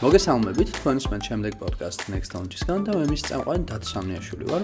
მოგესალმებით 0.00 0.70
თქვენს 0.80 1.06
მან 1.12 1.22
შემდეგ 1.26 1.56
პოდკასტ 1.60 2.06
Next 2.08 2.32
Launch-ისგან 2.32 2.84
და 2.88 2.92
მე 2.96 3.08
მის 3.10 3.22
წამყვანი 3.26 3.66
დათსამნიაშვილი 3.68 4.46
ვარ. 4.48 4.62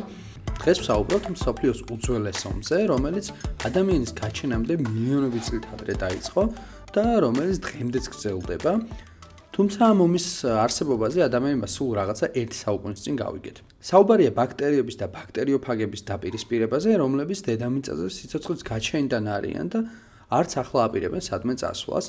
დღეს 0.64 0.78
ვსაუბრობთ 0.80 1.26
მსოფლიოს 1.34 1.80
უძველეს 1.92 2.40
ომზე, 2.48 2.78
რომელიც 2.88 3.26
ადამიანის 3.68 4.12
გაჩენამდე 4.16 4.74
მილიონობით 4.80 5.44
წლით 5.44 5.66
ადრე 5.76 5.94
დაიწყო 6.00 6.42
და 6.96 7.04
რომელიც 7.20 7.56
დღემდეც 7.68 8.04
გრძელდება. 8.16 8.72
თუმცა 9.52 9.80
ამ 9.92 9.98
ომის 10.06 10.26
არსებობაზე 10.64 11.20
ადამიანმა 11.28 11.68
სულ 11.68 11.90
რაღაცა 12.00 12.26
1 12.32 12.56
საუკუნის 12.56 13.00
წინ 13.04 13.14
გავიგეთ. 13.20 13.56
საუბარია 13.92 14.30
ბაქტერიების 14.40 14.96
და 14.96 15.06
ბაქტერიოფაგების 15.20 16.02
დაპირისპირებაზე, 16.16 16.88
რომლებიც 16.96 17.38
დედამიწაზე 17.44 18.08
სიცოცხლის 18.08 18.62
გაჩენიდან 18.72 19.24
არიან 19.36 19.66
და 19.68 19.80
არც 20.32 20.50
ახლა 20.64 20.80
აპირებენ 20.88 21.20
სადმე 21.28 21.54
წასვლას. 21.60 22.08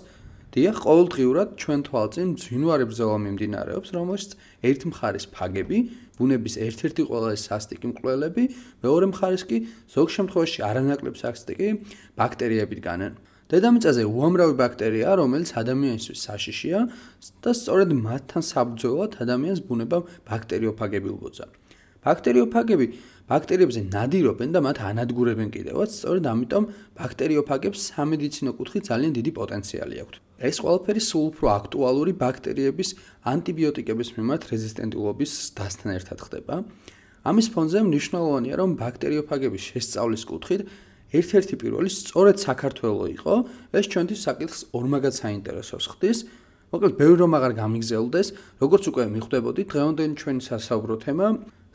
დიახ, 0.57 0.77
ყოველდღიურად 0.81 1.49
ჩვენ 1.61 1.81
თვალწინ 1.85 2.29
ძინვარე 2.41 2.85
ბრძოლა 2.89 3.17
მიმდინარეობს, 3.21 3.89
რომელშიც 3.93 4.31
ერთ 4.65 4.81
მხარეს 4.89 5.25
ფაგები, 5.29 5.77
ბუნების 6.17 6.55
ერთ-ერთი 6.65 7.03
ყველაზე 7.09 7.37
სასტიკი 7.45 7.87
მკვლელები, 7.93 8.43
მეორე 8.81 9.05
მხარეს 9.13 9.43
კი 9.45 9.57
ზოგ 9.93 10.07
შემთხვევაში 10.17 10.59
არანაკლებ 10.69 11.15
სასტიკი 11.21 11.67
ბაქტერიები 12.17 12.75
დგანან. 12.81 13.13
დედამიწაზე 13.53 14.03
უამრავი 14.09 14.55
ბაქტერია, 14.57 15.09
რომელიც 15.21 15.49
ადამიანისთვის 15.61 16.19
საშიშია 16.25 16.79
და 17.45 17.51
სწორედ 17.53 17.89
მათთან 18.01 18.43
საბრძოლოდ 18.51 19.11
ადამიანს 19.23 19.61
ბუნება 19.69 19.97
ბაქტერიოფაგები 20.25 21.09
უბოძა. 21.15 21.45
ბაქტერიოფაგები 22.01 22.85
ბაქტერიებზე 23.29 23.81
ნადირობენ 23.93 24.49
და 24.55 24.59
მათ 24.65 24.77
ანადგურებენ 24.89 25.49
კიდევაც, 25.53 25.89
სწორედ 26.01 26.23
ამიტომ 26.33 26.63
ბაქტერიოფაგებს 26.97 27.79
სამედიცინო 27.93 28.51
კუთხით 28.57 28.83
ძალიან 28.89 29.11
დიდი 29.21 29.31
პოტენციალი 29.37 29.95
აქვთ. 30.03 30.26
ეს 30.37 30.61
ყველაფერი 30.61 31.01
სულ 31.01 31.23
უფრო 31.33 31.47
აქტუალური 31.49 32.13
ბაქტერიების 32.21 32.89
ანტიბიოტიკების 33.25 34.09
მიმართ 34.17 34.43
რეზისტენტულობის 34.53 35.31
დასთან 35.57 35.89
ერთად 35.97 36.19
ხდება. 36.21 36.55
ამის 37.25 37.47
ფონზე 37.53 37.79
მნიშვნელოვანია, 37.89 38.55
რომ 38.61 38.69
ბაქტერიოფაგების 38.77 39.63
შესწავლის 39.73 40.23
კუთხით 40.29 40.61
ერთ-ერთი 41.17 41.55
პირველი 41.57 41.89
სწორედ 41.89 42.37
საქართველოს 42.43 43.09
იყო, 43.17 43.33
ეს 43.73 43.85
ჩვენთვის 43.91 44.21
საკითხს 44.27 44.59
ორმაგად 44.77 45.13
საინტერესოს 45.17 45.85
ხდის. 45.97 46.17
მოკლედ, 46.71 46.93
ბევრი 46.99 47.17
რომ 47.23 47.31
აღარ 47.37 47.53
გამიგზელდეს, 47.63 48.27
როგორც 48.61 48.83
უკვე 48.91 49.03
მიხვდებოდი, 49.15 49.61
დღევანდელი 49.71 50.15
ჩვენი 50.19 50.41
სასაუბრო 50.47 50.95
თემა 51.03 51.27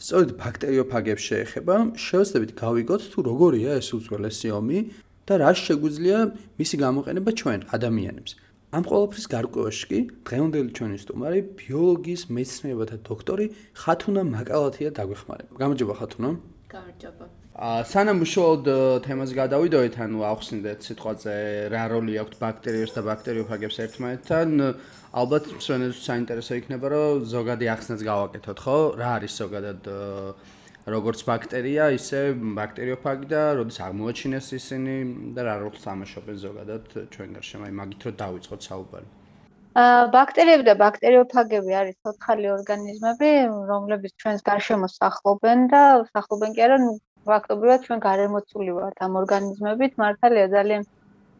სწორედ 0.02 0.30
ბაქტერიოფაგებს 0.36 1.22
შეეხება. 1.28 1.74
შევეცდებით 1.96 2.50
გავიგოთ 2.62 3.02
თუ 3.12 3.18
როგორია 3.30 3.70
ეს 3.80 3.88
უძველესი 3.96 4.48
ომი 4.52 4.78
და 5.26 5.34
რა 5.42 5.50
შეგვიძლია 5.56 6.18
მისი 6.60 6.76
გამოყენება 6.84 7.30
ჩვენ 7.40 7.60
ადამიანებს. 7.76 8.32
ამ 8.72 8.86
ყოველფრის 8.88 9.26
გარკვევაში 9.28 9.86
კი 9.90 9.98
დღევანდელი 10.24 10.70
ჩვენი 10.76 10.98
სტუმარი 11.02 11.40
ბიოლოგიის 11.60 12.22
მეცნიერებათა 12.32 12.96
დოქტორი 13.04 13.46
ხათუნა 13.76 14.22
მაკალათია 14.32 14.90
დაგვეხმარება. 14.96 15.52
გამარჯობა 15.60 15.94
ხათუნა. 16.00 16.30
გამარჯობა. 16.72 17.24
აა 17.52 17.80
სანამ 17.84 18.18
უშუალოდ 18.24 18.66
თემაზე 19.04 19.34
გადავიდოდეთ, 19.36 19.94
ანუ 20.00 20.18
ახსნით 20.24 20.80
სიტყვაზე 20.88 21.36
რა 21.68 21.84
როლი 21.92 22.14
აქვს 22.24 22.36
ბაქტერიებს 22.40 22.92
და 22.96 23.00
ბაქტერიოფაგებს 23.12 23.76
ერთმანეთთან, 23.84 24.48
ალბათ 25.20 25.44
მსვენელს 25.60 26.00
საინტერესო 26.08 26.52
იქნება, 26.64 26.86
რომ 26.96 27.28
ზოგადი 27.28 27.66
ახსნაც 27.76 28.00
გავაკეთოთ, 28.08 28.58
ხო? 28.64 28.78
რა 28.96 29.08
არის 29.20 29.32
ზოგადად 29.36 29.80
აა 29.84 30.60
როგორც 30.90 31.22
ბაქტერია, 31.26 31.84
ისე 31.94 32.20
ბაქტერიოფაგი 32.58 33.26
და 33.30 33.42
როდის 33.54 33.78
აღმოაჩინეს 33.86 34.46
ისინი 34.58 34.94
და 35.36 35.44
რა 35.46 35.54
როლს 35.62 35.84
თამაშობენ 35.86 36.36
ზოგადად 36.42 36.86
ჩვენ 37.14 37.28
გარშემო, 37.38 37.68
აი 37.68 37.74
მაგით 37.78 38.06
რომ 38.06 38.16
დავიწყოთ 38.22 38.66
საუბარი. 38.66 39.06
აა 39.82 40.00
ბაქტერიები 40.16 40.64
და 40.68 40.74
ბაქტერიოფაგები 40.82 41.72
არის 41.82 41.96
ცოცხალი 42.02 42.48
ორგანიზმები, 42.56 43.30
რომლებიც 43.70 44.12
ჩვენს 44.22 44.42
გარშემო 44.48 44.88
სახლობენ 44.94 45.58
და 45.70 45.82
სახლობენ 46.10 46.50
კი 46.58 46.64
არა, 46.66 46.78
ფაქტობრივად 47.30 47.86
ჩვენ 47.86 48.02
გარემოცული 48.08 48.72
ვართ 48.78 48.98
ამ 49.06 49.12
ორგანიზმებით, 49.22 49.92
მართალია 50.02 50.46
ძალიან 50.56 50.82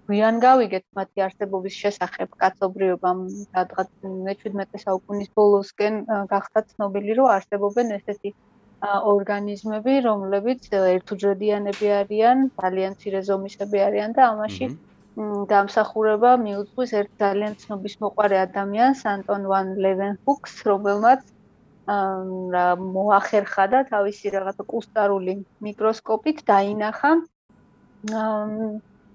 გვიან 0.07 0.39
გავიგეთ 0.47 0.85
მათი 0.99 1.19
არსებობის 1.27 1.75
შესახებ 1.83 2.31
კაცობრიობამ, 2.43 3.21
რადგან 3.59 4.17
მე-17 4.27 4.83
საუკუნის 4.87 5.31
ბოლოსკენ 5.39 5.95
გახდა 6.33 6.61
ცნობილი, 6.71 7.13
რომ 7.19 7.31
არსებობენ 7.37 7.95
ესეთი 7.99 8.35
ორგანიზმები, 8.83 9.95
რომლებიც 10.07 10.65
ერთუჯრედიანები 10.79 11.91
არიან, 11.99 12.39
ძალიან 12.63 12.97
ცირე 13.03 13.21
ზომისები 13.29 13.79
არიან 13.89 14.17
და 14.17 14.23
ამაში 14.33 14.67
დამსახურება 15.53 16.31
მიუძღვის 16.43 16.93
ერთ 17.01 17.11
ძალიან 17.23 17.55
ცნობის 17.63 17.95
მოყარე 18.03 18.39
ადამიანს, 18.47 19.01
ანტონ 19.13 19.43
ვან 19.53 19.67
ლევენჰუკს, 19.85 20.55
რომელმაც 20.71 21.23
რა 22.55 22.67
მოახერხა 22.81 23.65
და 23.75 23.79
თავისი 23.93 24.33
რაღაცა 24.35 24.65
კუსტარული 24.73 25.35
მიკროსკოპით 25.67 26.43
დაინახა. 26.51 27.11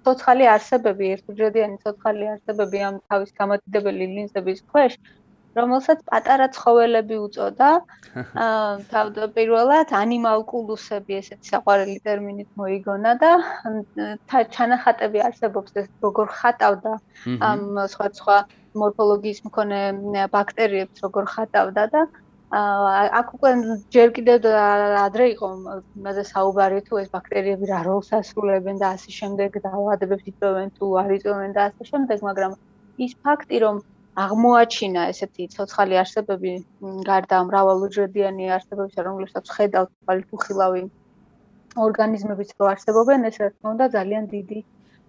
ცოცხალი 0.08 0.46
არსებები, 0.48 1.06
ერთუჯრედიანი 1.16 1.78
ცოცხალი 1.84 2.28
არსებები 2.34 2.78
ამ 2.88 3.00
თავის 3.12 3.32
გამოდიდებელი 3.40 4.06
ლინზების 4.16 4.62
ქვეშ 4.72 4.94
რომელსაც 5.60 6.04
პატარა 6.10 6.48
ცხოველები 6.58 7.18
უწოდა. 7.26 7.70
აა 8.44 8.70
თავდაპირველად 8.94 9.94
ანიმალკულუსები 10.02 11.18
ესეთი 11.22 11.52
საყვარელი 11.54 11.98
ტერმინით 12.06 12.50
მოიგონა 12.62 13.12
და 13.24 13.32
ჩანახატები 14.56 15.26
არსებობს 15.28 15.82
ეს 15.82 15.90
როგორ 16.06 16.28
ხატავდა 16.38 16.94
ამ 17.50 17.62
სხვა 17.94 18.08
სხვა 18.20 18.38
მორფოლოგიის 18.82 19.44
მქონე 19.50 19.82
ბაქტერიებს 20.38 21.06
როგორ 21.06 21.30
ხატავდა 21.34 21.86
და 21.94 22.02
აა 22.58 23.08
აქ 23.20 23.28
უკვე 23.36 23.50
ჯერ 23.92 24.12
კიდევ 24.16 24.46
ადრე 25.04 25.26
იყო 25.36 25.48
მასე 26.04 26.24
საუბარი 26.32 26.80
თუ 26.88 27.00
ეს 27.04 27.10
ბაქტერიები 27.16 27.68
რა 27.72 27.80
როლს 27.88 28.14
ასრულებენ 28.20 28.80
და 28.84 28.92
ასე 28.96 29.12
შემდეგ 29.20 29.58
და 29.64 29.70
ავადებებს 29.80 30.30
იწვევენ 30.32 30.70
თუ 30.78 30.86
არ 31.02 31.12
იწვევენ 31.18 31.52
და 31.58 31.66
ასე 31.70 31.84
შემდეგ, 31.92 32.18
მაგრამ 32.30 32.52
ის 33.04 33.14
ფაქტი 33.24 33.58
რომ 33.66 33.76
აღმოაჩინა 34.22 35.02
ესეთი 35.14 35.46
ცოცხალი 35.56 35.98
არსებები 36.02 36.54
გარდა 37.10 37.42
მრავალუჯრედიანი 37.50 38.50
არსებებისა, 38.56 39.06
რომლებსაც 39.10 39.52
ხედავთ 39.58 39.92
პალიფუხილავი 40.10 40.84
ორგანიზმებიც 41.88 42.56
რო 42.60 42.70
არსებობენ, 42.74 43.30
ეს 43.30 43.38
რა 43.44 43.50
თქმა 43.54 43.74
უნდა 43.76 43.88
ძალიან 43.98 44.30
დიდი 44.34 44.60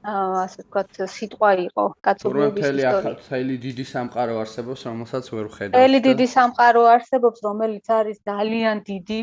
ასე 0.08 0.62
ვთქვათ, 0.64 0.98
სიტყვა 1.12 1.50
იყო 1.68 1.84
კაცობრიობის 2.06 2.64
ისტორია. 2.64 3.12
თელი 3.28 3.56
დიდი 3.64 3.84
სამყარო 3.92 4.34
არსებობს, 4.42 4.80
რომელსაც 4.88 5.24
ვერ 5.34 5.46
ხედავთ. 5.56 5.76
თელი 5.76 5.98
დიდი 6.08 6.26
სამყარო 6.32 6.82
არსებობს, 6.94 7.38
რომელიც 7.48 7.86
არის 7.98 8.18
ძალიან 8.30 8.76
დიდი, 8.88 9.20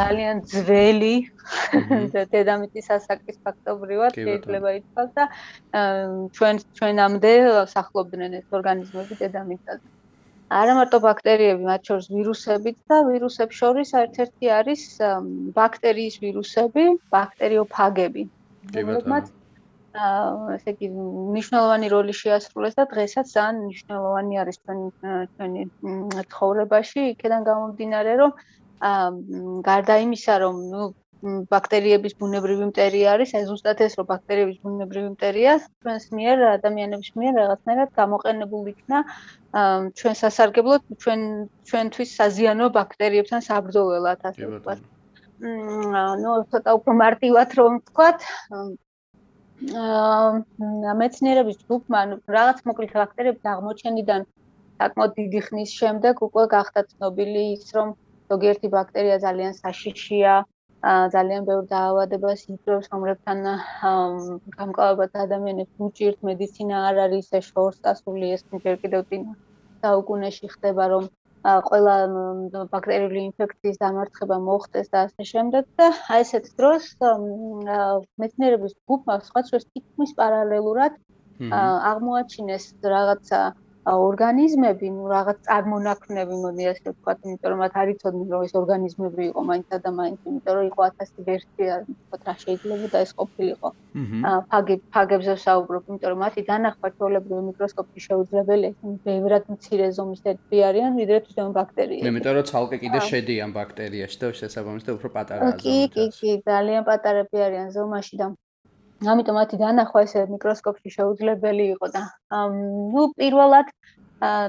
ძალიან 0.00 0.36
ძველი 0.52 1.16
დედამიწის 2.34 2.86
ასაკის 2.96 3.36
ფაქტობრივად 3.44 4.10
შეიძლება 4.16 4.70
ითქვას 4.80 5.10
და 5.18 5.24
ჩვენ 6.36 6.54
ჩვენამდე 6.80 7.32
სახლობდნენ 7.76 8.30
ეს 8.40 8.46
ორგანიზმები 8.56 9.14
დედამიწაზე. 9.20 9.86
არა 10.50 10.72
მარტო 10.74 10.98
ბაქტერიები, 11.06 11.62
მათ 11.62 11.82
შორის 11.88 12.06
ვირუსებიც 12.10 12.78
და 12.90 12.96
ვირუსებს 13.06 13.54
შორის 13.54 13.90
ერთ-ერთი 14.02 14.46
არის 14.50 14.82
ბაქტერიის 15.58 16.16
ვირუსები, 16.24 16.84
ბაქტერიოფაგები. 17.14 18.22
აა 18.74 19.39
ესე 20.54 20.70
იგი 20.76 20.88
მნიშვნელოვანი 20.94 21.88
როლი 21.90 22.14
შეასრულეს 22.14 22.74
და 22.78 22.84
დღესაც 22.94 23.26
ძალიან 23.34 23.56
მნიშვნელოვანი 23.66 24.40
არის 24.42 24.56
ჩვენი 24.62 24.86
ჩვენი 25.34 25.62
ცხოვრებაში 26.30 27.00
იქიდან 27.12 27.46
გამომდინარე 27.50 28.12
რომ 28.22 28.32
აა 28.90 29.08
გარდა 29.68 29.94
იმისა 30.06 30.34
რომ 30.44 30.56
ნუ 30.72 30.82
ბაქტერიების 31.22 32.14
ბუნებრივი 32.20 32.66
მტერი 32.70 33.00
არის 33.12 33.32
ეს 33.38 33.44
ზუსტად 33.48 33.80
ეს 33.86 33.96
რომ 33.98 34.06
ბაქტერიების 34.12 34.58
ბუნებრივი 34.64 35.08
მტერია 35.14 35.56
ჩვენს 35.66 36.06
მიერ 36.16 36.44
ადამიანების 36.50 37.10
მიერ 37.20 37.34
რაღაცნაირად 37.40 37.90
გამოყენებულ 38.00 38.70
იქნა 38.72 38.98
ჩვენ 40.00 40.14
სასარგებლოდ 40.22 40.86
ჩვენ 41.04 41.20
ჩვენთვის 41.72 42.14
საზიანო 42.20 42.70
ბაქტერიებთან 42.78 43.40
საბრძოლველად 43.48 44.24
ასე 44.30 44.48
ვთქვათ. 44.48 44.80
მმ 45.40 46.06
ნუ 46.22 46.30
ცოტა 46.52 46.70
უფრო 46.78 46.92
მარტივად 47.02 47.58
რომ 47.60 47.76
ვთქვათ 47.80 48.18
მეცნიერების 49.60 51.56
ჯგუფმა 51.62 52.00
რაღაც 52.36 52.60
მოკლედ 52.68 52.92
ბაქტერიების 53.00 53.50
აღმოჩენიდან 53.52 54.22
საკმაოდ 54.82 55.12
დიდი 55.18 55.40
ხნის 55.48 55.74
შემდეგ 55.80 56.22
უკვე 56.26 56.44
გახდა 56.54 56.84
ცნობილი 56.92 57.42
ის 57.56 57.66
რომ 57.76 57.92
ზოგიერთი 58.32 58.70
ბაქტერია 58.74 59.18
ძალიან 59.26 59.52
საშიშია 59.60 60.34
აა 60.90 61.08
ძალიან 61.14 61.42
ბევრ 61.48 61.64
დაავადებას 61.74 62.44
იწვევს 62.54 62.86
რომლებთან 62.94 63.38
გამკლავებად 64.56 65.18
ადამიანებს 65.24 65.84
უჭირთ 65.88 66.24
მედიცინა 66.28 66.76
არ 66.90 67.00
არის 67.04 67.28
ეს 67.40 67.50
შორს 67.52 67.82
დასული 67.88 68.32
ეს 68.36 68.46
ჯერ 68.64 68.80
კიდევ 68.84 69.02
წინ 69.10 69.26
საუკუნეში 69.84 70.52
ხდება 70.54 70.86
რომ 70.94 71.04
ყველა 71.44 71.94
ბაქტერიული 72.72 73.20
ინფექციის 73.30 73.78
დამარცხება 73.82 74.36
მოხდეს 74.46 74.90
და 74.94 75.04
ასე 75.08 75.24
შემდეგ 75.30 75.70
და 75.80 75.86
აი 76.16 76.24
ესეთ 76.24 76.50
დროს 76.60 76.88
მეცნიერების 78.24 78.74
ჯგუფმა 78.76 79.16
სხვა 79.28 79.42
შეს 79.50 79.64
თითქმის 79.72 80.12
პარალელურად 80.20 80.98
აღმოაჩინეს 81.50 82.66
რაღაცა 82.94 83.40
ორგანიზმები, 83.88 84.90
ну 84.92 85.08
რაღაც 85.08 85.38
წარმონაქმნები, 85.48 86.34
მოდი 86.44 86.64
ასე 86.68 86.92
ვთქვათ, 86.92 87.18
იმიტომ 87.24 87.50
რომ 87.52 87.60
მათ 87.64 87.74
არ 87.80 87.88
იცოდნენ 87.94 88.28
რომ 88.34 88.42
ეს 88.44 88.52
ორგანიზმები 88.60 89.22
იყო 89.30 89.40
მაინც 89.50 89.66
და 89.72 89.90
მაინც, 90.00 90.18
იმიტომ 90.28 90.54
რომ 90.56 90.64
იყო 90.68 90.82
1000 91.00 91.24
ვერსია, 91.28 91.72
ვთქვათ 91.88 92.22
რა 92.28 92.34
შეიძლება 92.44 92.88
და 92.92 92.98
ეს 93.00 93.12
ყოფილიყო. 93.20 93.68
აა 94.28 94.40
ფაგე 94.52 94.74
ფაგებზე 94.94 95.34
საუბრობ, 95.46 95.82
იმიტომ 95.88 96.10
რომ 96.12 96.20
მათი 96.24 96.40
დანახვა 96.50 96.88
ჩვეულებრივი 96.96 97.42
მიკროსკოპში 97.48 98.00
შეუძლებელია, 98.08 98.72
ბევრად 99.08 99.44
მცირე 99.48 99.86
ზომის 99.96 100.20
ერთები 100.28 100.58
არიან, 100.68 100.92
ვიდრე 101.00 101.18
თვითონ 101.24 101.48
ბაქტერიები. 101.56 102.04
მე 102.04 102.12
მეტყვი 102.20 102.36
რომ 102.36 102.46
ცალკე 102.52 102.76
კიდე 102.84 102.98
შედიან 103.10 103.50
ბაქტერიაში 103.56 104.16
და 104.20 104.26
შესაბამისად 104.40 104.92
უფრო 105.00 105.08
პატარაა 105.16 105.56
ზომით. 105.56 105.64
კი, 105.64 105.76
კი, 105.94 106.04
კი, 106.20 106.30
ძალიან 106.44 106.82
პატარები 106.84 107.36
არიან 107.48 107.68
ზომაში 107.72 108.14
და 108.20 108.26
ამიტომ 109.08 109.36
მათი 109.40 109.56
დანახვა 109.60 110.00
ესე 110.06 110.22
მიკროსკოპში 110.30 110.90
შეუძლებელი 110.94 111.66
იყო 111.74 111.88
და 111.92 112.02
ნუ 112.56 113.04
პირველად 113.20 113.70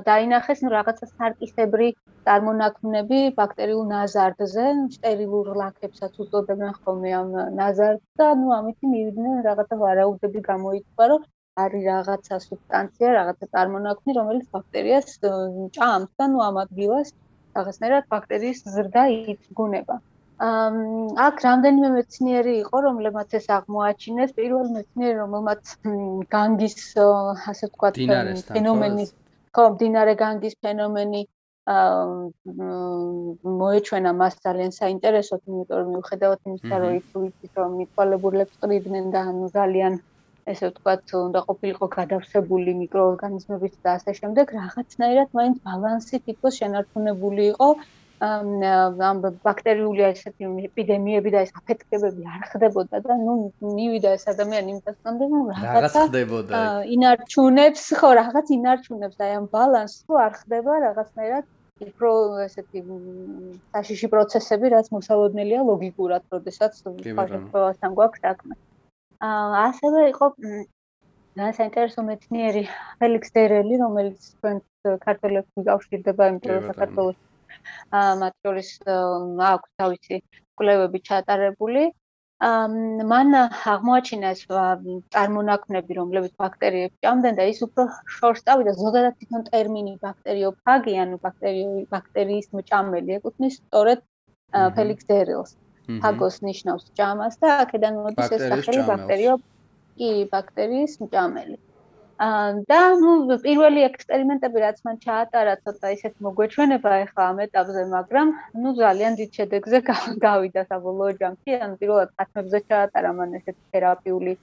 დაინახეს 0.08 0.64
ნუ 0.64 0.72
რაღაცა 0.74 1.08
სარკისებრი 1.12 1.88
წარმონაქმნები 2.28 3.20
ბაქტერიულ 3.38 3.86
ნაზარდზე, 3.92 4.66
სტერილურ 4.96 5.54
ლაქებსაც 5.62 6.20
უწოდებენ 6.26 6.76
ხოლმე 6.80 7.14
ამ 7.22 7.32
ნაზარდს 7.62 8.04
და 8.20 8.28
ნუ 8.42 8.52
ამით 8.58 8.90
მივიდნენ 8.92 9.40
რაღაცა 9.48 9.80
ვარაუდები 9.84 10.44
გამოიწვა, 10.52 11.10
რომ 11.14 11.24
არის 11.64 11.88
რაღაცა 11.88 12.44
სუბსტანცია, 12.48 13.16
რაღაცა 13.20 13.52
წარმონაქმნი, 13.56 14.20
რომელიც 14.20 14.48
ბაქტერიას 14.58 15.18
ჭამს 15.80 16.12
და 16.20 16.32
ნუ 16.36 16.48
ამ 16.50 16.64
ადგილას 16.68 17.16
რაღაცნაირად 17.56 18.12
ბაქტერიის 18.16 18.64
ზრდა 18.76 19.04
იწგუნება. 19.16 20.02
აქ 20.42 21.36
რამდენიმე 21.46 21.90
მეცნიერი 21.96 22.54
იყო, 22.64 22.78
რომლებმაც 22.86 23.34
ეს 23.40 23.46
აღმოაჩინეს. 23.58 24.32
პირველი 24.38 24.72
მეცნიერი, 24.78 25.18
რომელმაც 25.24 25.64
განგის, 26.36 26.76
ასე 27.52 27.66
ვთქვათ, 27.70 28.00
ფენომენი, 28.56 29.06
ხო, 29.54 29.66
დინარე 29.82 30.14
განგის 30.24 30.56
ფენომენი 30.66 31.22
მოეჩვენა 33.62 34.12
მას 34.22 34.34
ძალიან 34.46 34.72
საინტერესოდ, 34.78 35.42
იმიტომ 35.52 35.78
რომ 35.82 35.92
მიუხედავად 35.94 36.40
იმისა, 36.50 36.76
რომ 36.84 36.92
ის 36.98 37.54
რომ 37.62 37.72
მიტყვალებულებს 37.82 38.54
ყრიდნენ 38.64 39.06
და 39.14 39.20
ანუ 39.30 39.48
ძალიან 39.58 39.94
ესე 40.52 40.66
ვთქვათ, 40.72 41.06
უნდა 41.22 41.40
ყოფილიყო 41.48 41.86
გადავსებული 41.98 42.72
მიკროორგანიზმებით 42.82 43.74
და 43.86 43.90
ასე 43.98 44.12
შემდეგ, 44.20 44.46
რაღაცნაირად 44.58 45.30
მაინც 45.38 45.58
ბალანსი 45.68 46.16
თითქოს 46.26 46.54
შენარჩუნებული 46.62 47.44
იყო. 47.54 47.68
ამ 48.22 49.22
ბაქტერიული 49.46 50.04
ასეთი 50.08 50.50
ეპიდემიები 50.68 51.30
და 51.34 51.40
ეს 51.46 51.54
აფეთქებები 51.58 52.28
არ 52.34 52.44
ხდებოდა 52.52 53.00
და 53.06 53.16
ნუ 53.22 53.34
მივიდა 53.78 54.12
ეს 54.18 54.26
ადამიანი 54.34 54.76
იმასთან 54.76 55.14
რომ 55.22 55.48
რაღაცა 55.62 56.04
ხდებოდა 56.10 56.60
ინარჩუნებს 56.96 57.86
ხო 58.02 58.10
რაღაც 58.22 58.52
ინარჩუნებს 58.58 59.18
აი 59.26 59.32
ამ 59.40 59.48
ბალანსს 59.56 60.06
ხო 60.06 60.22
არ 60.26 60.34
ხდება 60.42 60.78
რაღაცნაირად 60.86 61.50
უფრო 61.82 62.12
ესეთი 62.46 62.80
საშიში 63.74 64.08
პროცესები 64.14 64.70
რაც 64.76 64.92
მოსალოდნელია 64.96 65.62
ლოგიკურად 65.72 66.24
როდესაც 66.36 66.78
ფასთან 67.18 67.98
გვაქვს 67.98 68.22
საქმე. 68.28 68.54
აა 69.26 69.66
ასევე 69.70 70.00
იყო 70.14 70.26
ძალიან 70.38 71.54
საინტერესო 71.58 72.02
მეცნიერი 72.06 72.64
ფელიქს 73.02 73.34
დერელი 73.38 73.76
რომელიც 73.82 74.30
ჩვენ 74.42 74.58
ქართველებს 75.08 75.50
მიგავშირდება 75.58 76.30
იმიტომ 76.32 76.56
რომ 76.58 76.70
საქართველოს 76.72 77.18
მათ 78.22 78.34
შორის 78.46 78.70
აქვს 79.52 79.70
თავისი 79.82 80.22
კვლევები 80.60 81.00
ჩატარებული. 81.10 81.84
მან 83.12 83.36
აღმოაჩინა 83.38 84.30
ეს 84.36 84.42
წარმონაქმნები, 85.14 85.98
რომლებიც 86.02 86.34
ბაქტერიებს 86.44 86.96
ჭამდნენ 87.06 87.36
და 87.40 87.44
ის 87.52 87.60
უფრო 87.66 87.84
შორს 88.18 88.42
წავიდა 88.48 88.74
ზოგადად 88.82 89.18
თვითონ 89.20 89.44
ტერმინი 89.50 89.94
ბაქტერიოფაგი, 90.06 90.94
ანუ 91.04 91.20
ბაქტერიული 91.26 91.84
ბაქტერიის 91.94 92.48
მჭამელი 92.58 93.18
ეკუთვნის 93.18 93.60
სწორედ 93.62 94.00
ფელიქს 94.78 95.06
დერილს. 95.12 95.52
ფაგოს 96.02 96.36
ნიშნავს 96.48 96.84
ჭამას 96.98 97.38
და 97.42 97.50
აქედან 97.64 97.94
მოდის 98.04 98.34
ეს 98.38 98.44
სახელი 98.52 98.84
ბაქტერიო 98.90 99.34
კი 99.98 100.10
ბაქტერიის 100.34 100.94
მჭამელი. 101.04 101.58
და 102.22 102.80
პირველი 103.42 103.82
ექსპერიმენტები 103.88 104.62
რაც 104.62 104.82
მან 104.86 104.98
ჩაატარა 105.06 105.56
ცოტა 105.66 105.90
ისეთ 105.96 106.14
მოგვეჩვენება 106.26 106.92
ახლა 107.06 107.24
ამ 107.34 107.40
ეტაპზე, 107.46 107.86
მაგრამ 107.94 108.34
ნუ 108.62 108.74
ძალიან 108.78 109.18
დიდ 109.22 109.30
შედეგზე 109.38 109.78
გავიდა 110.26 110.62
საბოლოო 110.70 111.12
ჯამში, 111.22 111.58
ანუ 111.66 111.76
პირველად 111.82 112.10
ხათმებზე 112.18 112.60
ჩაატარა 112.70 113.12
მან 113.18 113.34
ესეთ 113.42 113.58
თერაპიული 113.74 114.34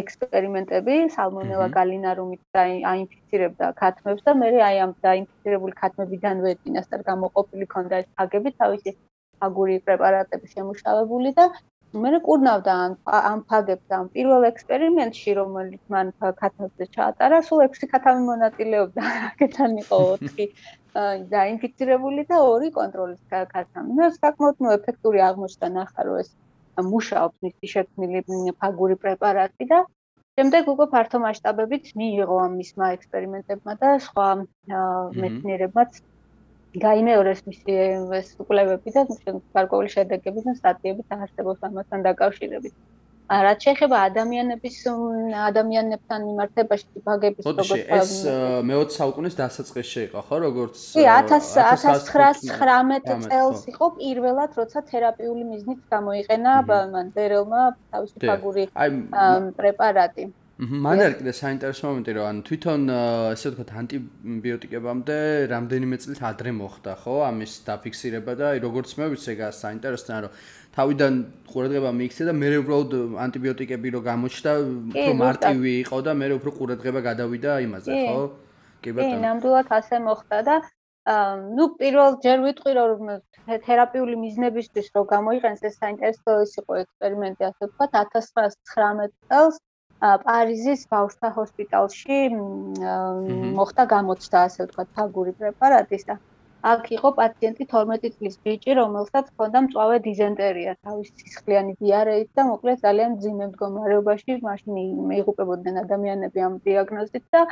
ექსპერიმენტები, 0.00 0.94
სალმონელა 1.16 1.68
გალინარუმით 1.76 2.42
და 2.56 2.64
აინფიცირებდა 2.92 3.72
ხათმებს 3.80 4.24
და 4.24 4.32
მე 4.40 4.48
აი 4.68 4.76
ამ 4.86 4.92
დაინფიცირებული 5.04 5.78
ხათმებიდანვე 5.80 6.56
წინასწარ 6.64 7.06
გამოყოფილი 7.10 7.66
ქონდა 7.76 8.00
ეს 8.04 8.08
აგები 8.24 8.50
თავისი 8.60 8.96
აგური 9.46 9.76
პრეპარატები 9.86 10.46
შემუშავებული 10.56 11.32
და 11.36 11.44
მე 11.94 12.18
კურნავდა 12.26 12.72
ამ 12.84 12.94
ამ 13.16 13.42
ფაგებს 13.50 13.94
ამ 13.98 14.08
პირველ 14.14 14.46
ექსპერიმენტში 14.48 15.34
რომელიც 15.38 15.82
მან 15.94 16.08
ქათმებზე 16.40 16.86
ჩაატარა 16.96 17.38
სულ 17.48 17.62
6 17.66 17.88
ქათამი 17.92 18.24
მონაწილეობდა 18.30 19.02
აქეთან 19.28 19.76
იყო 19.82 20.00
4 20.24 20.48
დაინფიცირებული 21.34 22.24
და 22.32 22.40
2 22.48 22.72
კონტროლის 22.78 23.20
ქათამი. 23.54 23.96
მე 24.00 24.10
საკმაოდ 24.16 24.64
ნუ 24.66 24.74
ეფექტური 24.78 25.22
აღმოჩნდა 25.28 25.68
ნახა 25.78 26.08
რომ 26.08 26.18
ეს 26.24 26.30
მუშაობს 26.92 27.36
მისი 27.46 27.72
შექმნილი 27.74 28.52
ფაგური 28.64 28.96
პრეპარატი 29.06 29.68
და 29.72 29.78
შემდეგ 30.40 30.68
უკვე 30.74 30.86
ფართო 30.94 31.18
მასშტაბებით 31.24 31.94
მიიღო 32.02 32.36
ამ 32.46 32.52
მისმა 32.60 32.86
ექსპერიმენტებმა 32.96 33.72
და 33.84 33.92
სხვა 34.06 34.28
მეცნიერებმაც 35.22 36.00
გაიმეორეს 36.82 37.40
მისი 37.48 37.78
ეს 38.20 38.28
კვლევები 38.40 38.94
და 38.96 39.06
გარკვეული 39.56 39.90
შედეგები 39.96 40.44
და 40.46 40.54
სტატიები 40.60 41.08
დაარსებობს 41.10 41.66
ამასთან 41.70 42.06
დაკავშირებით. 42.08 42.74
რაც 43.26 43.64
შეეხება 43.66 43.96
ადამიანების 44.06 44.76
ადამიანებთან 45.34 46.20
მიმართებაში 46.26 47.00
ბაგების 47.06 47.46
როგორც 47.46 47.70
ეს 47.98 48.10
მე-20 48.68 48.98
საუკუნის 48.98 49.34
დასაწყისში 49.40 50.00
იყო 50.06 50.20
ხო 50.28 50.36
როგორც 50.46 50.74
კი 50.94 51.02
1919 51.10 53.26
წელს 53.26 53.60
იყო 53.74 53.86
პირველად 53.98 54.50
როცა 54.62 54.78
თერაპიული 54.92 55.42
მიზნით 55.50 55.80
გამოიყენა 55.90 56.52
მან 56.70 57.06
დერელმა 57.18 57.62
თავისი 57.90 58.16
ფაგური 58.30 58.64
პრეპარატი. 59.58 60.30
მან 60.56 61.00
არის 61.04 61.16
კიდე 61.20 61.32
საინტერესო 61.36 61.84
მომენტი 61.84 62.12
რომ 62.16 62.26
ან 62.26 62.38
თვითონ 62.48 62.84
ესე 62.92 63.50
ვთქვათ 63.52 63.72
ანტიბიოტიკებამდე 63.80 65.16
რამდენიმე 65.52 65.98
წლით 66.00 66.22
ადრე 66.24 66.52
მოხდა 66.56 66.94
ხო? 67.02 67.16
ამის 67.28 67.52
დაფიქსირება 67.66 68.32
და 68.40 68.48
როგორც 68.64 68.94
მე 68.96 69.08
ვიცი 69.12 69.28
ეგა 69.36 69.50
საინტერესოა 69.52 70.20
რომ 70.24 70.38
თავიდან 70.78 71.20
ყურადღება 71.52 71.90
მიიქცე 72.00 72.28
და 72.30 72.32
მე 72.40 72.48
უბრალოდ 72.64 72.96
ანტიბიოტიკები 73.26 73.92
რო 73.92 74.00
გამოჩნდა 74.08 74.52
უფრო 74.96 75.12
მარტივი 75.20 75.72
იყო 75.84 75.98
და 76.08 76.12
მე 76.24 76.26
უფრო 76.40 76.50
ყურადღება 76.56 77.00
გადავიდა 77.04 77.60
იმაზე 77.68 77.90
ხო? 78.00 78.24
კი 78.80 78.90
ბატონო. 78.96 79.12
კი 79.12 79.22
ნამდვილად 79.28 79.68
ასე 79.76 79.96
მოხდა 80.08 80.38
და 80.48 80.56
ну 81.52 81.64
პირველ 81.76 82.16
ჯერ 82.24 82.38
ვიტყვი 82.48 82.72
რომ 82.80 83.14
თერაპიული 83.68 84.16
მიზნებისთვის 84.24 84.88
რო 84.96 85.02
გამოიყენეს 85.12 85.62
ეს 85.68 85.76
საინტერესო 85.84 86.40
ის 86.48 86.52
იყო 86.64 86.72
ექსპერიმენტი 86.82 87.42
ასე 87.52 87.62
ვთქვათ 87.68 87.92
1919 88.00 89.12
წელს 89.28 89.60
პარიზის 90.00 90.86
ბავშვთა 90.92 91.28
ჰოსპიტალში 91.36 92.18
მოხდა 93.58 93.84
გამოცდა, 93.92 94.42
ასე 94.48 94.66
ვთქვათ, 94.66 94.88
ფაგური 94.96 95.32
პრეპარატის 95.40 96.04
და 96.10 96.16
აქ 96.66 96.86
იყო 96.96 97.10
პაციენტი 97.20 97.64
12 97.70 98.12
წლის 98.16 98.36
ბიჭი, 98.44 98.72
რომელსაც 98.80 99.26
ჰქონდა 99.32 99.58
მწვავე 99.66 99.98
დიზენტერია, 100.06 100.72
თავის 100.86 101.08
სისხლიანი 101.20 101.72
დიარეით 101.80 102.30
და 102.36 102.42
მოკლედ 102.50 102.78
ძალიან 102.86 103.12
ძიმე 103.22 103.46
მდგომარეობაში, 103.50 104.38
მაშინ 104.46 104.80
მეიღუპებოდნენ 105.10 105.82
ადამიანები 105.84 106.38
ამ 106.48 106.54
დიაგნოზით 106.66 107.24
და 107.36 107.42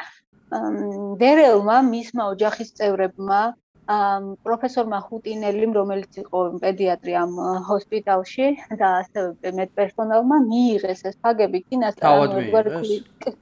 დერელმა 1.22 1.76
მისმა 1.92 2.24
ოჯახის 2.34 2.74
წევრებმა 2.80 3.40
პროფესორმა 3.84 4.98
ხუტინელიმ, 5.06 5.72
რომელიც 5.76 6.16
იყო 6.24 6.38
პედიატრი 6.60 7.12
ამ 7.20 7.32
ჰოსპიტალში 7.68 8.46
და 8.80 8.88
ასევე 9.04 9.52
მედპერსონალმა 9.60 10.38
მიიღეს 10.48 11.04
ეს 11.10 11.16
ფაგები 11.20 11.60
კინასთან 11.68 12.08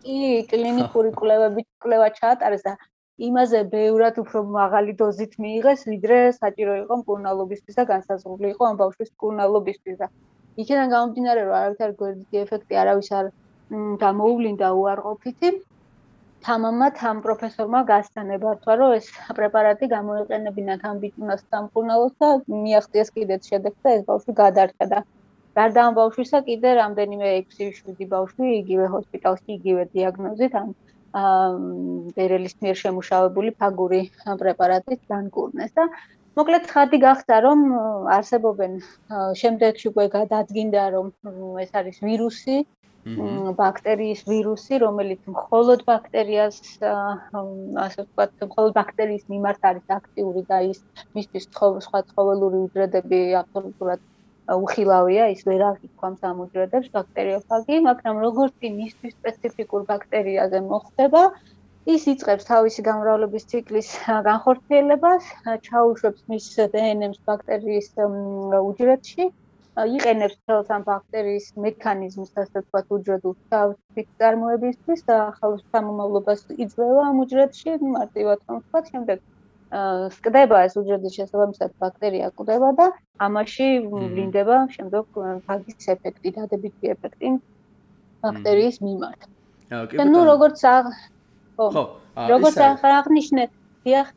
კი 0.02 0.18
კლინიკური 0.50 1.10
კვლევები 1.20 1.62
კვლევა 1.84 2.08
ჩაატარეს 2.18 2.66
და 2.66 2.74
იმაზე 3.22 3.60
ბევრად 3.70 4.18
უფრო 4.18 4.42
მაღალი 4.50 4.92
დოზით 4.98 5.38
მიიღეს, 5.38 5.86
ვიდრე 5.86 6.18
საჭირო 6.42 6.74
იყო 6.82 6.94
მკურნალობისთვის 7.02 7.78
და 7.78 7.84
განსაზღვრული 7.92 8.48
იყო 8.54 8.62
ამ 8.70 8.76
ბავშვის 8.82 9.10
მკურნალობისთვის 9.14 9.96
და 10.02 10.08
იქიდან 10.58 10.88
გამომდინარე 10.94 11.40
რომ 11.46 11.54
არავითარ 11.58 11.92
გვერდითი 12.02 12.42
ეფექტი 12.44 12.74
არავის 12.82 13.10
არ 13.18 13.26
გამოუვლინდა 14.04 14.68
უარყოფითი 14.80 15.50
თამამად 16.46 17.00
ამ 17.08 17.18
პროფესორმა 17.24 17.80
გასტანებართვა, 17.88 18.72
რომ 18.80 18.92
ეს 18.98 19.08
პრეპარატი 19.38 19.88
გამოიყენებინა 19.94 20.74
ამ 20.90 20.96
ბიჭუნას 21.02 21.42
სამკურნალოს 21.50 22.14
და 22.22 22.30
მიაღწიეს 22.62 23.10
კიდეც 23.16 23.50
შედეგს 23.50 23.80
და 23.86 23.90
ეს 23.96 24.02
ბავშვი 24.10 24.32
გადარჩა 24.42 24.86
და 24.92 25.02
გარდა 25.58 25.80
ამ 25.86 25.94
ბავშვისა 26.00 26.40
კიდე 26.48 26.70
რამდენიმე 26.80 27.28
6-7 27.52 28.08
ბავშვი 28.14 28.50
იგივე 28.62 28.86
ჰოსპიტალში 28.94 29.50
იგივე 29.58 29.84
დიაგნოზით 29.94 30.54
ამ 30.62 30.74
დერელის 32.16 32.54
მიერ 32.64 32.76
შემუშავებული 32.82 33.50
ფაგური 33.62 34.00
პრეპარატის 34.42 35.00
დანგურნეს 35.12 35.72
და 35.78 35.84
მოკლედ 36.40 36.68
ხადი 36.72 36.98
გახდა 37.06 37.40
რომ 37.46 37.64
არსებობენ 38.16 38.78
შემდეგში 39.40 39.86
უკვე 39.92 40.06
გადადგინდა 40.16 40.84
რომ 40.96 41.12
ეს 41.64 41.74
არის 41.80 42.00
ვირუსი 42.06 42.56
ბაქტერიის 43.58 44.20
ვირუსი 44.30 44.78
რომელიც 44.82 45.22
მხოლოდ 45.36 45.80
ბაქტერიას 45.88 46.58
ასე 46.82 48.04
ვთქვათ 48.04 48.44
მხოლოდ 48.46 48.76
ბაქტერიის 48.76 49.24
მიმართ 49.32 49.66
არის 49.70 49.94
აქტიური 49.96 50.42
და 50.52 50.60
ის 50.70 50.78
მისთვის 51.18 51.48
სხვა 51.86 52.02
ცხოველური 52.12 52.60
უჯრედები 52.66 53.20
აბსოლუტურად 53.42 54.04
უხილავია 54.58 55.26
ის 55.34 55.42
ვერ 55.48 55.64
აღიქვამს 55.70 56.22
ამ 56.30 56.44
უჯრედებს 56.46 56.94
ბაქტერიოფაგი 56.98 57.80
მაგრამ 57.88 58.22
როგორც 58.26 58.70
იმისთვის 58.70 59.18
სპეციფიკურ 59.18 59.90
ბაქტერიაზე 59.90 60.62
მოხდება 60.70 61.24
ის 61.90 62.04
იწყებს 62.14 62.46
თავისი 62.46 62.82
გამრავლების 62.86 63.46
ციკლის 63.50 63.88
განხორციელებას, 64.26 65.24
ჩაუშვებს 65.66 66.22
მის 66.30 66.44
დნმ-ს 66.74 67.18
ბაქტერიის 67.30 67.88
უჯრედში, 67.98 69.26
იყენებს 69.72 70.36
თელს 70.44 70.68
ამ 70.68 70.82
ბაქტერიის 70.84 71.46
მექანიზმს, 71.56 72.32
ასე 72.36 72.60
ვთქვათ, 72.60 72.86
უჯრედულ 72.92 73.34
თავის 73.48 74.08
წარმოებისთვის 74.20 75.00
და 75.08 75.16
ახალ 75.32 75.52
სამომავლობას 75.72 76.40
იძლევა 76.60 77.02
ამ 77.08 77.16
უჯრედში, 77.24 77.70
მარტივად 77.80 78.38
რომ 78.48 78.58
ვთქვათ, 78.60 78.84
შემდეგ 78.92 79.18
სკდება 80.12 80.56
ეს 80.68 80.74
უჯრედის 80.76 81.14
შესაბამისად 81.16 81.70
ბაქტერია 81.80 82.28
კვდება 82.36 82.70
და 82.76 82.86
ამაში 83.24 83.68
ვლინდება 83.88 84.56
შემდეგ 84.76 85.04
ფაგის 85.48 85.88
ეფექტი, 85.94 86.28
დადებითი 86.36 86.92
ეფექტი 86.92 87.28
ბაქტერიის 88.20 88.76
მიმართ. 88.84 89.20
და 89.96 90.04
ნუ 90.04 90.20
როგორც 90.28 90.60
ხო. 91.56 91.84
როგორც 92.28 92.56
აღნიშნეთ, 92.60 93.50
დიახ. 93.88 94.08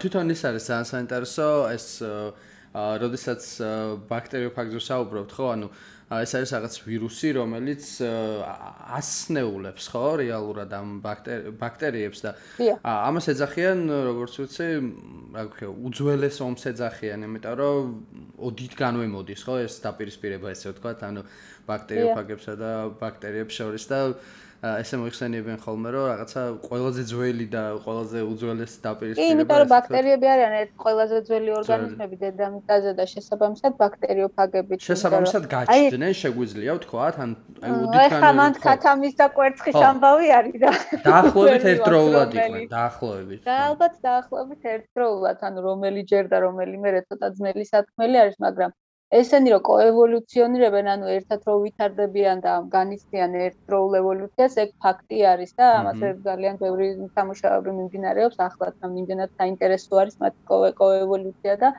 თვითონ 0.00 0.26
ის 0.32 0.40
არის 0.48 0.62
ძალიან 0.68 0.86
საინტერესო 0.88 1.48
ეს 1.76 1.86
როდესაც 2.72 3.42
ბაქტერიოფაგზე 4.08 4.80
საუბრობთ, 4.80 5.32
ხო? 5.36 5.46
ანუ 5.52 5.68
ეს 6.12 6.32
არის 6.36 6.50
რაღაც 6.52 6.74
ვირუსი, 6.84 7.28
რომელიც 7.38 7.84
ასნეულებს, 8.98 9.84
ხო, 9.92 10.04
რეალურად 10.20 10.72
ამ 10.76 10.88
ბაქტერიებს 11.00 12.20
და 12.24 12.32
ამას 12.84 13.28
ეძახიან, 13.32 13.80
როგორც 14.08 14.34
ვიცი, 14.42 14.68
რა 15.36 15.44
ქვია, 15.52 15.70
უძველეს 15.72 16.36
ომს 16.44 16.68
ეძახიან, 16.72 17.24
იმიტომ 17.28 17.56
რომ 17.62 17.92
ოდით 18.44 18.76
განვემოდის, 18.76 19.44
ხო, 19.48 19.56
ეს 19.64 19.80
დაპირისპირება 19.88 20.52
ესე 20.52 20.72
ვთქვათ, 20.72 21.04
ანუ 21.08 21.24
ბაქტერიოფაგებსა 21.68 22.54
და 22.60 22.70
ბაქტერიებს 23.00 23.54
შორის 23.62 23.84
და 23.88 24.00
ესე 24.62 24.98
მოიხსენიებენ 25.02 25.56
ხოლმე 25.58 25.90
რომ 25.90 26.04
რაღაცა 26.06 26.42
ყველაზე 26.62 27.02
ძველი 27.10 27.46
და 27.50 27.62
ყველაზე 27.82 28.18
უძველესი 28.32 28.76
დაპირისპირება 28.86 29.26
კი 29.26 29.32
იმიტომ 29.34 29.58
რომ 29.62 29.70
ბაქტერიები 29.72 30.26
არიან 30.34 30.52
ერთ 30.58 30.72
ყველაზე 30.82 31.16
ძველი 31.28 31.50
ორგანიზმები 31.58 32.18
დედამიწაზე 32.22 32.92
და 33.00 33.04
შესაბამისად 33.12 33.72
ბაქტერიოფაგები 33.82 34.78
შესაბამისად 34.86 35.48
გაჩნდნენ 35.54 36.14
შეგვიძლია 36.22 36.76
ვთქვათ 36.78 37.18
ან 37.26 37.34
აი 37.62 37.72
უდიქან 37.82 38.06
ახლა 38.06 38.30
მან 38.38 38.52
ქათამის 38.66 39.18
და 39.18 39.26
კვერცხის 39.34 39.80
ამბავი 39.90 40.30
არის 40.38 40.56
და 40.62 40.70
დაახლოებით 41.10 41.66
ერთდროულად 41.72 42.38
იყვნენ 42.38 42.70
დაახლოებით 42.76 43.40
და 43.50 43.58
ალბათ 43.66 43.98
დაახლოებით 44.06 44.70
ერთდროულად 44.76 45.42
ანუ 45.50 45.66
რომელი 45.66 46.06
ჯერ 46.14 46.30
და 46.30 46.38
რომელი 46.46 46.76
მე 46.86 46.90
ცოტა 47.10 47.34
ძნელი 47.34 47.66
სათქმელი 47.66 48.22
არის 48.22 48.38
მაგრამ 48.46 48.78
ესენი 49.18 49.50
რომ 49.52 49.62
კოევოლუციონირებენ, 49.68 50.86
ანუ 50.94 51.08
ერთად 51.14 51.46
რო 51.48 51.54
ვითარდებიან 51.62 52.38
და 52.44 52.52
განიცდიან 52.74 53.34
ერთდროულ 53.46 53.96
ევოლუციას, 54.00 54.56
ეგ 54.64 54.70
ფაქტი 54.84 55.18
არის 55.32 55.52
და 55.60 55.68
ამაზე 55.80 56.12
ძალიან 56.28 56.60
ბევრი 56.62 56.88
სამუშაოები 57.18 57.74
მიმდინარეობს 57.78 58.40
ახლაც, 58.48 58.74
რომ 58.84 58.96
იმდენად 59.02 59.34
საინტერესო 59.42 60.00
არის 60.04 60.16
მათ 60.24 60.38
კოევოლუცია 60.80 61.56
და 61.64 61.72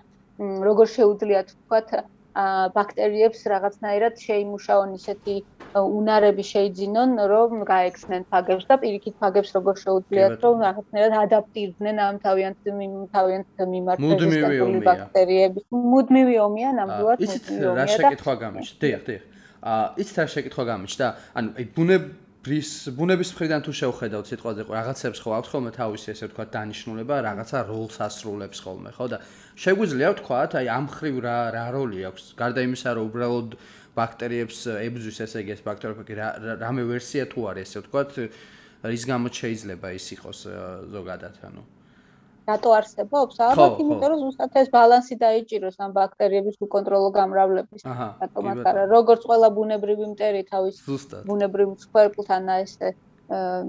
როგორ 0.70 0.92
შეუძლიათ 0.98 1.56
თქვათ 1.58 1.96
ბაქტერიებს 2.34 3.40
რაღაცნაირად 3.54 4.16
შეიმუშაონ 4.18 4.94
ისეთი 4.98 5.36
უნარები 5.74 6.44
შეიძინონ, 6.46 7.12
რომ 7.30 7.52
გაექცნენ 7.66 8.26
ფაგებს 8.30 8.66
და 8.70 8.76
პირიქით 8.82 9.16
ფაგებს 9.22 9.50
როგორ 9.58 9.76
შეუძლიათ 9.84 10.34
რომ 10.46 10.58
რაღაცნაირად 10.66 11.14
ადაპტირდნენ 11.24 11.98
ამ 12.08 12.16
თავიანთ 12.26 12.58
თავიანთ 13.14 13.48
მიმართულებით 13.74 14.82
ბაქტერიების. 14.90 15.64
მუდმივი 15.94 16.36
ომია 16.48 16.70
ნამდვილად 16.78 17.18
მუდმივი 17.22 17.68
ომია 17.70 17.86
და 17.86 17.86
ის 17.86 18.02
რა 18.02 18.02
შეკითხვა 18.02 18.34
გამიშ? 18.44 18.68
დიახ, 18.82 19.02
დიახ. 19.08 19.24
აა 19.64 19.86
ის 20.04 20.10
რა 20.18 20.26
შეკითხვა 20.28 20.64
გამიშ 20.74 20.94
და 21.00 21.08
ანუ 21.40 21.50
აი 21.58 21.66
ბუნებ 21.76 22.04
ბრის 22.44 22.70
ბუნების 22.92 23.30
მხრიდან 23.32 23.62
თუ 23.64 23.72
შევხედავთ 23.80 24.28
სიტყვაზე 24.28 24.64
რაღაცებს 24.68 25.20
ხო 25.24 25.32
აქვს 25.38 25.52
ხოლმე 25.54 25.72
თავისი 25.78 26.08
ესე 26.12 26.28
ვთქვა 26.28 26.46
დანიშნულება 26.52 27.20
რაღაცა 27.24 27.60
როლს 27.70 28.00
ასრულებს 28.04 28.60
ხოლმე 28.66 28.92
ხო? 28.98 29.06
და 29.14 29.18
შეგვიძლია 29.64 30.10
ვთქვათ 30.12 30.58
აი 30.60 30.68
ამ 30.76 30.86
ხრივ 30.92 31.16
რა 31.24 31.38
რა 31.56 31.66
როლი 31.72 32.04
აქვს? 32.12 32.24
გარდა 32.36 32.66
იმისა 32.68 32.90
რომ 33.00 33.08
უბრალოდ 33.08 33.56
ბაქტერიებს 33.96 34.60
ებზვის 34.76 35.18
ესე 35.24 35.38
იგი 35.46 35.56
ეს 35.56 35.64
ბაქტერიოფაგი 35.64 36.14
რამე 36.60 36.84
ვერსია 36.92 37.24
თუ 37.32 37.40
არის 37.54 37.64
ესე 37.72 37.80
ვთქვათ 37.88 38.12
რის 38.92 39.04
გამოც 39.08 39.34
შეიძლება 39.40 39.88
ის 39.96 40.06
იყოს 40.20 40.40
ზოგადად 40.92 41.40
ანუ 41.48 41.64
რატო 42.48 42.70
არსებობს? 42.76 43.40
ალბათ 43.40 43.80
იმიტომ 43.84 44.10
რომ 44.14 44.20
ზუსტად 44.24 44.58
ეს 44.62 44.70
ბალანსი 44.74 45.16
დაიჭიროს 45.24 45.78
ამ 45.80 45.92
ბაქტერიების 45.96 46.58
უკონტროლო 46.66 47.10
გამრავლების. 47.18 47.82
რატომაც 48.24 48.60
არა, 48.72 48.84
როგორც 48.92 49.22
ყველა 49.30 49.50
ბუნებრივი 49.58 50.06
მტერი 50.14 50.42
თავის 50.52 50.76
ბუნებრივ 51.30 51.68
მსხვერპლთან 51.78 52.52
ესე 52.60 52.90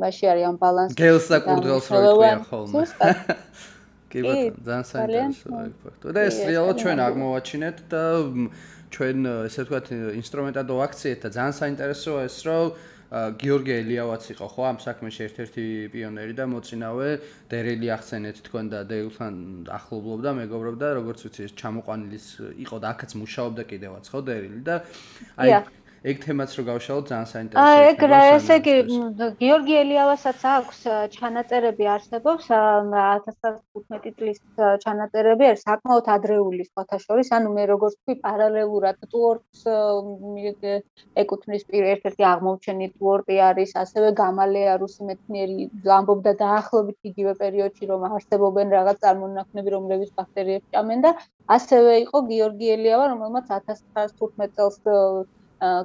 მაშინ 0.02 0.26
არის 0.32 0.44
ამ 0.50 0.56
ბალანსი. 0.58 0.98
გელს 0.98 1.26
და 1.30 1.38
კურდღელს 1.46 1.86
რო 1.94 2.00
იყვია 2.10 2.36
ხოლმე. 2.50 2.82
კი 4.14 4.22
ბატონო, 4.22 4.54
ძალიან 4.66 4.84
საინტერესოა 4.90 5.60
ეს 5.66 5.74
ფაქტი. 5.82 6.12
და 6.14 6.20
ეს 6.30 6.36
რეალურად 6.46 6.76
ჩვენ 6.82 6.98
აღმოვაჩინეთ 7.06 7.78
და 7.90 8.02
ჩვენ 8.94 9.16
ესე 9.50 9.60
ვთქვათ 9.64 9.86
ინსტრუმენტადო 10.22 10.74
აქციეთ 10.86 11.18
და 11.24 11.28
ძალიან 11.34 11.54
საინტერესოა 11.58 12.20
ეს 12.30 12.36
რომ 12.46 12.64
გიორგი 13.14 13.72
ელიავაც 13.78 14.24
იყო 14.34 14.46
ხო? 14.50 14.62
ამ 14.74 14.78
საქმეში 14.82 15.20
ერთ-ერთი 15.28 15.64
პიონერი 15.94 16.34
და 16.34 16.44
მოწინავე 16.50 17.08
დერელი 17.52 17.88
ახსენეთ 17.94 18.40
თქვენ 18.48 18.70
და 18.74 18.80
დერილთან 18.90 19.34
ახლობლობდა 19.78 20.30
მეგობრობდა 20.40 20.86
როგორც 20.98 21.18
ვიცი 21.28 21.48
ჩამოყვანილის 21.62 22.26
იყო 22.66 22.76
და 22.82 22.86
აქაც 22.94 23.10
მუშაობდა 23.22 23.62
კიდევაც 23.70 24.04
ხო 24.10 24.20
დერილი? 24.26 24.60
და 24.66 24.74
აი 25.38 25.50
ეგ 26.04 26.18
თემაც 26.20 26.54
რო 26.58 26.62
გავშალოთ 26.68 27.06
ძალიან 27.10 27.28
საინტერესოა. 27.28 27.68
აი 27.74 27.84
ეგ 27.90 28.02
რა 28.12 28.16
ესე 28.30 28.56
იგი 28.60 28.72
გიორგი 29.40 29.74
ელიავასაც 29.82 30.40
აქვს 30.54 30.80
ჩანაწერები 31.14 31.84
არსებობს 31.92 32.48
1915 32.54 34.10
წლის 34.18 34.42
ჩანაწერები 34.82 35.46
არის 35.50 35.62
საკმაოდ 35.68 36.10
ადრეული 36.14 36.66
სხვათა 36.68 36.98
შორის 37.04 37.30
ანუ 37.36 37.52
მე 37.56 37.64
როგორც 37.70 37.96
თქვი 37.96 38.16
პარალელურად 38.26 38.98
ტუორტს 39.14 39.62
ეკუთვნის 41.22 41.64
ერთ-ერთი 41.94 42.26
აღმოჩენი 42.32 42.88
ტუორტი 42.98 43.38
არის 43.48 43.72
ასევე 43.84 44.10
გამალეა 44.20 44.74
რუსი 44.84 45.08
მეცნიერი 45.08 45.68
ამბობდა 46.00 46.34
დაახლოებით 46.42 47.12
იგივე 47.12 47.32
პერიოდში 47.40 47.88
რომ 47.92 48.04
არსებობენ 48.10 48.76
რაღაც 48.76 49.00
წარმონაქმნები 49.06 49.74
რომლებიც 49.76 50.12
ბაქტერიებს 50.20 50.68
ჭამენ 50.76 51.06
და 51.08 51.14
ასევე 51.56 51.96
იყო 52.04 52.22
გიორგი 52.28 52.70
ელიავა 52.76 53.08
რომელმაც 53.14 53.56
1915 53.56 54.54
წელს 54.60 54.78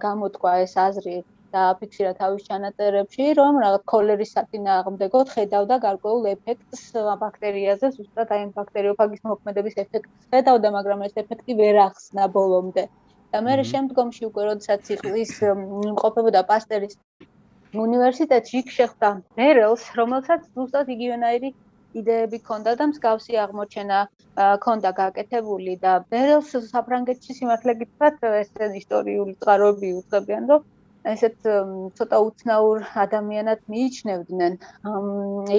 გამოთქვა 0.06 0.54
ეს 0.66 0.74
აზრი 0.86 1.18
და 1.54 1.62
აფიქსირა 1.74 2.12
თავის 2.20 2.46
ჩანაწერებში, 2.48 3.26
რომ 3.40 3.60
რაღაც 3.64 3.84
კოლერის 3.92 4.34
საწინააღმდეგოდ 4.38 5.32
ხედავდა 5.36 5.76
გარკვეულ 5.86 6.28
ეფექტს 6.34 6.84
ბაქტერიაზე, 7.24 7.92
ზუსტად 7.98 8.34
აი 8.38 8.50
ბაქტერიოფაგის 8.60 9.24
მოქმედების 9.32 9.80
ეფექტს 9.86 10.30
ხედავდა, 10.34 10.74
მაგრამ 10.78 11.06
ეს 11.10 11.16
ეფექტი 11.24 11.58
ვერ 11.62 11.82
ახსნა 11.90 12.28
ბოლომდე. 12.38 12.86
და 13.34 13.40
მე 13.46 13.54
შემდგომში 13.72 14.24
უკვე 14.26 14.44
როდესაც 14.50 14.88
იყვის 14.94 15.34
იმყოფებოდა 15.88 16.42
პასტერის 16.52 16.96
უნივერსიტეტში, 17.86 18.56
იქ 18.62 18.72
შეხვდა 18.78 19.10
ბერელს, 19.38 19.84
რომელსაც 20.00 20.48
ზუსტად 20.56 20.90
იგივენაირი 20.96 21.52
იდეები 22.02 22.40
ქონდა 22.50 22.74
და 22.80 22.88
მსგავსი 22.92 23.38
აღმოჩენა 23.44 24.00
ქონდა 24.66 24.92
გაკეთებული 25.00 25.76
და 25.86 25.94
ბერელს 26.14 26.52
საფრანგეთში 26.72 27.38
სიმართლე 27.40 27.76
გითხრათ 27.84 28.28
ეს 28.32 28.52
ისტორიული 28.82 29.38
წყაროები 29.44 29.94
უცხებიან 30.02 30.52
რომ 30.54 30.68
ესეთ 31.08 31.48
ცოტა 31.96 32.18
უცნაურ 32.28 32.84
ადამიანად 33.06 33.60
მიიჩნევდნენ. 33.72 34.54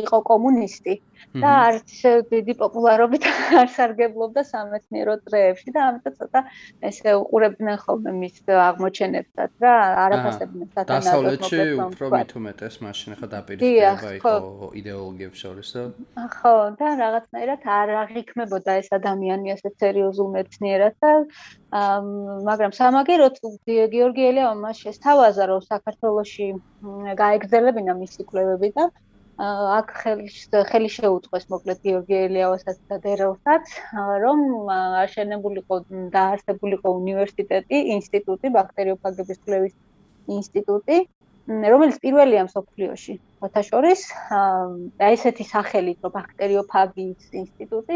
იყო 0.00 0.18
კომუნისტი 0.30 0.94
და 1.40 1.50
არც 1.68 1.90
დიდი 2.32 2.54
პოპულარობით 2.60 3.24
არ 3.60 3.68
სარგებლობდა 3.76 4.42
სამეცნიერო 4.50 5.14
წრეებში 5.24 5.70
და 5.74 5.80
ამიტომ 5.88 6.14
ცოტა 6.20 6.40
ესე 6.90 7.10
უყურებდნენ 7.22 7.76
ხოლმე 7.84 8.12
მის 8.20 8.36
აღმოჩენებსაც 8.50 9.50
რა 9.64 9.74
არაფასებდნენ 10.04 10.68
სათანადოდ. 10.74 11.08
დასავლეთში 11.08 11.60
უფრო 11.88 12.06
მით 12.16 12.30
უმეტეს 12.40 12.74
მაშინ 12.84 13.10
ხა 13.20 13.26
დაპირისპირება 13.36 14.10
იყო 14.20 14.34
იდეოლოგიებს 14.80 15.38
შორის 15.44 15.68
და 15.76 15.82
ხო 16.36 16.54
და 16.80 16.88
რაღაცნაირად 17.00 17.60
არ 17.80 17.88
აღიქმებოდა 18.04 18.72
ეს 18.80 18.88
ადამიანი 18.98 19.56
ასე 19.56 19.68
სერიოზულ 19.80 20.28
მეცნიერად 20.36 20.94
და 21.00 21.12
მაგრამ 21.70 22.72
სამაგეროთ 22.74 23.36
გიორგი 23.92 24.24
ელიავა 24.30 24.54
მას 24.62 24.80
შესთავაზა 24.84 25.44
რომ 25.50 25.60
საქართველოსი 25.66 26.48
გაეგზელებინა 27.20 27.94
მისი 28.00 28.26
კვლევები 28.30 28.70
და 28.78 28.88
აქ 29.40 29.92
ხელი 30.70 30.90
შეუწყეს 30.94 31.46
მოკლედ 31.52 31.78
გიორგი 31.86 32.16
ელიავასაც 32.24 32.80
და 32.90 32.98
დერელსაც 33.06 33.70
რომ 34.24 34.42
აშენებულიყო 35.04 35.78
და 36.16 36.24
არსებულიყო 36.34 36.92
უნივერსიტეტი, 37.00 37.80
ინსტიტუტი, 37.96 38.52
ბაქტერიოფაგების 38.58 39.40
კვლევის 39.46 39.74
ინსტიტუტი, 40.36 40.98
რომელიც 41.50 41.96
პირველია 42.04 42.42
მსოფლიოში. 42.46 43.14
მოთაშორის 43.42 44.02
და 45.00 45.06
ესეთი 45.14 45.44
სახელით 45.50 45.98
რომ 46.04 46.12
ბაქტერიოფაგიის 46.16 47.22
ინსტიტუტი, 47.42 47.94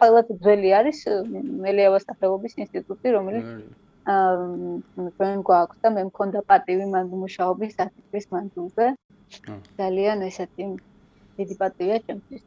ყველაზე 0.00 0.36
ძველი 0.44 0.70
არის 0.80 0.98
ელიავას 1.70 2.04
სახელობის 2.10 2.54
ინსტიტუტი, 2.64 3.08
რომელიც 3.16 3.46
აა 4.10 4.34
ჩვენ 5.16 5.42
გვაქვს 5.48 5.80
და 5.84 5.88
მე 5.96 6.02
მქონდა 6.10 6.40
პატივი 6.50 6.86
მან 6.92 7.04
მუშაობის 7.22 7.72
10 7.80 7.90
წლის 8.10 8.26
მანძილზე. 8.34 8.86
ძალიან 9.80 10.18
ესეთი 10.28 10.64
დიდი 11.38 11.54
პატივია 11.60 11.98
ჩემთვის. 12.06 12.42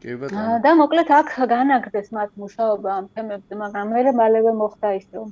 კი 0.00 0.16
ბატონო. 0.20 0.56
და 0.64 0.70
მოკლედ 0.80 1.08
აქ 1.18 1.28
განაგდეს 1.54 2.08
მათ 2.16 2.30
მუშაობა 2.42 2.90
ამ 2.98 3.06
თემებზე, 3.14 3.54
მაგრამ 3.62 3.86
მე 3.94 4.12
მალევე 4.20 4.52
მოხდა 4.60 4.88
ის, 4.98 5.06
რომ 5.16 5.28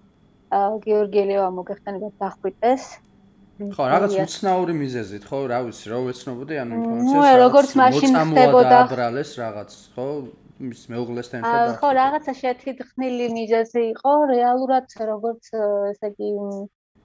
გიორგი 0.85 1.19
ელევა 1.25 1.49
მოგეხსენებათ 1.59 2.15
დახვიტეს. 2.25 2.83
ხო, 3.59 3.85
რაღაც 3.91 4.13
უცნაური 4.23 4.75
მიზეზით, 4.79 5.25
ხო, 5.27 5.39
რა 5.51 5.59
ვიცი, 5.67 5.87
რა 5.91 5.99
ვეცნობოდი 6.07 6.55
ანუ 6.63 6.73
ინფორმაციას. 6.79 7.15
ნუ 7.15 7.23
როგორც 7.43 7.71
მაშინ 7.81 8.13
ხდებოდა 8.31 8.77
აბრალეს 8.87 9.31
რაღაც, 9.43 9.71
ხო? 9.99 10.07
მის 10.59 10.83
მეუღლესთან 10.91 11.39
ერთად. 11.43 11.75
ხო, 11.83 11.89
რაღაცა 11.99 12.33
შეთითხნილი 12.39 13.27
მიზეზი 13.35 13.83
იყო, 13.95 14.13
რეალურად 14.31 14.87
როგორც 15.11 15.45
ესე 15.91 16.09
იგი 16.15 16.31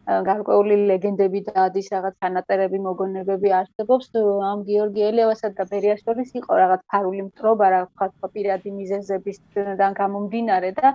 გარკვეული 0.03 0.75
ლეგენდები 0.87 1.39
და 1.47 1.53
ადის 1.65 1.87
რაღაც 1.93 2.15
ფანატერები 2.23 2.79
მოგონებები 2.87 3.49
არსებობს. 3.59 4.09
ამ 4.51 4.63
გიორგი 4.69 5.01
ელიავასა 5.09 5.49
და 5.59 5.63
ბერიას 5.71 6.03
შორის 6.03 6.33
იყო 6.39 6.57
რაღაც 6.63 6.81
ფარული 6.91 7.21
მტრობა 7.27 7.69
რა 7.73 7.81
თქვა 7.91 8.27
პირადი 8.35 8.69
მიზეზებისგან 8.79 9.93
გამომდინარე 10.01 10.71
და 10.79 10.87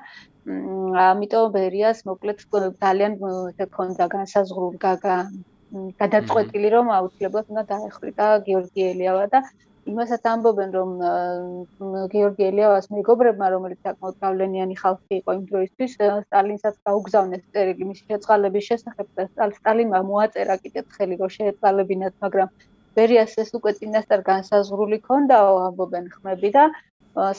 ამიტომ 1.08 1.46
ბერიას 1.56 2.04
მოკლედ 2.10 2.38
ძალიან 2.84 3.12
ესე 3.52 3.66
ქონდა 3.78 4.04
განსაზღვრული 4.16 4.78
გადაწყვეტილი 6.02 6.68
რომ 6.76 6.86
აუცილებლად 6.98 7.46
უნდა 7.52 7.64
დაეხრიტა 7.72 8.26
გიორგი 8.46 8.82
ელიავა 8.92 9.24
და 9.32 9.40
იმასაც 9.88 10.26
ამბობენ 10.32 10.72
რომ 10.76 10.90
გიორგი 12.12 12.46
ელიავას 12.48 12.88
მეგობრებმა 12.94 13.46
რომელიც 13.54 13.86
საკმაოდ 13.88 14.16
გავლენიანი 14.24 14.74
ხალხი 14.80 15.20
იყო 15.20 15.36
იმ 15.38 15.44
დროისთვის 15.50 15.94
სტალინსაც 16.26 16.74
გაუგზავნეს 16.88 17.44
წერილი 17.54 17.88
მისი 17.92 18.04
შეწყალების 18.12 18.68
შესახებ 18.70 19.08
და 19.20 19.48
სტალინმა 19.60 20.00
მოაწერა 20.10 20.56
კიდეთხელი 20.64 21.18
რომ 21.22 21.32
შეეწყალებინათ 21.38 22.14
მაგრამ 22.26 22.52
ბერიას 22.98 23.34
ეს 23.44 23.50
უკვე 23.60 23.72
წინასწარ 23.80 24.22
განსაზღვრული 24.28 24.98
ქონდაო 25.08 25.56
ამბობენ 25.68 26.12
ხმები 26.14 26.52
და 26.58 26.68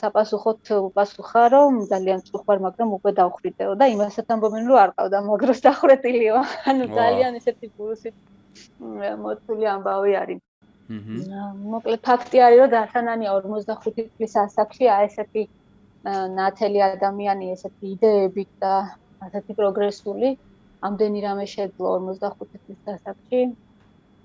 საპასუხოდ 0.01 0.73
უპასუხა 0.89 1.43
რომ 1.55 1.79
ძალიან 1.91 2.25
წუხარ 2.27 2.59
მაგრამ 2.65 2.89
უკვე 2.97 3.11
დავხრიტეო 3.21 3.77
და 3.79 3.85
იმასაც 3.95 4.35
ამბობენ 4.35 4.67
რომ 4.71 4.81
არ 4.83 4.91
ყავდა 4.97 5.19
მაგროს 5.29 5.63
დახრეტილიო 5.67 6.35
ანუ 6.73 6.85
ძალიან 6.99 7.39
ესეთი 7.39 7.71
ბურუსით 7.77 8.15
მოწული 9.23 9.65
ამბავი 9.75 10.13
არის. 10.21 10.41
მოკლედ 10.89 12.01
ფაქტი 12.01 12.37
არის, 12.45 12.59
რომ 12.59 12.69
დასანანია 12.73 13.29
45 13.45 14.09
წლის 14.17 14.33
ასაკში 14.43 14.85
აი 14.89 15.05
ესეთი 15.09 15.43
ნათელი 16.39 16.79
ადამიანი 16.85 17.51
ესეთი 17.55 17.85
იდეებით 17.93 18.49
და 18.63 18.73
ასეთი 19.25 19.53
პროგრესული 19.59 20.29
ამდენი 20.87 21.19
რამე 21.27 21.45
შეძლო 21.53 21.89
45 22.07 22.65
წლის 22.65 22.81
ასაკში. 22.95 23.41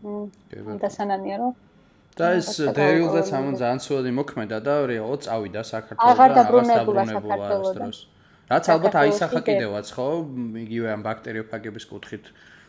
მმ 0.04 0.78
დასანანია 0.80 1.37
რომ 1.42 1.53
და 2.14 2.27
ეს 2.38 2.48
დერილზეც 2.79 3.29
ამან 3.35 3.55
ძალიან 3.59 3.79
ცუდი 3.85 4.11
მოქმედა 4.14 4.59
და 4.62 4.74
რეალო 4.87 5.16
წავიდა 5.24 5.62
საქართველოს 5.66 6.05
და 6.05 6.12
აღარ 6.14 6.31
დაბრუნებულა 6.38 7.05
საქართველოს. 7.11 7.98
რაც 8.53 8.64
ალბათ 8.74 8.94
აისახა 9.03 9.40
კიდევაც 9.48 9.87
ხო 9.96 10.09
იგივე 10.64 10.88
ამ 10.94 11.03
ბაქტერიოფაგების 11.09 11.85
კუთხით 11.90 12.24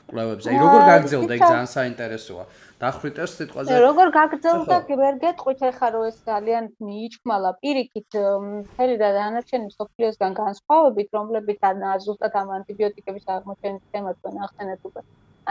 კვლევებზე. 0.09 0.47
აი 0.49 0.57
როგორ 0.65 0.81
გაგძელდა 0.89 1.33
იქ 1.37 1.43
ძალიან 1.45 1.69
საინტერესოა. 1.77 2.43
დახრიტეს 2.83 3.33
სიტყვაზე. 3.39 3.75
როგორ 3.83 4.07
გაგძელდა 4.15 4.77
ვერ 5.01 5.19
გეტყვით 5.23 5.61
ახლა 5.69 5.87
რომ 5.95 6.07
ეს 6.11 6.17
ძალიან 6.29 6.65
მიიჭმალა 6.87 7.51
პირიქით 7.61 8.17
მთელი 8.47 8.95
და 9.03 9.09
დანარჩენი 9.17 9.69
სოფლიოსგან 9.77 10.35
განსხვავებით, 10.41 11.09
რომლებიც 11.19 11.69
ზუსტად 12.07 12.35
ამ 12.41 12.51
ანტიბიოტიკების 12.57 13.25
აღმოჩენის 13.35 13.83
თემას 13.91 14.19
თქვენ 14.19 14.43
ახსენეთ 14.47 14.91
უკვე. 14.91 15.01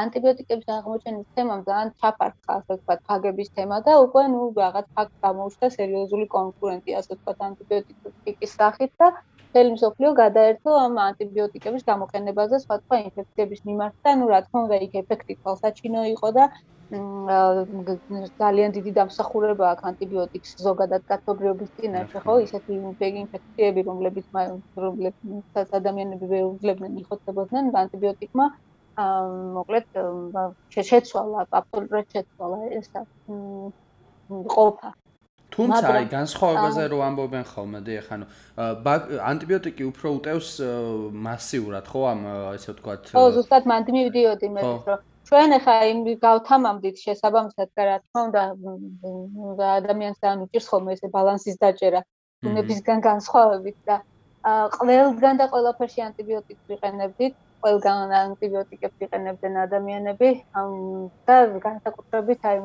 ანტიბიოტიკების 0.02 0.72
აღმოჩენის 0.76 1.26
თემამ 1.36 1.60
ძალიან 1.68 1.90
ჩაფარხა, 2.00 2.56
ასე 2.58 2.72
ვთქვათ, 2.76 3.00
ფაგების 3.10 3.52
თემა 3.58 3.78
და 3.86 3.92
უკვე 4.06 4.24
ნუ 4.34 4.40
რაღაც 4.62 4.86
ფაქტ 4.96 5.14
გამოუჩნდა 5.26 5.68
სერიოზული 5.76 6.26
კონკურენტი, 6.36 6.96
ასე 7.00 7.12
ვთქვათ, 7.14 7.38
ანტიბიოტიკის 7.48 8.56
სახით 8.58 8.92
და 9.02 9.08
მთელი 9.54 9.70
მსოფლიო 9.72 10.10
გადაერთო 10.18 10.70
ამ 10.84 10.96
ანტიბიოტიკების 11.08 11.82
გამოყენებაზე 11.90 12.58
სხვადასხვა 12.62 12.96
ინფექციების 13.08 13.60
მიმართ 13.68 13.94
და 14.06 14.14
ნუ 14.20 14.26
რა 14.30 14.40
თქმა 14.46 14.62
უნდა 14.66 14.78
იქ 14.86 14.94
ეფექტი 15.02 15.36
თვალსაჩინო 15.42 16.02
იყო 16.14 16.30
და 16.38 16.44
ძალიან 18.40 18.74
დიდი 18.76 18.90
დამსახურება 18.98 19.68
აქვს 19.74 19.86
ანტიბიოტიკს 19.90 20.50
ზოგადად 20.66 21.06
კაცობრიობის 21.10 21.70
წინაშე 21.78 22.18
ხო? 22.24 22.34
ისეთი 22.46 22.72
ინფექციები 23.22 23.80
რომლებიც 23.88 24.26
რომლებიც 24.84 25.16
ადამიანები 25.80 26.26
ვეუძლებდნენ 26.34 26.98
იხოცებოდნენ 27.04 27.72
ანტიბიოტიკმა 27.84 28.46
მოკლედ 28.96 29.86
შეცვალა 30.74 31.46
აბსოლუტურად 31.50 32.06
შეცვალა 32.14 32.58
ეს 32.78 32.90
ყოფა 34.54 34.90
თუმცა 35.54 35.90
აი 35.94 36.06
განსხვავებაზე 36.10 36.84
რო 36.92 36.98
ამბობენ 37.08 37.44
ხოლმე 37.50 37.80
დი 37.86 37.96
ახანო 38.02 38.26
ანტიბიოტიკი 39.30 39.84
უფრო 39.90 40.14
უტევს 40.18 40.50
მასიურად 41.26 41.90
ხო 41.90 42.00
ამ 42.12 42.22
ესე 42.54 42.70
ვთქვათ 42.74 43.12
ხო 43.18 43.26
ზუსტად 43.36 43.68
მანდ 43.72 43.92
მივდიოდი 43.96 44.48
მე 44.54 44.64
რომ 44.64 45.04
ჩვენ 45.28 45.56
ახლა 45.58 45.76
იმ 45.90 46.00
გავთამამდით 46.24 46.96
შესაბამისად 47.04 47.68
რა 47.88 47.96
თქმა 48.04 48.22
უნდა 49.50 49.68
ადამიანს 49.78 50.18
ძალიან 50.22 50.42
უჭირს 50.46 50.66
ხოლმე 50.72 50.98
ესე 50.98 51.08
ბალანსის 51.14 51.56
დაჭერა 51.62 52.02
უნებისგან 52.50 52.98
განსხვავებით 53.08 53.78
და 53.88 53.96
ყველგან 54.76 55.40
და 55.40 55.46
ყველაფერში 55.54 56.00
ანტიბიოტიკს 56.08 56.64
ვიყენებდით 56.72 57.34
ყველგან 57.64 58.14
ანტიბიოტიკებს 58.20 59.04
იყენებდნენ 59.08 59.54
ადამიანები 59.64 60.30
და 61.28 61.36
განსაკუთრებით 61.66 62.48
აი 62.50 62.58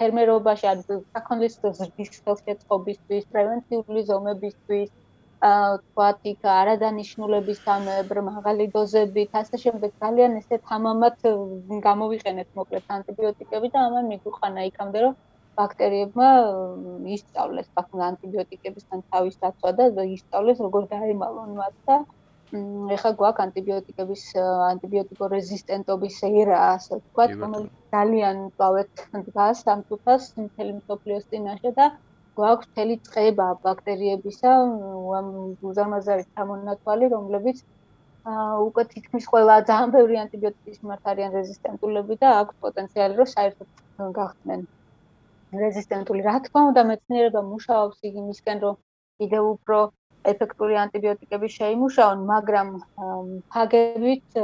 ფერმერობაში 0.00 0.68
ან 0.70 0.82
საქონლის 0.88 1.56
ზრდის 1.78 2.20
ხელშეწყობისთვის, 2.26 3.26
პრევენციული 3.32 4.02
ზომებისთვის, 4.10 4.88
აა 5.48 5.72
თქვათ 5.82 6.28
იქ 6.32 6.46
არადანიშნულების 6.52 7.58
სამებრ 7.66 8.20
მაღალი 8.28 8.66
დოზებით, 8.76 9.30
ასე 9.40 9.60
შემდეგ. 9.64 9.90
ძალიან 10.04 10.38
ესე 10.40 10.58
თამამად 10.70 11.28
გამოვიყენეთ 11.88 12.48
მოკლედ 12.60 12.94
ანტიბიოტიკები 12.98 13.72
და 13.74 13.84
ამან 13.88 14.12
მიგვიყანა 14.12 14.68
იქამდე 14.70 15.02
რომ 15.06 15.14
ბაქტერიებმა 15.60 16.28
ისწავლეს 17.16 17.68
ბაქნა 17.76 18.08
ანტიბიოტიკებისგან 18.12 19.04
თავის 19.12 19.36
დაცვა 19.44 19.70
და 19.80 20.06
ისწავლეს 20.16 20.58
როგორ 20.66 20.88
დაემალონ 20.94 21.52
მათ 21.60 21.76
და 21.90 21.96
ეხლა 22.96 23.10
გვაქვს 23.20 23.42
ანტიბიოტიკების 23.44 24.22
ანტიბიოტიკორეზისტენტობის 24.70 26.16
ერა, 26.28 26.58
ასე 26.76 26.98
ვთქვათ, 26.98 27.30
რომელიც 27.42 27.72
ძალიან 27.96 28.36
წავეთ 28.58 29.02
დგას 29.28 29.62
ამ 29.74 29.80
თუთას 29.88 30.22
მთელი 30.44 30.72
მსოფლიოს 30.80 31.24
წინაშე 31.30 31.72
და 31.78 31.86
გვაქვს 32.38 32.68
მთელი 32.70 32.96
წება 33.08 33.48
ბაქტერიებისა, 33.66 34.50
ამ 35.18 35.28
უზარმაზარი 35.70 36.24
სამონათვალი, 36.28 37.06
რომლებიც 37.16 37.58
უკვე 38.68 38.82
თითქმის 38.92 39.24
ყველა 39.32 39.54
ძალიან 39.70 39.90
ბევრი 39.96 40.16
ანტიბიოტიკის 40.24 40.78
მიმართ 40.82 41.04
არიან 41.12 41.30
რეზისტენტულები 41.38 42.14
და 42.22 42.32
აქვს 42.40 42.56
პოტენციალი, 42.64 43.14
რომ 43.20 43.28
საერთოდ 43.36 43.68
გახდნენ 44.18 44.60
რეზისტენტული. 45.64 46.20
რა 46.28 46.36
თქმა 46.46 46.62
უნდა, 46.70 46.82
მეცნიერება 46.90 47.42
მუშაობს 47.52 47.98
იმისკენ, 48.10 48.58
რომ 48.66 48.74
კიდევ 49.20 49.42
უფრო 49.54 49.78
ეფექტური 50.32 50.76
ანტიბიოტიკები 50.82 51.48
შეიმუშაონ, 51.56 52.24
მაგრამ 52.30 52.68
ფაგებით, 53.54 54.38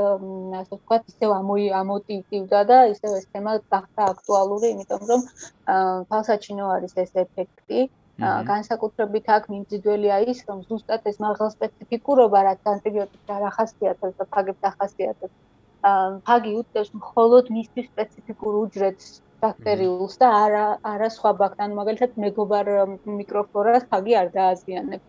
ასე 0.61 0.73
ვთქვათ, 0.77 1.09
ისევ 1.13 1.35
ამოტივდა 1.81 2.61
და 2.71 2.79
ისევ 2.93 3.17
ეს 3.19 3.27
თემა 3.33 3.57
გახდა 3.75 4.03
აქტუალური, 4.13 4.73
იმიტომ 4.75 5.03
რომ 5.11 5.27
თვალსაჩინო 6.09 6.71
არის 6.77 6.95
ეს 7.05 7.13
ეფექტი. 7.25 7.89
განსაკუთრებით 8.23 9.27
აქ 9.35 9.47
მიმზიდველია 9.53 10.17
ის, 10.33 10.43
რომ 10.49 10.59
ზუსტად 10.69 11.07
ეს 11.11 11.17
მაღალ 11.27 11.49
სპეციფიკურობა, 11.57 12.43
რაც 12.49 12.61
ანტიბიოტიკს 12.75 13.33
არ 13.37 13.47
ახასიათებს 13.51 14.17
და 14.21 14.27
ფაგებს 14.37 14.69
ახასიათებს, 14.71 15.37
ფაგი 16.29 16.53
უტევს 16.61 16.91
მხოლოდ 17.01 17.51
მისთვის 17.57 17.87
სპეციფიკურ 17.93 18.59
უჯრედს 18.63 19.09
ბაქტერიულს 19.45 20.17
და 20.23 20.29
არა 20.41 20.65
არა 20.93 21.09
სხვა 21.17 21.33
ბაქტერიულ, 21.43 21.79
მაგალითად 21.81 22.19
მეგობარ 22.25 22.71
მიკროფლორას 23.21 23.89
ფაგი 23.93 24.17
არ 24.23 24.29
დააზიანებს. 24.37 25.07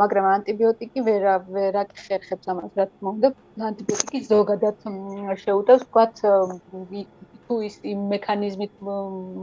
მაგრამ 0.00 0.26
ანტიბიოტიკი 0.30 1.04
ვერ 1.08 1.24
ვერ 1.56 1.78
აკიხერხებს 1.82 2.50
ამას 2.52 2.72
რა 2.80 2.86
თქმა 2.90 3.08
უნდა 3.16 3.28
ანტიბიოტიკი 3.68 4.20
ზოგადად 4.32 4.88
შეუტევს 5.44 5.86
თქვათ 5.88 6.24
თუ 7.44 7.54
ის 7.68 7.76
იმ 7.92 8.04
მექანიზმით 8.14 8.74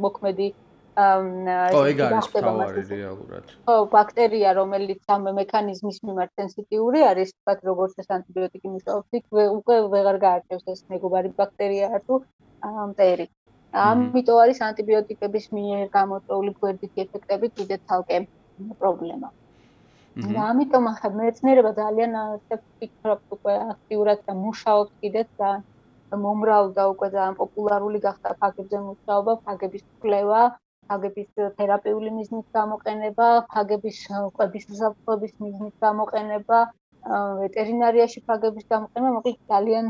მოქმედი 0.06 0.48
ხო, 0.92 1.82
ეგ 1.88 2.02
არის 2.06 2.28
თავარი 2.36 2.82
რეალურად. 2.92 3.52
ხო, 3.68 3.76
ბაქტერია, 3.94 4.50
რომელიც 4.58 5.02
ამ 5.16 5.30
მექანიზმის 5.40 5.98
მიმართ 6.08 6.32
სენსიტიური 6.40 7.04
არის, 7.12 7.32
თქვათ, 7.38 7.60
როგორც 7.70 7.94
ეს 8.04 8.10
ანტიბიოტიკი 8.18 8.68
მუშაობს, 8.76 9.10
იქ 9.20 9.26
უკვე 9.58 9.76
ვეღარ 9.94 10.18
გაარჩევს 10.26 10.66
ეს 10.74 10.82
მეგობარი 10.92 11.32
ბაქტერია 11.40 12.02
თუ 12.08 12.20
მტერი. 12.92 13.26
ამიტომ 13.80 14.38
არის 14.44 14.58
ანტიბიოტიკების 14.68 15.46
მიერ 15.58 15.84
გამოწვეული 15.92 16.52
გვერდითი 16.62 17.04
ეფექტები 17.06 17.48
კიდე 17.60 17.78
თალკე 17.88 18.18
პრობლემა. 18.80 19.30
და 20.22 20.42
ამიტომ 20.52 20.88
ახლა 20.92 21.10
მეცნიერება 21.20 21.72
ძალიან 21.78 22.16
ფიქრობ 22.52 23.20
უკვე 23.36 23.54
აქტიურად 23.74 24.20
და 24.28 24.34
მუშაობს 24.40 24.92
კიდეც 25.04 25.30
და 25.40 25.52
მომრავლდა 26.24 26.84
უკვე 26.94 27.08
ძალიან 27.16 27.36
პოპულარული 27.40 28.00
გახდა 28.08 28.36
ფაგებზე 28.42 28.78
მუშაობა, 28.88 29.34
ფაგების 29.46 29.84
კვლევა, 30.04 30.42
ფაგების 30.92 31.30
თერაპიული 31.60 32.10
მიზნით 32.18 32.48
გამოყენება, 32.60 33.28
ფაგების 33.56 33.98
ყვების 34.36 34.66
საფრთხების 34.82 35.34
მიზნით 35.46 35.76
გამოყენება, 35.88 36.60
ვეტერინარიაში 37.42 38.20
ფაგების 38.28 38.66
გამოყენება, 38.74 39.12
მოკლედ 39.18 39.40
ძალიან 39.54 39.86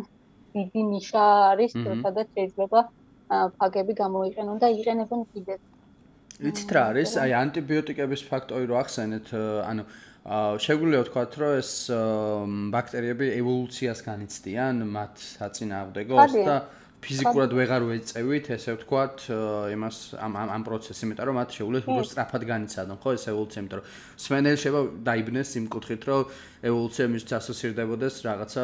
დიდი 0.55 0.81
ნიშა 0.93 1.25
არის, 1.51 1.71
სადაც 2.05 2.27
შეიძლება 2.37 2.79
ფაგები 3.31 3.93
გამოიყენონ 4.03 4.57
და 4.59 4.67
იყენებენ 4.75 5.21
კიდეც. 5.31 5.61
იცით 6.41 6.69
რა 6.75 6.83
არის? 6.91 7.11
აი 7.21 7.31
ანტიბიოტიკების 7.41 8.21
ფაქტორი 8.27 8.65
რო 8.67 8.75
ახსენეთ, 8.81 9.25
ანუ 9.71 9.83
შეგვიძლია 10.65 11.01
ვთქვათ, 11.05 11.31
რომ 11.41 11.51
ეს 11.61 11.71
ბაქტერიები 12.75 13.27
ევოლუციას 13.41 13.99
განიცდიან, 14.05 14.75
მათ 14.85 15.13
საწინააღმდეგოს 15.17 16.33
და 16.45 16.55
ფიზიკურად 17.01 17.53
ვეღარ 17.57 17.83
ვეწევით, 17.89 18.45
ესე 18.53 18.75
ვთქვათ, 18.77 19.25
იმას 19.73 19.97
ამ 20.21 20.33
ამ 20.37 20.61
პროცესს, 20.61 21.01
იმიტომ 21.01 21.25
რომ 21.25 21.35
მათ 21.41 21.49
შეუძლიათ 21.57 21.85
უფრო 21.89 22.03
სწრაფად 22.05 22.43
განიცადონ, 22.45 22.97
ხო, 23.01 23.09
ეს 23.17 23.25
ევოლუცია, 23.33 23.59
იმიტომ 23.61 23.79
რომ 23.81 23.87
სვენელი 24.21 24.57
შევა 24.61 24.81
დაიბნეს 25.09 25.49
იმ 25.57 25.65
კუთხით, 25.73 26.01
რომ 26.05 26.21
ევოლუცია 26.69 27.05
მისთვის 27.09 27.33
ასოცირდებოდეს 27.41 28.15
რაღაცა 28.21 28.63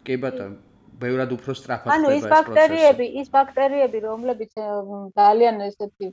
კი 0.07 0.17
ბატონო 0.23 0.57
ბევრად 1.01 1.33
უფრო 1.37 1.53
სწრაფად 1.57 1.91
ხდება 1.93 1.97
ეს 1.97 2.01
პროცესი. 2.01 2.13
ანუ 2.13 2.17
ის 2.17 2.33
ბაქტერიები, 2.33 3.07
ის 3.21 3.29
ბაქტერიები, 3.37 3.99
რომლებიც 4.07 4.53
ძალიან 5.21 5.57
ესეთი 5.67 6.09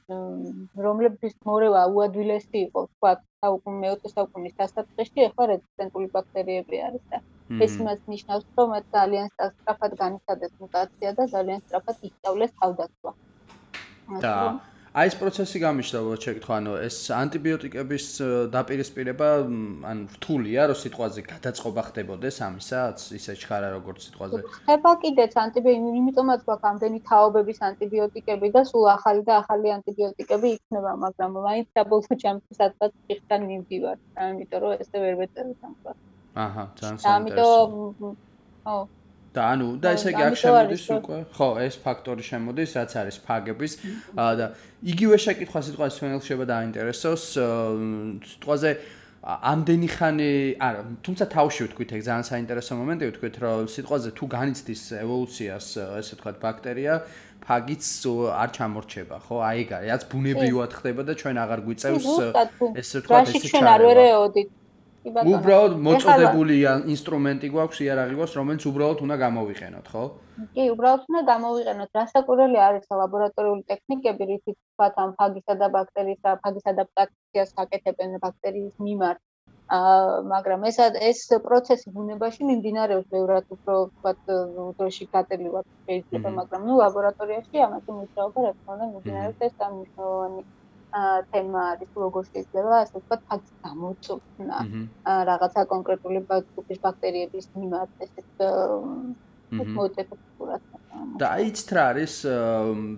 რომლებიც 0.87 1.35
მორევა 1.49 1.83
უადვილესი 1.93 2.59
იყო, 2.67 2.81
თქვა, 2.91 3.11
საუკუნე 3.43 3.77
მეოთხე 3.83 4.09
საუკუნის 4.15 4.53
დასაწყისში, 4.59 5.25
ახლა 5.29 5.43
რეზისტენტული 5.53 6.07
ბაქტერიები 6.17 6.77
არის 6.87 7.03
და 7.13 7.17
ეს 7.63 7.73
იმას 7.79 7.99
ნიშნავს, 8.11 8.45
რომ 8.57 8.75
ძალიან 8.97 9.27
სწრაფად 9.33 9.97
განიცადეს 10.03 10.53
მუტაცია 10.59 11.09
და 11.17 11.23
ძალიან 11.35 11.59
სწრაფად 11.63 11.97
ისწავლეს 12.09 12.51
თავდაცვა. 12.59 13.11
და 14.23 14.35
აი 14.93 15.09
ეს 15.09 15.15
პროცესი 15.17 15.57
გამიშდა 15.57 15.99
შეკითხვა, 16.21 16.55
ანუ 16.61 16.73
ეს 16.85 16.97
ანტიბიოტიკების 17.17 18.05
დაპირისპირება, 18.53 19.29
ან 19.89 20.03
რთულია, 20.13 20.67
რომ 20.69 20.77
სიტყვაზე 20.77 21.23
გადაწყობა 21.33 21.81
ხდებოდეს 21.87 22.37
ამისაც, 22.45 22.97
ისე 23.17 23.33
ჩქარა 23.41 23.73
როგორც 23.73 24.05
სიტყვაზე. 24.05 24.41
ხება 24.69 24.91
კიდეც 25.01 25.33
ანტიბიოტიკები, 25.33 25.97
იმიტომაც 26.01 26.39
გვაქვს 26.45 26.69
ამდენი 26.71 26.99
თაობების 27.09 27.59
ანტიბიოტიკები 27.73 28.47
და 28.53 28.61
სულ 28.69 28.85
ახალი 28.93 29.21
და 29.25 29.33
ახალი 29.41 29.67
ანტიბიოტიკები 29.81 30.47
იქნება, 30.61 30.91
მაგრამ 31.05 31.29
მაინც 31.41 31.67
საბოლოო 31.73 32.13
ჯამში 32.21 32.53
სადღაც 32.61 32.91
ხიხთან 33.09 33.41
მივდივარ, 33.49 33.97
ამიტომ 34.29 34.59
რომ 34.61 34.71
ესე 34.77 34.97
ვერ 35.01 35.13
ვეწეროთ 35.25 35.59
ამ 35.65 35.73
ქვას. 35.81 35.97
აჰა, 36.37 36.63
ძალიან 36.77 36.97
საინტერესო. 37.01 37.09
ამიტომ 37.17 37.69
ო 38.69 38.75
და 39.33 39.41
ანუ 39.53 39.67
და 39.81 39.93
ესე 39.97 40.13
იგი 40.13 40.23
აქ 40.29 40.35
შემოდის 40.43 40.83
უკვე 40.97 41.17
ხო 41.33 41.47
ეს 41.65 41.75
ფაქტორი 41.85 42.23
შემოდის 42.29 42.71
რაც 42.77 42.91
არის 43.01 43.17
ფაგების. 43.27 43.73
და 44.13 44.45
იგივე 44.93 45.15
შეკითხვა 45.25 45.59
სიტყვაზე 45.67 45.93
სვენელ 45.97 46.21
შეება 46.27 46.45
დაინტერესოს 46.53 47.23
სიტყვაზე 48.29 48.71
ამდენი 49.23 49.87
ხანი 49.87 50.31
არა 50.59 50.81
თუმცა 51.07 51.25
თავში 51.33 51.61
ვთქვით 51.65 51.91
ეგ 51.95 52.01
ძალიან 52.07 52.25
საინტერესო 52.29 52.73
მომენტი 52.75 53.05
ვთქვით 53.09 53.35
რომ 53.43 53.67
სიტყვაზე 53.71 54.09
თუ 54.19 54.25
განიცდის 54.35 54.81
ევოლუციას 54.99 55.67
ესე 55.99 56.13
ვთქვათ 56.17 56.37
ბაქტერია 56.43 56.95
ფაგიც 57.47 57.83
არ 58.43 58.49
ჩამორჩება 58.55 59.17
ხო? 59.23 59.35
აი 59.47 59.63
ეგ 59.63 59.69
არის 59.79 59.89
რაც 59.93 60.03
ბუნებრივად 60.11 60.71
ხდება 60.75 61.01
და 61.07 61.13
ჩვენ 61.21 61.35
აღარ 61.39 61.59
გვიწევს 61.67 62.05
ესე 62.83 62.95
ვთქვათ 62.99 63.27
ესე 63.31 63.47
ჩვენ 63.47 63.65
არ 63.73 63.81
ვერეოდით 63.87 64.49
უბრალოდ 65.03 65.73
მოწოდებული 65.85 66.55
ინსტრუმენტი 66.93 67.47
გვაქვს 67.55 67.79
იარაღი 67.85 68.15
გვაქვს 68.19 68.35
რომელიც 68.39 68.67
უბრალოდ 68.69 69.01
უნდა 69.05 69.17
გამოვიყენოთ 69.23 69.89
ხო? 69.93 70.03
კი, 70.55 70.63
უბრალოდ 70.73 71.03
უნდა 71.11 71.21
გამოვიყენოთ. 71.31 71.89
რასაკვირველი 71.99 72.57
არის 72.67 72.87
ლაბორატორიული 73.01 73.63
ტექნიკები, 73.73 74.23
რითიც 74.31 74.57
თქვათ 74.57 74.95
ამ 75.03 75.11
ფაგისა 75.19 75.53
და 75.59 75.67
ბაქტერიის 75.75 76.21
ფაგის 76.45 76.65
ადაპტაციას 76.73 77.53
აკეთებენ 77.65 78.17
ბაქტერიის 78.23 78.75
მიმართ. 78.87 79.19
აა 79.73 80.23
მაგრამ 80.29 80.65
ეს 80.69 80.77
ეს 81.09 81.19
პროცესი 81.43 81.91
ბუნებაში 81.97 82.41
მიმდინარეობს 82.47 83.07
ბევრად 83.13 83.45
უფრო 83.55 83.75
თქვათ 83.91 84.19
დროში 84.79 85.05
გატელივად 85.13 85.65
შეიძლება, 85.87 86.29
მაგრამ 86.39 86.61
ნუ 86.67 86.73
ლაბორატორიაში 86.83 87.63
ამაზე 87.67 87.91
მუშაობა 87.99 88.39
რა 88.43 88.51
თქმა 88.57 88.73
უნდა 88.75 88.85
მიმდინარეობს 88.93 89.41
ეს 89.47 89.53
სამუშაოანი. 89.59 90.41
თემა 91.33 91.61
არის 91.73 91.91
როგორ 92.03 92.23
შეიძლება 92.29 92.75
ასე 92.83 92.95
ვთქვათ 92.99 93.21
ფაქტს 93.29 93.51
გამოწვნა 93.65 94.57
რაღაცა 95.29 95.61
კონკრეტული 95.73 96.19
ბაქტერიების 96.29 96.83
ბაქტერიების 96.85 97.47
მიმართ 97.57 98.05
ესეთ 98.05 98.29
მოტიფიკურად 99.53 100.61
და 101.21 101.29
აიც 101.37 101.59
რა 101.77 101.83
არის 101.93 102.13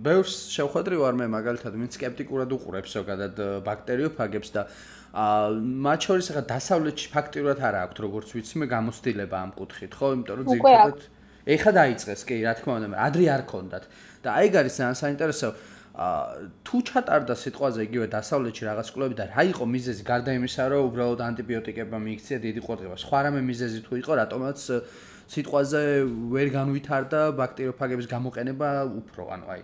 ბევრს 0.05 0.35
შევხვედრი 0.55 0.99
ვარ 1.01 1.17
მე 1.19 1.27
მაგალითად 1.35 1.73
ვინც 1.79 1.97
სკეპტიკურად 1.99 2.53
უყურებს 2.57 2.95
ზოგადად 2.97 3.41
ბაქტერიოფაგებს 3.67 4.49
და 4.55 4.63
მათ 5.15 6.07
შორის 6.07 6.31
ახლა 6.31 6.43
დასავლეთში 6.51 7.11
ფაქტიურად 7.15 7.59
არ 7.63 7.75
აქვს 7.81 8.03
როგორც 8.05 8.33
ვიცი 8.35 8.55
მე 8.63 8.67
გამოცდილება 8.75 9.35
ამ 9.39 9.51
კუთხით 9.59 9.93
ხო? 9.95 10.07
იმიტომ 10.15 10.35
რომ 10.39 10.47
ძირითადად 10.51 10.99
ეხა 11.55 11.71
დაიწყეს 11.79 12.21
კი 12.27 12.35
რა 12.43 12.53
თქმა 12.59 12.73
უნდა 12.79 12.99
ადრე 13.07 13.25
არ 13.35 13.43
ქონდათ. 13.51 13.83
და 14.25 14.29
აი 14.41 14.47
გარის 14.55 14.75
ძალიან 14.79 14.97
საინტერესო 14.97 15.47
თუ 15.95 16.77
ჩატარდა 16.89 17.35
სიტყვაზე 17.39 17.83
იგივე 17.87 18.07
დასავლეთში 18.11 18.63
რაღაც 18.67 18.87
კლუბები 18.91 19.15
და 19.15 19.25
რა 19.31 19.43
იყო 19.55 19.63
მიზეზი? 19.63 20.03
გარდა 20.03 20.31
იმისა 20.35 20.63
რომ 20.71 20.87
უბრალოდ 20.91 21.21
ანტიბიოტიკებმა 21.29 21.99
მიიქცია 22.07 22.37
დიდი 22.45 22.61
ყურადღება. 22.67 22.95
სხვა 22.99 23.19
რამე 23.25 23.41
მიზეზი 23.49 23.79
თუ 23.87 23.93
იყო 24.03 24.11
რატომაც 24.19 24.59
სიტყვაზე 25.35 25.81
ვერ 26.35 26.47
განვითარდა 26.57 27.19
ბაქტერიოფაგების 27.39 28.07
გამოყენება 28.11 28.69
უფრო? 28.99 29.23
ანუ 29.35 29.45
აი 29.55 29.61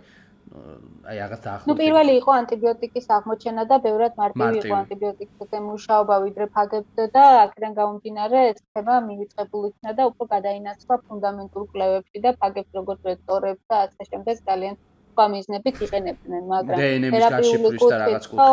აი 0.51 1.15
რაღაც 1.23 1.41
დაახლოებით. 1.43 1.71
ნუ 1.71 1.75
პირველი 1.83 2.13
იყო 2.19 2.31
ანტიბიოტიკის 2.41 3.05
აღმოჩენა 3.17 3.63
და 3.71 3.75
ბევრად 3.85 4.13
მარტივი 4.21 4.57
იყო 4.61 4.75
ანტიბიოტიკებზე 4.83 5.57
მუშაობა 5.67 6.15
ვიდრე 6.25 6.45
ფაგებზე 6.55 7.03
და 7.15 7.23
აქედან 7.43 7.73
გამომდინარე 7.79 8.39
ეს 8.51 8.59
ხება 8.71 8.95
მივიწყებული 9.07 9.71
იქნა 9.71 9.91
და 9.99 10.03
უფრო 10.11 10.23
გადაინაცვლა 10.35 10.95
ფუნდამენტურ 11.07 11.63
კვლევებში 11.71 12.23
და 12.25 12.31
ფაგებს 12.41 12.71
როგორც 12.79 12.99
ვექტორებს 13.11 13.63
და 13.71 13.75
ასე 13.85 14.09
შემდეგ 14.11 14.35
ძალიან 14.51 14.75
სხვა 15.11 15.25
მიზნებით 15.35 15.75
იყენებდნენ, 15.85 16.43
მაგრამ 16.51 16.77
თერაპიული 17.15 17.69
კუთხით 17.81 18.27
ხო, 18.31 18.47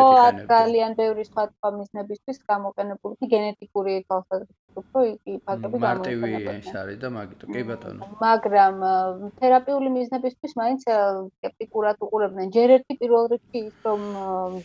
ძალიან 0.53 0.91
ბევრი 1.01 1.25
სხვა 1.31 1.43
სხვა 1.55 1.69
მიზნებისთვის 1.79 2.39
გამოყენებული 2.53 3.15
კი 3.21 3.27
გენეტიკური 3.35 3.93
თვალსაზრისით 4.09 4.83
უფრო 4.83 4.99
იგი 5.13 5.35
ფაქტები 5.47 5.77
გამოიყენება. 5.85 6.29
მარტივი 6.29 6.59
ის 6.59 6.75
არის 6.83 6.99
და 7.03 7.09
მაგიტო 7.19 7.45
კი 7.55 7.63
ბატონო. 7.71 8.03
მაგრამ 8.27 8.75
თერაპიული 9.41 9.89
მიზნებისთვის 9.99 10.53
მაინც 10.61 10.83
სკეპტიკურად 11.39 11.97
უყურებდნენ. 12.05 12.47
ჯერ 12.59 12.69
ერთი 12.77 12.93
პირველ 13.01 13.25
რიგში 13.33 13.61
ის 13.71 13.77
რომ 13.87 14.01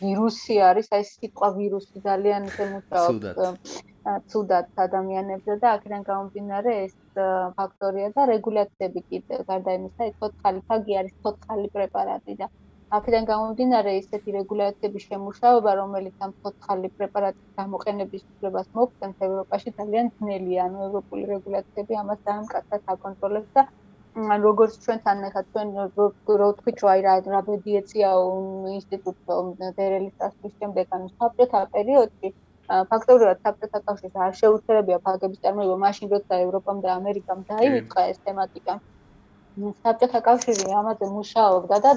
ვირუსი 0.04 0.56
არის, 0.70 0.88
აი 0.98 1.04
სიტყვა 1.14 1.48
ვირუსი 1.58 1.98
ძალიან 2.10 2.44
შემოწაობს. 2.58 3.82
ცუდად 4.04 4.66
ადამიანებზე 4.84 5.54
და 5.64 5.68
აქედან 5.80 6.02
გამომდინარე 6.04 6.72
ეს 6.86 6.94
ფაქტორია 7.60 8.10
და 8.18 8.26
რეგულაციები 8.32 9.04
კიდე 9.10 9.40
გარდა 9.50 9.76
იმისა, 9.80 10.08
ეს 10.10 10.16
ცოცხალი 10.24 10.62
ფაგი 10.72 10.98
არის 11.02 11.16
ცოცხალი 11.26 11.68
პრეპარატი 11.78 12.38
და 12.42 12.50
აქედან 12.98 13.30
გამომდინარე 13.32 13.94
ისეთი 14.00 14.36
რეგულაციების 14.38 15.06
შემუშავება, 15.12 15.72
რომელიც 15.82 16.26
ამ 16.28 16.34
ცოცხალი 16.42 16.92
პრეპარატის 16.98 17.56
გამოყენების 17.62 18.26
უფლებას 18.32 18.68
მოგვცემს 18.80 19.24
ევროპაში 19.30 19.76
ძალიან 19.80 20.12
ძნელია, 20.20 20.68
ანუ 20.68 20.86
ევროპული 20.90 21.24
რეგულაციები 21.36 22.02
ამას 22.04 22.22
ძალიან 22.28 22.52
კაცად 22.54 22.94
აკონტროლებს 22.96 23.56
და 23.60 23.66
ან 24.32 24.44
როგორც 24.46 24.74
ჩვენთან 24.82 25.22
ახლა 25.28 25.42
ჩვენ 25.54 25.70
რო 26.40 26.48
ვთქვით 26.50 26.82
რომ 26.84 26.90
აი 26.90 27.00
რა 27.06 27.14
რა 27.34 27.40
ბედიეცია 27.48 28.10
ინსტიტუტო 28.74 29.38
დერელის 29.78 30.20
დასწრის 30.20 30.54
შემდეგ 30.60 30.94
ანუ 30.98 31.08
საბჭოთა 31.14 31.62
პერიოდში 31.78 32.32
ფაქტობრივად 32.70 33.40
საბჭოთა 33.46 33.80
კავშირს 33.88 34.16
არ 34.26 34.36
შეუძლებია 34.40 34.98
ფაგების 35.08 35.40
წარმოება 35.46 35.76
მაშინ 35.84 36.12
როცა 36.14 36.40
ევროპამ 36.46 36.78
და 36.86 36.94
ამერიკამ 37.00 37.42
დაივიწყა 37.50 38.06
ეს 38.12 38.22
თემატიკა. 38.28 38.76
საბჭოთა 39.84 40.22
კავშირი 40.28 40.78
ამაზე 40.82 41.10
მუშაობდა 41.18 41.78
და 41.88 41.92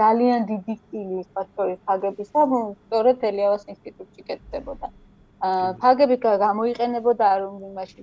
ძალიან 0.00 0.48
დიდი 0.50 0.74
სტილი 0.80 1.22
ფაქტორი 1.36 1.76
ფაგებისა, 1.86 2.40
სწორედ 2.80 3.24
ელიავას 3.30 3.64
ინსტიტუტში 3.74 4.22
კეთდებოდა. 4.30 4.90
ფაგები 5.82 6.16
გამოიყენებოდა 6.24 7.28
რომ 7.42 7.54
იმაში 7.68 8.02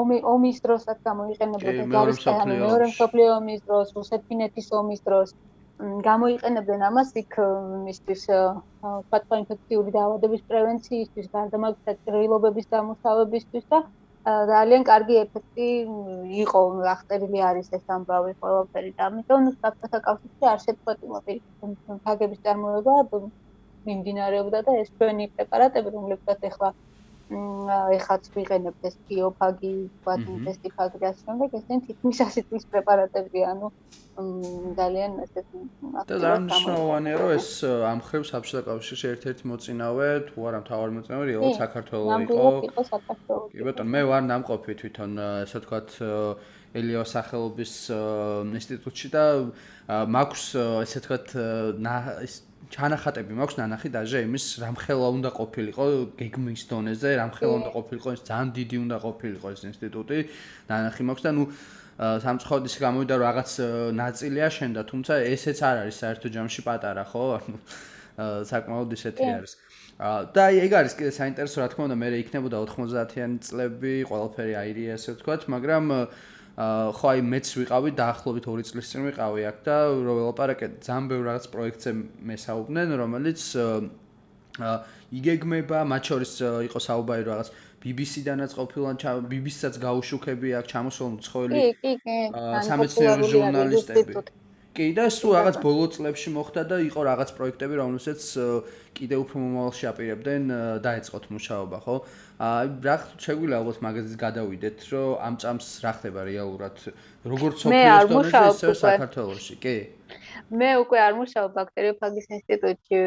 ომი 0.00 0.18
ომის 0.32 0.58
დროსაც 0.64 0.98
გამოიყენებოდა 1.08 1.84
ჯარისკაცები 1.94 2.56
მეორე 2.64 2.88
მსოფლიო 2.92 3.28
ომის 3.36 3.60
დროს, 3.68 3.92
რუსეთ-ფინეთის 3.98 4.68
ომის 4.80 5.00
დროს 5.08 5.32
გამოიყენებდნენ 6.04 6.82
ამას 6.88 7.10
იქ 7.20 7.36
მისთვის 7.86 8.22
ფათო 9.10 9.38
ინფექციური 9.40 9.94
დაავადების 9.96 10.42
პრევენციისთვის, 10.52 11.28
გარდამავალ 11.36 11.96
წერილობების 12.06 12.70
დამუშავებისთვის 12.74 13.66
და 13.74 13.80
ძალიან 14.24 14.84
კარგი 14.88 15.16
ეფექტი 15.22 15.68
იყო 16.44 16.60
ახწერილი 16.92 17.40
არის 17.48 17.68
ეს 17.78 17.84
ამბავი 17.96 18.32
ყველაფერი 18.44 18.92
და 19.00 19.08
ამიტომ 19.10 19.50
საფრთხე 19.56 20.00
კავშირში 20.06 20.48
არ 20.52 20.62
შეწყვეტილა 20.64 21.20
ფაგების 22.06 22.40
წარმოება 22.46 23.20
მიმდინარეობდა 23.88 24.62
და 24.68 24.76
ეს 24.82 24.88
ჩვენი 24.96 25.26
პრეპარატები 25.36 25.94
რომლებსაც 25.96 26.48
ახლა 26.50 26.70
ეხაც 27.98 28.22
ვიღენებთ 28.34 28.82
ეს 28.88 28.96
ფიოფაგი, 29.08 29.72
ვთქვათ, 29.84 30.22
ინტესტიფაგი 30.36 30.98
და 31.04 31.10
შემდეგ 31.20 31.58
ესენ 31.58 31.78
თითქმის 31.88 32.16
100 32.24 32.46
წლის 32.48 32.64
პრეპარატები, 32.72 33.40
ანუ 33.50 33.66
ძალიან 34.14 35.12
ესეთი 35.26 35.60
და 36.06 36.16
დანიშნულოვანია 36.22 37.14
რომ 37.18 37.30
ეს 37.34 37.48
ამ 37.66 38.00
ხრივ 38.06 38.22
საბჭოთა 38.30 38.62
კავშირში 38.70 39.06
ერთ-ერთი 39.10 39.42
მოწინავე 39.50 40.08
თუ 40.30 40.38
არა 40.48 40.58
მთავარი 40.62 40.92
მოწინავე 40.98 41.24
იყო 41.34 41.48
საქართველოს 41.58 42.22
იყო. 42.22 42.46
კი 43.50 43.62
ბატონო, 43.66 43.90
მე 43.90 44.02
ვარ 44.10 44.22
ნამყოფი 44.30 44.72
თვითონ 44.80 45.10
ესე 45.42 45.58
ვთქვათ 45.58 45.88
ელიო 46.78 47.02
სახელობის 47.06 47.74
ინსტიტუტში 48.54 49.08
და 49.14 49.24
მაქვს 49.90 50.44
ესე 50.86 50.98
ვთქვათ 51.02 51.26
ჩანახატები 52.72 53.32
მაქვს 53.36 53.56
ნანახი 53.60 53.88
დაჟე 53.92 54.20
იმის 54.24 54.44
რამხელა 54.64 55.08
უნდა 55.16 55.30
ყოფილიყო 55.36 55.84
გეგმის 56.20 56.62
დონეზე, 56.70 57.10
რამხელა 57.20 57.54
უნდა 57.60 57.70
ყოფილიყო 57.76 58.08
ეს 58.14 58.22
ძალიან 58.28 58.48
დიდი 58.58 58.76
უნდა 58.84 58.96
ყოფილიყო 59.04 59.46
ეს 59.54 59.62
ინსტიტუტი. 59.68 60.18
ნანახი 60.70 61.02
მაქვს 61.08 61.24
და 61.24 61.30
ნუ 61.36 61.44
სამწუხაროდ 61.94 62.64
გამოვიდა 62.84 63.14
რომ 63.14 63.26
რაღაც 63.28 63.50
ნაწილია 63.94 64.48
შენდა, 64.50 64.80
თუმცა 64.90 65.12
ესეც 65.34 65.58
არ 65.62 65.76
არის 65.84 65.96
საერთო 66.02 66.28
ჯამში 66.34 66.60
პატარა, 66.66 67.04
ხო? 67.06 67.24
ანუ 67.38 67.56
საკმაოდ 68.50 68.90
ისეთი 68.98 69.24
არის. 69.30 69.52
და 70.34 70.44
ეგ 70.50 70.72
არის 70.74 70.94
კიდე 70.98 71.12
საინტერესო 71.14 71.56
რა 71.62 71.68
თქმა 71.70 71.86
უნდა 71.86 71.96
მე 72.02 72.08
იქნებოდა 72.18 72.56
90-იანი 72.66 73.38
წლები, 73.46 73.94
ყველაფერი 74.10 74.54
აირია 74.58 74.98
ესე 74.98 75.14
ვთქვათ, 75.14 75.46
მაგრამ 75.54 75.84
ხო 76.54 77.06
აი 77.10 77.22
მეც 77.26 77.48
ვიყავი 77.58 77.90
დაახლოებით 77.98 78.44
2 78.46 78.62
წლის 78.70 78.86
წინ 78.90 79.06
ვიყავი 79.10 79.42
აქ 79.50 79.56
და 79.66 79.76
რომ 80.06 80.18
ველაპარაკე 80.20 80.66
ძალიან 80.86 81.04
ბევრ 81.10 81.24
რაღაც 81.28 81.44
პროექტზე 81.50 81.90
მესაუბნენ 82.30 82.88
რომელიც 83.02 83.40
იგეგმება 85.18 85.78
მათ 85.90 86.02
შორის 86.10 86.32
იყო 86.70 86.78
საუბარი 86.86 87.24
რაღაც 87.26 87.48
BBC-დანაც 87.84 88.50
ყოფილან 88.54 88.96
BBC-საც 89.32 89.74
გაუშუქები 89.82 90.48
აქ 90.62 90.66
ჩამოსულ 90.70 91.10
მცხოველი 91.18 91.54
კი 91.58 91.72
კი 91.82 91.92
კი 92.06 92.18
სამეცნიერო 92.70 93.24
ჟურნალისტები 93.34 94.12
კი 94.74 94.88
და 94.90 95.04
სულ 95.14 95.36
რაღაც 95.38 95.56
ბოლო 95.62 95.86
წლებში 95.94 96.30
მოხდა 96.34 96.62
და 96.70 96.76
იყო 96.82 97.02
რაღაც 97.06 97.30
პროექტები 97.36 97.76
რომელსაც 97.78 98.24
კიდე 98.98 99.18
უფრო 99.22 99.42
მომავალში 99.42 99.86
აპირებდნენ 99.90 100.50
დაეწყოთ 100.82 101.28
მუშაობა 101.34 101.78
ხო? 101.84 101.96
აი 102.46 102.72
რა 102.86 102.96
შეგვიძლია 103.22 103.60
ალბათ 103.62 103.78
მაგაზის 103.86 104.18
გადავიდეთ 104.24 104.84
რომ 104.90 105.14
ამ 105.28 105.38
წამს 105.44 105.68
რა 105.86 105.92
ხდება 105.98 106.26
რეალურად? 106.26 106.74
როგორც 107.22 107.54
სოფიოს 107.62 108.10
დონეზე 108.10 108.42
ისე 108.50 108.74
საქართველოსში 108.82 109.56
კი? 109.62 109.76
მე 110.58 110.70
უკვე 110.82 110.98
არ 111.06 111.14
მუშაობ 111.22 111.50
ბაქტერიოფაგის 111.54 112.26
ინსტიტუტში 112.34 112.98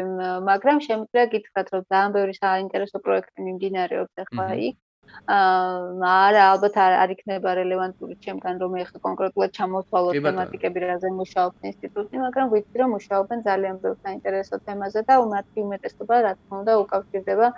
მაგრამ 0.48 0.76
შემიძლია 0.88 1.24
გითხრათ 1.36 1.68
რომ 1.76 1.82
ძალიან 1.92 2.10
ბევრი 2.16 2.34
საინტერესო 2.40 2.98
პროექტი 3.04 3.38
მიმდინარეობს 3.44 4.24
ახლა 4.24 4.46
იქ. 4.56 4.76
აა 4.76 4.87
არა 5.28 6.42
ალბათ 6.52 6.76
არ 6.84 6.94
არ 7.02 7.14
იქნება 7.14 7.54
რელევანტური 7.60 8.14
ჩემგან 8.26 8.60
რომ 8.62 8.76
ეხა 8.82 9.02
კონკრეტულად 9.06 9.56
ჩამოთვალოთ 9.58 10.20
თემატიკები 10.26 10.84
რაზე 10.84 11.10
მუშაობს 11.20 11.70
ინსტიტუტი 11.70 12.22
მაგრამ 12.24 12.52
ვიცი 12.54 12.82
რომ 12.82 12.94
მუშაობენ 12.96 13.44
ძალიან 13.48 13.80
ბევრ 13.82 13.96
საინტერესო 14.04 14.60
თემაზე 14.68 15.02
და 15.10 15.18
მათი 15.34 15.66
უმეტესობა 15.66 16.22
რა 16.28 16.32
თქმა 16.38 16.62
უნდა 16.62 16.78
უკავშირდება 16.84 17.52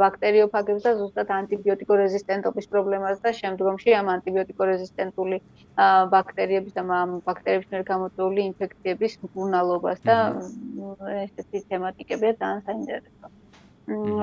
ბაქტერიოფაგებს 0.00 0.82
და 0.86 0.92
ზუსტად 0.98 1.30
ანტიბიოტიკორეზისტენტობის 1.36 2.66
პრობლემას 2.72 3.22
და 3.24 3.32
შემდგომში 3.40 3.94
ამ 4.00 4.10
ანტიბიოტიკორეზისტენტული 4.14 5.40
ბაქტერიების 6.14 6.76
და 6.78 6.84
ამ 7.00 7.16
ბაქტერიების 7.28 7.70
მიერ 7.72 7.84
გამოწვეული 7.92 8.46
ინფექციების 8.50 9.18
მკურნალობას 9.24 10.04
და 10.10 10.18
ესეთი 11.24 11.64
თემატიკებია 11.72 12.32
ძალიან 12.42 12.66
საინტერესო. 12.68 13.39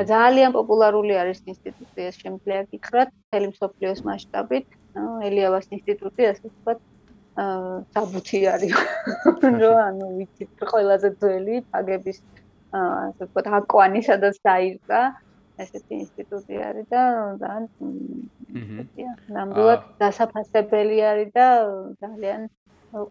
ძალიან 0.08 0.54
პოპულარული 0.56 1.14
არის 1.22 1.40
ინსტიტუტი 1.52 2.02
ეს 2.10 2.16
შემიძლია 2.24 2.60
გითხრათ 2.72 3.10
მთელი 3.14 3.48
მსოფლიოს 3.54 4.00
მასშტაბით. 4.08 4.66
ელიავას 5.28 5.68
ინსტიტუტი 5.78 6.24
ასე 6.32 6.46
ვთქვათ 6.48 6.80
საბუთი 7.94 8.40
არის. 8.54 8.74
რომ 9.62 9.78
ანუ 9.88 10.06
ვიცით 10.18 10.68
ყველაზე 10.72 11.10
ძველი 11.22 11.56
ფაგების 11.72 12.18
ასე 12.74 13.24
ვთქვათ 13.28 13.48
აკვანი 13.60 14.02
სადაც 14.10 14.36
დაიწყა 14.50 15.02
ესეთი 15.64 15.94
ინსტიტუტი 16.04 16.56
არის 16.70 16.88
და 16.94 17.02
ძალიან 17.44 17.68
ნამდვილად 19.38 19.82
დასაფასებელი 20.02 20.98
არის 21.12 21.30
და 21.38 21.48
ძალიან 22.04 22.42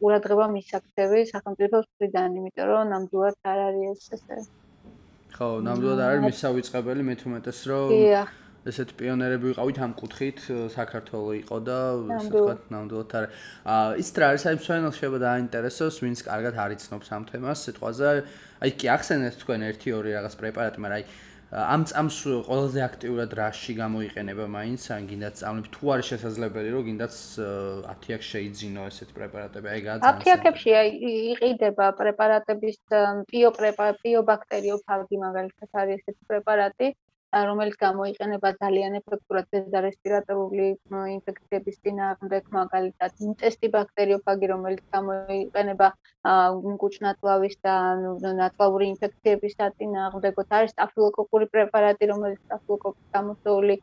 ყურადღება 0.01 0.47
მისაქცევი 0.57 1.25
სახელმწიფოს 1.33 1.87
მხრიდან 1.90 2.38
იმიტომ 2.40 2.71
რომ 2.73 2.92
ნამდვილად 2.95 3.37
არ 3.53 3.59
არის 3.69 4.07
ეს 4.16 4.23
ესე 4.37 4.66
ხო, 5.37 5.49
ნამდვილად 5.66 6.01
არის 6.01 6.22
მისავიწყებელი, 6.27 7.03
მე 7.07 7.14
თუ 7.20 7.33
მეტეს 7.37 7.61
რომ 7.68 7.92
ესეთ 8.66 8.92
პიონერები 8.99 9.53
ვიყავით 9.53 9.79
ამ 9.85 9.92
კუთხით, 10.01 10.40
საქართველოს 10.75 11.37
იყო 11.38 11.59
და 11.66 11.77
ასე 12.16 12.31
ვთქვათ, 12.33 12.62
ნამდვილად 12.75 13.12
არის. 13.18 13.44
აა 13.75 13.92
ის 14.03 14.09
რა 14.16 14.27
არის 14.33 14.44
აი 14.51 14.57
მსვენელ 14.59 14.92
შეიძლება 14.96 15.20
დაინტერესოს, 15.22 15.94
ვინც 16.03 16.18
კარგად 16.27 16.55
არიცნობს 16.64 17.09
ამ 17.14 17.22
თემას, 17.31 17.59
სიტყვაზე. 17.68 18.11
აი 18.64 18.70
კი 18.81 18.87
ახსენეთ 18.96 19.35
თქვენ 19.44 19.61
1-2 19.70 20.03
რაღაც 20.03 20.35
პრეპარატი, 20.40 20.79
მაგრამ 20.83 20.99
აი 20.99 21.05
ამ 21.55 21.83
წამს 21.87 22.17
ყველაზე 22.47 22.81
აქტიურად 22.83 23.31
რაში 23.39 23.75
გამოიყენება 23.79 24.47
მაინც? 24.51 24.83
ან 24.91 25.07
გინდათ 25.11 25.35
სწავლებს 25.39 25.71
თუ 25.77 25.85
არის 25.95 26.07
შესაძლებელი 26.13 26.69
რომ 26.75 26.83
გინდათ 26.89 27.13
10 27.87 28.17
აქ 28.19 28.23
შეიძინო 28.31 28.83
ესეთ 28.91 29.11
პრეპარატები? 29.19 29.67
აი 29.71 29.81
გაძანს 29.87 30.27
10 30.27 30.35
აქებში 30.37 30.71
იყიდება 31.31 31.87
პრეპარატების 32.03 32.79
პიო 33.31 33.51
პრეპარატი 33.61 34.03
პიო 34.03 34.21
ბაქტერიოფაგი 34.31 35.17
მაგალითად 35.23 35.71
არის 35.83 36.03
ესეთი 36.03 36.25
პრეპარატი 36.35 36.87
რომელიც 37.49 37.77
გამოიყენება 37.81 38.49
ძალიან 38.62 38.99
ეფექტურად 39.01 39.46
დეზარესპირატორული 39.57 40.66
ინფექციების 41.16 41.77
წინააღმდეგ, 41.85 42.42
მაგალითად, 42.59 43.11
ინტესტი 43.29 43.68
ბაქტერიოფაგი, 43.77 44.46
რომელიც 44.53 44.83
გამოიყენება 44.96 45.88
მკუჭნათლავის 46.72 47.57
და 47.66 47.75
ნათლავური 48.40 48.87
ინფექციების 48.94 49.57
წინააღმდეგოთ, 49.61 50.49
არის 50.59 50.70
სტაფილოკოკური 50.77 51.46
პრეპარატი, 51.55 52.05
რომელიც 52.12 52.40
სტაფილოკოკის 52.46 53.07
გამოწვეული 53.16 53.77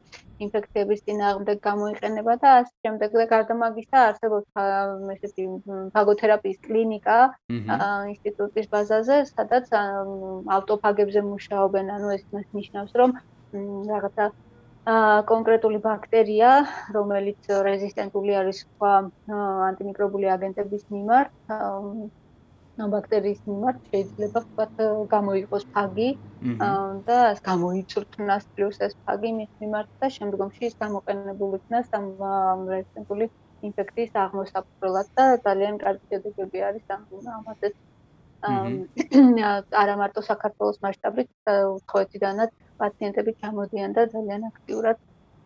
ინფექციების 0.43 1.03
წინააღმდეგ 1.07 1.57
გამოიყენება 1.69 2.33
და 2.43 2.49
ასე 2.59 2.73
შემდეგ. 2.83 3.09
და 3.13 3.25
გარდა 3.33 3.55
მაგისა, 3.63 3.97
არსებობს 4.09 4.47
ესეთი 5.15 5.43
ფაგოთერაპიის 5.95 6.57
კლინიკა 6.67 7.17
ინსტიტუტის 8.13 8.67
ბაზაზე, 8.73 9.17
სადაც 9.35 9.65
ავტოფაგებზე 10.57 11.21
მუშაობენ, 11.31 11.85
ანუ 11.95 12.07
ეს 12.17 12.23
ნიშნავს, 12.59 12.93
რომ 12.99 13.09
რაღაცა 13.53 14.25
აა 14.93 15.19
კონკრეტული 15.29 15.79
ბაქტერია, 15.83 16.49
რომელიც 16.95 17.51
რეზისტენტული 17.67 18.33
არის 18.39 18.57
სხვა 18.63 18.91
ანტიმიკრობული 19.69 20.27
აგენტების 20.35 20.83
მიმართ, 20.95 21.31
ამ 21.57 21.87
ბაქტერიის 22.95 23.41
მიმართ 23.47 23.79
შეიძლება 23.93 24.41
ვთქვათ 24.43 24.83
გამოიყოს 25.13 25.65
ფაგი 25.77 26.09
და 27.09 27.17
გამოიწვრთნას 27.47 28.47
პლუს 28.57 28.81
ეს 28.87 28.97
ფაგი 29.05 29.31
მის 29.39 29.51
მიმართ 29.63 29.89
და 30.01 30.09
შემდგომში 30.17 30.63
ის 30.69 30.75
გამოყენებული 30.83 31.61
იქნას 31.61 31.87
ამ 31.99 32.07
რეზისტენტული 32.73 33.29
ინფექციის 33.69 34.21
აღმოსაფრთხებლად 34.25 35.13
და 35.19 35.25
ძალიან 35.47 35.77
კარგი 35.85 36.15
შედეგები 36.15 36.65
არის 36.69 36.95
ამ 36.97 37.03
ამასაც 37.37 37.73
არა 39.81 39.95
მარტო 39.99 40.21
საქართველოს 40.27 40.79
მასშტაბით, 40.83 41.29
ხოვეთიდანაც 41.91 42.51
პაციენტები 42.81 43.31
ჩამოდიან 43.41 43.91
და 43.97 44.03
ძალიან 44.15 44.41
აქტიურად 44.51 44.97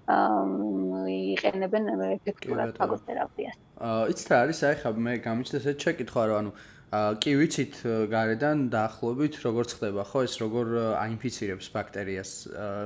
იყენებენ 0.08 1.84
ეფექტურად 2.16 2.70
ფაგოთერაპიას. 2.80 3.56
აა 3.88 4.04
იცით 4.12 4.28
რა 4.32 4.38
არის, 4.44 4.60
აი 4.68 4.76
ხა 4.82 4.90
მე 5.08 5.14
გამიჩნდა 5.28 5.58
ესეთ 5.62 5.78
შეკითხვა, 5.84 6.22
რომ 6.32 6.38
ანუ 6.42 6.52
კი 6.88 7.32
ვიცით 7.36 7.82
გარედან 8.08 8.70
დაახლოებით 8.72 9.36
როგორ 9.44 9.66
ხდება 9.76 10.04
ხო 10.08 10.24
ეს 10.24 10.36
როგორ 10.40 10.68
აინფიცირებს 10.96 11.68
ბაქტერიას 11.76 12.32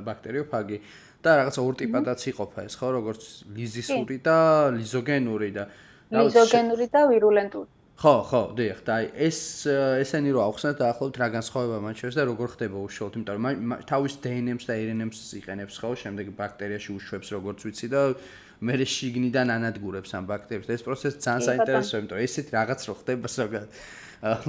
ბაქტერიოფაგი 0.08 0.78
და 1.22 1.30
რაღაც 1.38 1.56
ორ 1.62 1.74
ტიპადაც 1.82 2.26
იყოფა 2.34 2.66
ეს 2.66 2.76
ხო 2.82 2.90
როგორც 2.98 3.22
ლიზისური 3.54 4.18
და 4.26 4.38
ლიზოგენური 4.74 5.50
და 5.54 5.68
ლიზოგენური 6.18 6.88
და 6.90 7.02
ვირულენტური 7.14 7.70
ხო, 8.02 8.14
ხო, 8.26 8.40
დიახ, 8.58 8.80
და 8.82 8.94
აი 8.98 9.06
ეს 9.30 9.40
ესენი 9.70 10.32
რო 10.34 10.42
ახსნათ 10.50 10.80
დაახლოებით 10.82 11.18
რა 11.22 11.28
განსხვავება 11.38 11.78
მათ 11.86 12.00
შორის 12.02 12.16
და 12.18 12.24
როგორ 12.26 12.48
ხდება 12.58 12.78
უშუალოდ, 12.82 13.18
იმიტომ 13.20 13.46
რომ 13.46 13.76
თავის 13.86 14.14
DNM-ს 14.26 14.66
და 14.66 14.74
RNM-ს 14.74 15.20
იყენებს 15.38 15.76
ხო, 15.78 15.92
შემდეგ 16.02 16.32
ბაქტერიაში 16.34 16.90
უშვებს 16.98 17.30
როგორც 17.38 17.60
ვიცი 17.62 17.88
და 17.94 18.02
მე 18.66 18.74
შიგნიდან 18.90 19.48
ანადგურებს 19.54 20.18
ამ 20.18 20.26
ბაქტერიებს. 20.34 20.74
ეს 20.74 20.82
პროცესი 20.82 21.18
ძალიან 21.22 21.46
საინტერესოა, 21.46 21.98
იმიტომ 22.02 22.18
რომ 22.18 22.26
ესეთ 22.26 22.48
რაღაც 22.58 22.80
რო 22.90 22.94
ხდება 23.06 23.28
ზოგადად. 23.38 23.70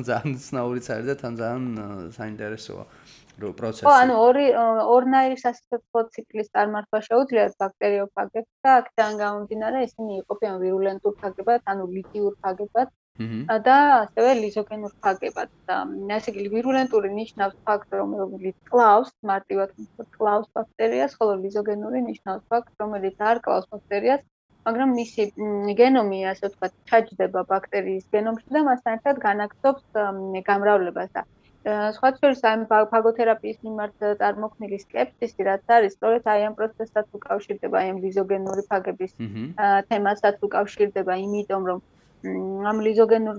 ძალიან 0.09 0.35
ცნაურიც 0.49 0.87
არის 0.93 1.07
და 1.13 1.15
თან 1.21 1.33
ძალიან 1.43 1.65
საინტერესოა. 2.17 2.85
პროცესი. 3.43 3.85
ხო, 3.89 3.93
ანუ 4.05 4.15
ორი 4.29 4.47
ორნაირი 4.97 5.37
სასიცოცხლო 5.45 6.01
ციკლის 6.15 6.49
წარმართვა 6.53 6.99
შეუძლიათ 7.09 7.53
ბაქტერიოფაგებს 7.63 8.51
და 8.65 8.71
აქედან 8.81 9.13
გამომდინარე 9.23 9.79
ისინი 9.89 10.13
იყოფიან 10.21 10.57
ვირულენტურ 10.63 11.13
ფაგებად, 11.21 11.61
ანუ 11.73 11.85
ლიდიურ 11.97 12.33
ფაგებად 12.45 12.89
და 13.67 13.77
ასევე 14.03 14.31
ლიზოგენურ 14.41 14.93
ფაგებად. 15.05 15.51
ასე 16.17 16.33
იგი 16.33 16.49
ვირულენტური 16.55 17.11
ნიშნავს 17.17 17.57
ფაქტს, 17.67 17.97
რომელიც 18.01 18.57
კლავს 18.71 19.11
მარტივად 19.31 19.75
კლავს 20.17 20.49
ბაქტერიას, 20.59 21.17
ხოლო 21.19 21.35
ლიზოგენური 21.45 22.01
ნიშნავს 22.09 22.43
ფაქტს, 22.55 22.75
რომელიც 22.85 23.17
არ 23.31 23.43
კლავს 23.45 23.69
ბაქტერიას, 23.75 24.25
მაგრამ 24.67 24.97
მისი 24.97 25.23
გენომი, 25.83 26.19
ასე 26.33 26.45
ვთქვათ, 26.49 26.73
ჩაჯდება 26.89 27.45
ბაქტერიის 27.53 28.09
გენომში 28.17 28.49
და 28.57 28.65
მასთან 28.71 28.99
ერთად 28.99 29.23
განაგზობს 29.29 29.85
გამრავლებას. 30.51 31.13
და 31.67 31.75
სხვა 31.95 32.09
შორის 32.19 32.41
ამ 32.51 32.63
ფაგოთერაპიის 32.93 33.59
მიმართ 33.65 34.07
წარმოქმნილი 34.21 34.79
სკეპსისი 34.83 35.45
რაც 35.49 35.69
არის 35.77 35.95
სწორედ 35.95 36.25
აი 36.33 36.41
ამ 36.47 36.55
პროცესსაც 36.59 37.07
უკავშირდება 37.19 37.77
აი 37.83 37.93
ამ 37.93 37.99
ლიზოგენური 38.07 38.63
ფაგების 38.73 39.13
თემასაც 39.91 40.43
უკავშირდება 40.49 41.13
იმიტომ 41.27 41.63
რომ 41.71 41.79
ამ 42.71 42.81
ლიზოგენურ 42.87 43.39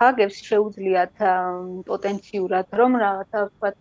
ფაგებს 0.00 0.38
შეუძლიათ 0.48 1.22
პოტენციურად 1.90 2.66
რომ 2.80 2.98
რაღაცა 3.04 3.42
ვთქვათ 3.44 3.76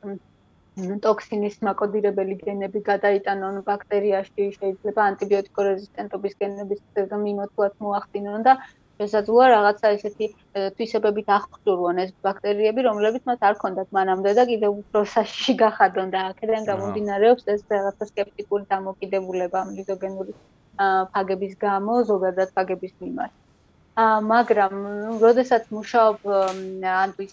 ტოქსინის 1.05 1.57
მაკოდირებელი 1.65 2.35
გენები 2.45 2.79
გადაიტანონ 2.85 3.57
ბაქტერიაში, 3.65 4.45
შეიძლება 4.59 5.01
ანტიბიოტიკო 5.09 5.65
რეზისტენტობის 5.69 6.33
გენების 6.43 6.79
მიმოთვლად 7.25 7.73
მოახდინონ 7.85 8.45
და 8.47 8.55
შესაძლოა 9.01 9.49
რაღაცა 9.51 9.91
ესეთი 9.97 10.29
თვისებებით 10.77 11.29
აღჭურვონ 11.37 12.01
ეს 12.05 12.11
ბაქტერიები, 12.27 12.85
რომლებიც 12.89 13.29
მათ 13.29 13.45
არ 13.49 13.55
ქონდათ 13.61 13.93
მანამდე 13.97 14.33
და 14.39 14.43
კიდევ 14.53 14.81
უფრო 14.81 15.05
საშიში 15.13 15.55
გახადონ 15.61 16.13
და 16.15 16.25
აქედან 16.33 16.67
გამომდინარეობს 16.71 17.53
ეს 17.55 17.63
რაღაცა 17.75 18.09
скеპტიკური 18.13 18.65
დამოკიდებულება 18.75 19.63
ამ 19.65 19.77
ლიზოგენური 19.77 20.37
ფაგების 21.13 21.53
გამო, 21.65 22.01
ზოგადად 22.11 22.53
ფაგების 22.57 22.93
მიმართ. 23.01 23.33
მაგრამ 24.01 24.73
როდესაც 25.21 25.65
მუშაობ 25.69 26.23
ანუ 26.91 27.25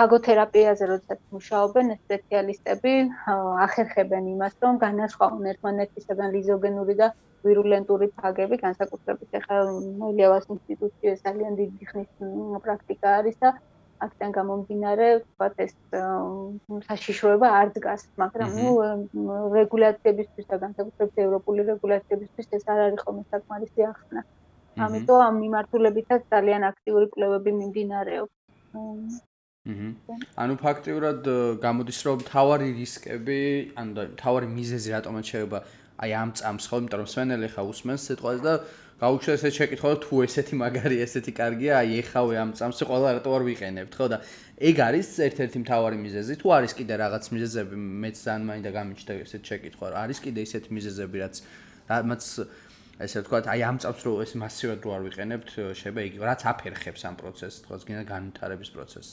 ფაგოთერაპიაზე 0.00 0.86
როდესაც 0.90 1.20
მუშაობენ 1.36 1.92
სპეციალისტები 1.96 2.92
ახერხებენ 3.66 4.30
იმას 4.32 4.56
რომ 4.64 4.78
განასხვავონ 4.84 5.50
ერთმანეთისგან 5.52 6.32
ლიზოგენური 6.36 6.94
და 7.00 7.10
ვირულენტური 7.44 8.08
ფაგები, 8.22 8.56
განსაკუთრებით 8.62 9.36
ახლა 9.40 9.58
მელიავას 10.00 10.48
ინსტიტუტში 10.56 11.14
ძალიან 11.26 11.52
დიდი 11.60 11.90
ხნის 11.92 12.10
პრაქტიკა 12.64 13.12
არის 13.20 13.36
და 13.44 13.52
აქედან 14.06 14.32
გამომდინარე, 14.38 15.06
ვთქვათ 15.20 15.60
ეს 15.66 15.76
საშიშროება 16.88 17.52
არ 17.60 17.68
დგას, 17.76 18.02
მაგრამ 18.22 18.56
ნუ 18.56 18.72
რეგულაციებისთვის 19.60 20.48
და 20.50 20.56
განსაკუთრებით 20.64 21.22
ევროპული 21.26 21.68
რეგულაციებისთვის 21.70 22.48
ეს 22.60 22.64
არ 22.72 22.82
არის 22.86 23.00
ხოლმე 23.04 23.24
საკმარისი 23.36 23.88
ახსნა. 23.92 24.24
ამიტომ 24.84 25.20
ამ 25.28 25.34
მიმართულებითაც 25.44 26.22
ძალიან 26.32 26.62
აქტიური 26.70 27.06
კვლევები 27.14 27.50
მიმდინარეობს. 27.60 28.34
აჰა. 29.66 30.16
ანუ 30.38 30.54
ფაქტიურად 30.62 31.20
გამოდის 31.64 31.98
რომ 32.06 32.18
თავარი 32.30 32.68
რისკები, 32.80 33.40
ანუ 33.80 33.92
თავარი 34.20 34.46
მიზეზი 34.46 34.90
რატომაც 34.94 35.24
შეიძლება 35.32 35.58
აი 36.06 36.10
ამ 36.22 36.30
წამს 36.38 36.64
ხო, 36.70 36.76
იმიტომ 36.82 36.98
რომ 37.02 37.08
სვენელი 37.14 37.48
ხა 37.50 37.62
უსმენს 37.72 38.02
სიტყვას 38.06 38.38
და 38.46 38.52
გაუჩნდა 39.00 39.32
ესეთ 39.36 39.54
შეკითხვა, 39.58 39.90
თუ 40.04 40.14
ესეთი 40.24 40.54
მაგარი, 40.60 40.96
ესეთი 41.04 41.32
კარგია, 41.40 41.72
აი 41.82 41.90
ეხავე 42.00 42.34
ამ 42.40 42.50
წამს 42.56 42.78
ყველა 42.88 43.08
რატო 43.16 43.30
არ 43.36 43.42
ვიყენებთ, 43.48 43.92
ხო 43.96 44.06
და 44.12 44.16
ეგ 44.56 44.76
არის 44.86 45.08
ერთ-ერთი 45.26 45.58
მთავარი 45.64 45.96
მიზეზი, 46.00 46.32
თუ 46.40 46.46
არის 46.56 46.72
კიდე 46.78 46.94
რაღაც 47.02 47.24
მიზეზები, 47.34 47.74
მეც 48.06 48.16
ძალიან 48.24 48.44
მაინდა 48.48 48.70
გამიჩნდა 48.76 49.12
ესეთ 49.26 49.42
შეკითხვა, 49.50 49.86
არის 50.04 50.18
კიდე 50.24 50.40
ესეთი 50.46 50.70
მიზეზები, 50.76 51.16
რაც 51.24 51.34
რაც 51.86 52.22
ესე 53.04 53.20
ვთქვათ, 53.20 53.48
აი 53.52 53.60
ამ 53.68 53.78
წამს 53.84 54.02
რო 54.06 54.12
ეს 54.24 54.32
მასიურად 54.40 54.86
რო 54.86 54.90
არ 54.96 55.02
ვიყენებთ, 55.06 55.48
э, 55.52 55.64
შეიძლება 55.80 56.04
იგი 56.08 56.18
რაც 56.28 56.40
აფერხებს 56.52 57.02
ამ 57.08 57.16
პროცესს, 57.22 57.62
თქოს 57.64 57.82
გინდა 57.88 58.04
განვითარების 58.12 58.70
პროცესს. 58.76 59.10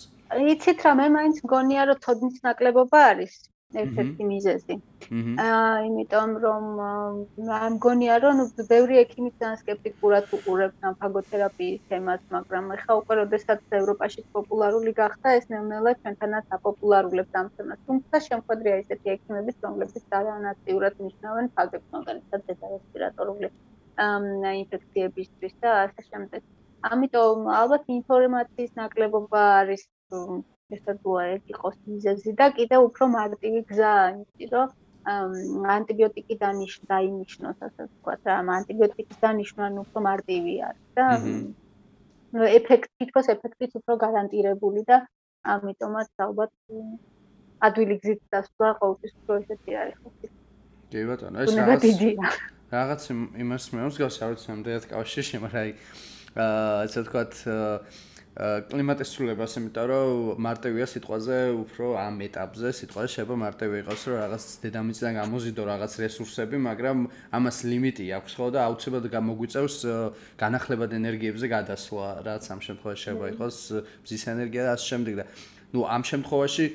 იცით 0.54 0.80
რა, 0.88 0.92
მე 1.00 1.08
მაინც 1.18 1.42
მგონია 1.46 1.82
რომ 1.92 1.98
თოდნის 2.06 2.38
ნაკლებობა 2.48 3.00
არის. 3.12 3.34
ერთ-ერთი 3.82 4.26
მიზეზი. 4.30 4.76
აა, 5.44 5.78
იმიტომ 5.90 6.34
რომ 6.44 6.66
ამ 7.58 7.74
გონია 7.86 8.18
რომ 8.24 8.42
ბევრი 8.70 9.00
ექიმი 9.04 9.32
ძალიან 9.40 9.58
скеპტიკურად 9.64 10.30
უყურებს 10.38 10.88
ამ 10.90 10.94
ფაგოთერაპიის 11.02 11.82
თემას, 11.90 12.22
მაგრამ 12.36 12.70
ხა 12.84 12.94
უკვე 13.02 13.14
როდესაც 13.22 13.60
ევროპაში 13.82 14.26
პოპულარული 14.38 14.94
გახდა, 15.02 15.36
ეს 15.40 15.50
ნელ-ნელა 15.54 15.96
ჩვენთანაც 16.02 16.46
აპოპულარულებს 16.58 17.34
ამ 17.42 17.48
თემას. 17.58 17.84
თუმცა 17.90 18.24
შემოხვედრია 18.30 18.76
ისეთი 18.86 19.08
ექიმებიც, 19.18 19.58
რომლებიც 19.66 20.18
არანაცვლად 20.22 20.96
ნიშნავენ 21.08 21.46
ფაგებს, 21.58 21.88
მაგალითად 21.98 22.42
დედა 22.48 22.66
რესპირატორული 22.78 23.48
ინფექციებისთვის 24.00 25.54
და 25.64 25.70
ასე 25.86 26.02
შემდეგ. 26.10 26.42
ამიტომ 26.84 27.48
ალბათ 27.58 27.84
ინფორმაციის 27.98 28.72
ნაკლებობა 28.80 29.42
არის 29.60 29.84
შესაძლოა 30.74 31.24
ეს 31.36 31.44
იყოს 31.54 31.76
მიზეზი 31.92 32.32
და 32.40 32.48
კიდევ 32.58 32.80
უფრო 32.90 33.08
მარტივი 33.18 33.62
გზა 33.70 33.94
იმისი 34.14 34.46
რომ 34.54 34.68
ანტიბიოტიკი 35.76 36.36
დანიშნ 36.44 36.82
დაინიშნოს 36.92 37.58
ასე 37.68 37.82
ვთქვათ 37.88 38.22
რა 38.30 38.36
ანტიბიოტიკის 38.58 39.18
დანიშნა 39.24 39.70
უფრო 39.84 40.00
მარტივი 40.08 40.56
არის 40.68 40.86
და 40.98 41.06
ეფექტი 42.60 43.10
თქოს 43.10 43.28
ეფექტიც 43.36 43.76
უფრო 43.80 43.98
გარანტირებული 44.06 44.86
და 44.92 44.98
ამიტომაც 45.56 46.10
ალბათ 46.28 46.52
ადვილი 47.68 47.96
გზით 48.04 48.22
დასვლა 48.34 48.70
ყოველთვის 48.80 49.14
უფრო 49.20 49.34
ესეთი 49.44 49.78
არის 49.84 49.98
ხო 50.04 50.10
კი 50.94 51.06
ბატონო 51.10 51.44
ეს 51.44 51.56
რაღაც 51.60 51.84
რაღაც 52.74 53.02
იმას 53.44 53.70
მე 53.74 53.86
მსგავს 53.92 54.18
არ 54.24 54.34
ვიცი 54.34 54.50
ამდენად 54.56 54.90
კავშირში 54.94 55.44
მაგრამ 55.44 55.62
აი 55.64 55.72
აა 56.44 56.82
ესე 56.88 57.04
ვთქვათ 57.04 57.34
კლიმატის 58.34 59.12
ცვლილებას, 59.14 59.56
იმიტომ 59.62 59.86
რომ 59.94 60.40
მარტივია 60.42 60.86
სიტყვაზე 60.90 61.36
უფრო 61.54 61.90
ამ 62.02 62.16
ეტაპზე 62.26 62.70
სიტყვაზე 62.74 63.10
შეიძლება 63.14 63.36
მარტივი 63.44 63.76
იყოს, 63.84 64.02
რომ 64.10 64.18
რაღაც 64.24 64.44
დედამიწიდან 64.64 65.14
გამოზიდო 65.22 65.64
რაღაც 65.70 65.94
რესურსები, 66.02 66.58
მაგრამ 66.66 66.98
ამას 67.38 67.58
ლიმიტი 67.70 68.06
აქვს 68.18 68.34
ხო 68.34 68.48
და 68.58 68.60
აუცილებლად 68.66 69.06
გამოგვიწევს 69.14 69.78
განახლებად 70.42 70.92
ენერგიებზე 70.98 71.46
გადასვლა, 71.54 72.08
რაც 72.26 72.44
ამ 72.50 72.60
შემთხვევაში 72.66 73.02
შეიძლება 73.06 73.28
იყოს 73.38 73.58
მზის 74.02 74.24
ენერგია 74.34 74.62
და 74.66 74.72
ასე 74.74 74.86
შემდეგ 74.98 75.14
და 75.22 75.26
ნუ 75.78 75.82
ამ 75.94 76.02
შემთხვევაში 76.10 76.66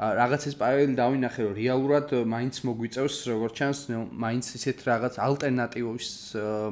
რაღაც 0.00 0.46
ეს 0.48 0.56
პარალელი 0.56 0.94
დავინახე 0.96 1.44
რომ 1.44 1.54
რეალურად 1.60 2.12
მაინც 2.32 2.60
მოგვიწევს 2.64 3.16
როგორც 3.30 3.54
ჩანს 3.60 3.80
მაინც 4.24 4.44
ისეთ 4.56 4.78
რაღაც 4.88 5.18
ალტერნატივის 5.28 6.08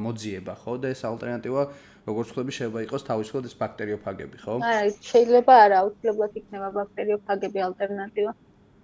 მოძიება 0.06 0.54
ხო 0.62 0.76
და 0.80 0.92
ეს 0.96 1.04
ალტერნატივა 1.04 1.64
როგორც 2.08 2.32
ხლები 2.34 2.52
შეიძლება 2.56 2.82
იყოს 2.86 3.02
თავისუფლად 3.08 3.48
ეს 3.48 3.56
ბაქტერიოფაგები, 3.62 4.36
ხო? 4.44 4.54
აი, 4.64 4.92
შეიძლება 5.10 5.56
არა, 5.64 5.80
აუცილებლად 5.84 6.38
იქნება 6.40 6.68
ბაქტერიოფაგები 6.78 7.64
ალტერნატივა. 7.68 8.32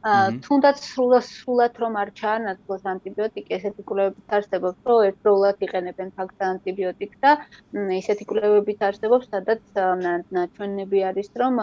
თუნდაც 0.04 0.80
სრულად 0.84 1.24
სრულად 1.26 1.78
რომ 1.82 1.94
არ 2.00 2.10
ჩაანაცვლოს 2.20 2.82
ანტიბიოტიკი, 2.92 3.54
ესეთი 3.56 3.84
კვლევებით 3.90 4.34
არსებობს, 4.38 4.78
რომ 4.90 4.98
ერთდროულად 5.08 5.62
იყენებენ 5.66 6.10
ფაქტ 6.18 6.44
ანტიბიოტიკს 6.48 7.22
და 7.24 7.32
ესეთი 7.98 8.26
კვლევებით 8.32 8.84
არსებობს, 8.88 9.30
სადაც 9.32 9.80
ნაჩვენები 10.38 11.00
არის, 11.10 11.30
რომ 11.44 11.62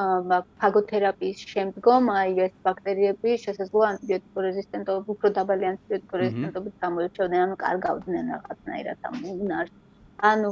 ფაგოთერაპიის 0.64 1.46
შემდგომ 1.54 2.10
აი 2.18 2.34
ეს 2.48 2.56
ბაქტერიები 2.66 3.38
შესაძლოა 3.46 3.92
ანტიბიოტიკო 3.94 4.48
რეზისტენტობა, 4.48 5.14
უფრო 5.16 5.34
დაბალი 5.38 5.70
ანტიბიოტიკო 5.74 6.24
რეზისტენტობით 6.24 6.76
გამოირჩევდნენ, 6.88 7.46
ანუ 7.46 7.62
კარგავდნენ 7.68 8.36
რაღაცნაირად 8.36 9.10
ამ 9.12 9.16
უნარს. 9.38 9.74
ანუ 10.32 10.50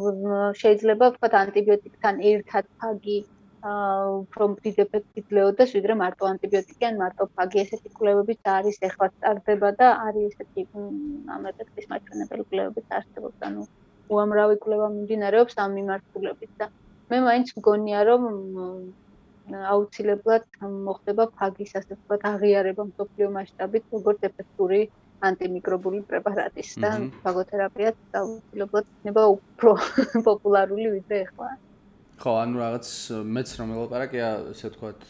შეიძლება 0.62 1.10
ვთქვათ 1.10 1.34
ანტიბიოტიკთან 1.42 2.16
ერთად 2.30 2.66
ფაგი 2.82 3.18
უფრო 3.60 4.46
დიდ 4.64 4.78
ეფექტს 4.86 5.20
იძლეოდეს 5.20 5.74
ვიდრე 5.76 5.96
მარტო 6.02 6.28
ანტიბიოტიკი 6.32 6.86
ან 6.90 6.96
მარტო 7.02 7.26
ფაგი. 7.36 7.60
ესეთი 7.64 7.90
კვლევებიც 7.98 8.40
არის 8.56 8.78
ეხლა 8.88 9.08
სტარდება 9.16 9.70
და 9.80 9.88
არის 10.08 10.32
ესეთი 10.32 10.64
ამ 11.36 11.44
ეფექტის 11.52 11.90
მაჩვენებელი 11.92 12.44
კვლევებიც 12.52 12.88
არსებობს. 13.00 13.40
ანუ 13.50 13.68
უამრავი 14.16 14.56
კვლევა 14.64 14.88
მიმდინარეობს 14.96 15.60
ამ 15.64 15.76
მიმართულებით 15.80 16.52
და 16.62 16.72
მე 17.12 17.18
მაინც 17.28 17.48
მგონია 17.60 18.00
რომ 18.10 18.24
აუცილებლად 19.74 20.44
მოხდება 20.88 21.24
ფაგის 21.38 21.72
ასე 21.80 21.94
ვთქვათ 21.98 22.26
აღიარება 22.32 22.84
მსოფლიო 22.90 23.30
მასშტაბით 23.38 23.96
როგორც 23.96 24.28
ეფექტური 24.30 24.82
ანტიმიკრობული 25.30 26.02
პრეპარატის 26.10 26.76
და 26.84 26.92
ფაგოთერაპიაც 27.24 28.20
აუცილებლად 28.22 28.86
იქნება 28.94 29.24
უფრო 29.36 29.72
პოპულარული 30.28 30.94
ვიდრე 30.96 31.26
ახლა. 31.28 31.50
ხო, 32.20 32.32
ანუ 32.44 32.60
რაღაც 32.60 32.88
მეც 33.32 33.52
რომ 33.60 33.70
ელაპარაკია, 33.76 34.30
ესე 34.52 34.70
ვთქვათ, 34.74 35.04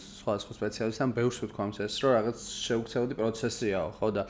სხვა 0.00 0.34
სხვა 0.42 0.56
სპეციალისტთან, 0.58 1.12
ბევრს 1.14 1.38
ვთქვამს 1.46 1.78
ეს, 1.86 1.98
რომ 2.02 2.14
რაღაც 2.16 2.38
შეუქცევადი 2.66 3.18
პროცესიაო, 3.20 3.88
ხო 4.00 4.08
და 4.18 4.24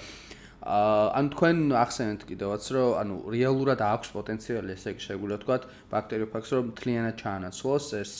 აა 0.61 1.05
ან 1.17 1.31
თქვენ 1.33 1.57
ახსენეთ 1.81 2.25
კიდევაც, 2.29 2.65
რომ 2.77 2.89
ანუ 3.01 3.15
რეალურად 3.33 3.81
აქვს 3.81 4.13
პოტენციალი 4.13 4.75
ესე 4.77 4.93
იგი 4.93 5.03
შეგვიძლია 5.09 5.39
ვთქვათ, 5.41 5.63
ბაქტერიოფაგს 5.97 6.51
რომ 6.61 6.67
თლიანად 6.77 7.17
ჩაანაცვლოს 7.25 7.87
ეს 7.97 8.13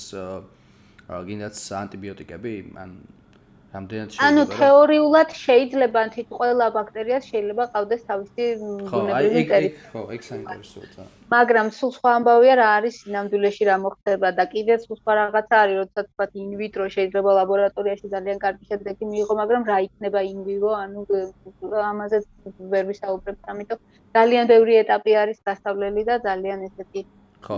გინდაც 1.29 1.57
ანტიბიოტიკები, 1.85 2.55
ან 2.81 2.91
რამდენად 3.75 4.15
შეიძლება 4.15 4.29
ანუ 4.29 4.43
თეორიულად 4.59 5.33
შეიძლება 5.41 6.01
თით 6.15 6.29
ყველა 6.39 6.67
ბაქტერიას 6.77 7.25
შეიძლება 7.31 7.65
ყავდეს 7.75 8.03
თავისი 8.11 8.45
ბუნებრივი 8.91 9.43
ტერიტორია 9.51 9.91
ხო 9.93 10.01
ეგ 10.17 10.23
საინტერესოა 10.29 11.05
მაგრამ 11.35 11.67
სულ 11.79 11.91
სხვა 11.97 12.15
ამბავია 12.19 12.55
რა 12.61 12.69
არის 12.79 12.97
ნამდვილეში 13.15 13.69
რა 13.71 13.77
მოხდება 13.85 14.29
და 14.39 14.45
კიდე 14.55 14.79
სულ 14.85 14.97
სხვა 15.01 15.13
რაღაცა 15.21 15.61
არის 15.65 15.77
როცა 15.83 16.01
თქვა 16.09 16.27
ინვიტრო 16.45 16.87
შეიძლება 16.97 17.31
ლაბორატორიაში 17.39 18.07
ძალიან 18.15 18.39
კარგი 18.45 18.65
შედეგი 18.71 19.05
მიიღო 19.13 19.35
მაგრამ 19.43 19.63
რა 19.71 19.79
იქნება 19.87 20.21
ინვივო 20.33 20.71
ანუ 20.83 21.01
ამაზე 21.91 22.19
ვერ 22.75 22.85
ვისაუბრებ 22.91 23.39
ამიტომ 23.55 23.79
ძალიან 24.19 24.51
ბევრი 24.51 24.75
ეტაპი 24.83 25.13
არის 25.23 25.39
გასავლელი 25.51 26.03
და 26.11 26.19
ძალიან 26.27 26.67
ესეთი 26.71 27.01
ხო. 27.47 27.57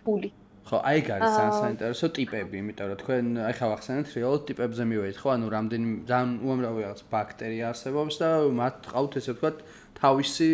ფული 0.00 0.30
ხო, 0.64 0.78
აი 0.80 1.00
ეგ 1.00 1.08
არის 1.12 1.30
ძალიან 1.36 1.54
საინტერესო 1.60 2.08
ტიპები, 2.16 2.56
იმიტომ 2.64 2.86
რომ 2.88 2.98
თქვენ 3.04 3.24
აი 3.44 3.54
ხა 3.58 3.66
ვახსენეთ 3.68 4.06
რეალურ 4.16 4.42
ტიპებზე 4.48 4.82
მივედით, 4.88 5.18
ხო? 5.20 5.28
ანუ 5.36 5.46
რამდენი 5.52 5.88
ძალიან 6.08 6.30
უამრავი 6.40 6.80
რაღაც 6.84 7.00
ბაქტერია 7.12 7.64
არსებობს 7.68 8.14
და 8.22 8.28
მათ 8.60 8.76
ყავთ 8.94 9.12
ესე 9.20 9.32
ვთქვათ 9.36 9.56
თავისი 10.00 10.50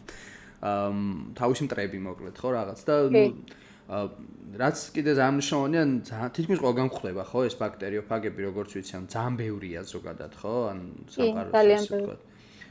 ამ 0.76 0.98
თავისი 1.32 1.62
მტრები 1.64 1.98
მოკლედ, 2.04 2.36
ხო, 2.36 2.48
რაღაც 2.60 2.80
და 2.84 2.96
ნუ 3.16 3.24
რაც 3.86 4.76
კიდე 4.94 5.12
ძალიან 5.14 5.34
მნიშვნელოვანია, 5.38 5.82
თითქმის 6.34 6.58
ყველგან 6.58 6.88
ხდება, 6.90 7.22
ხო, 7.22 7.40
ეს 7.46 7.54
ბაქტერიოფაგები, 7.60 8.40
როგორც 8.50 8.70
ვიცი, 8.74 8.94
ან 8.98 9.04
ძალიან 9.14 9.34
ბევრია 9.38 9.80
ზოგადად, 9.86 10.32
ხო? 10.42 10.54
ან 10.70 10.78
საყაროს 11.06 11.54
ესე 11.54 11.90
ვთქვათ. 11.94 12.20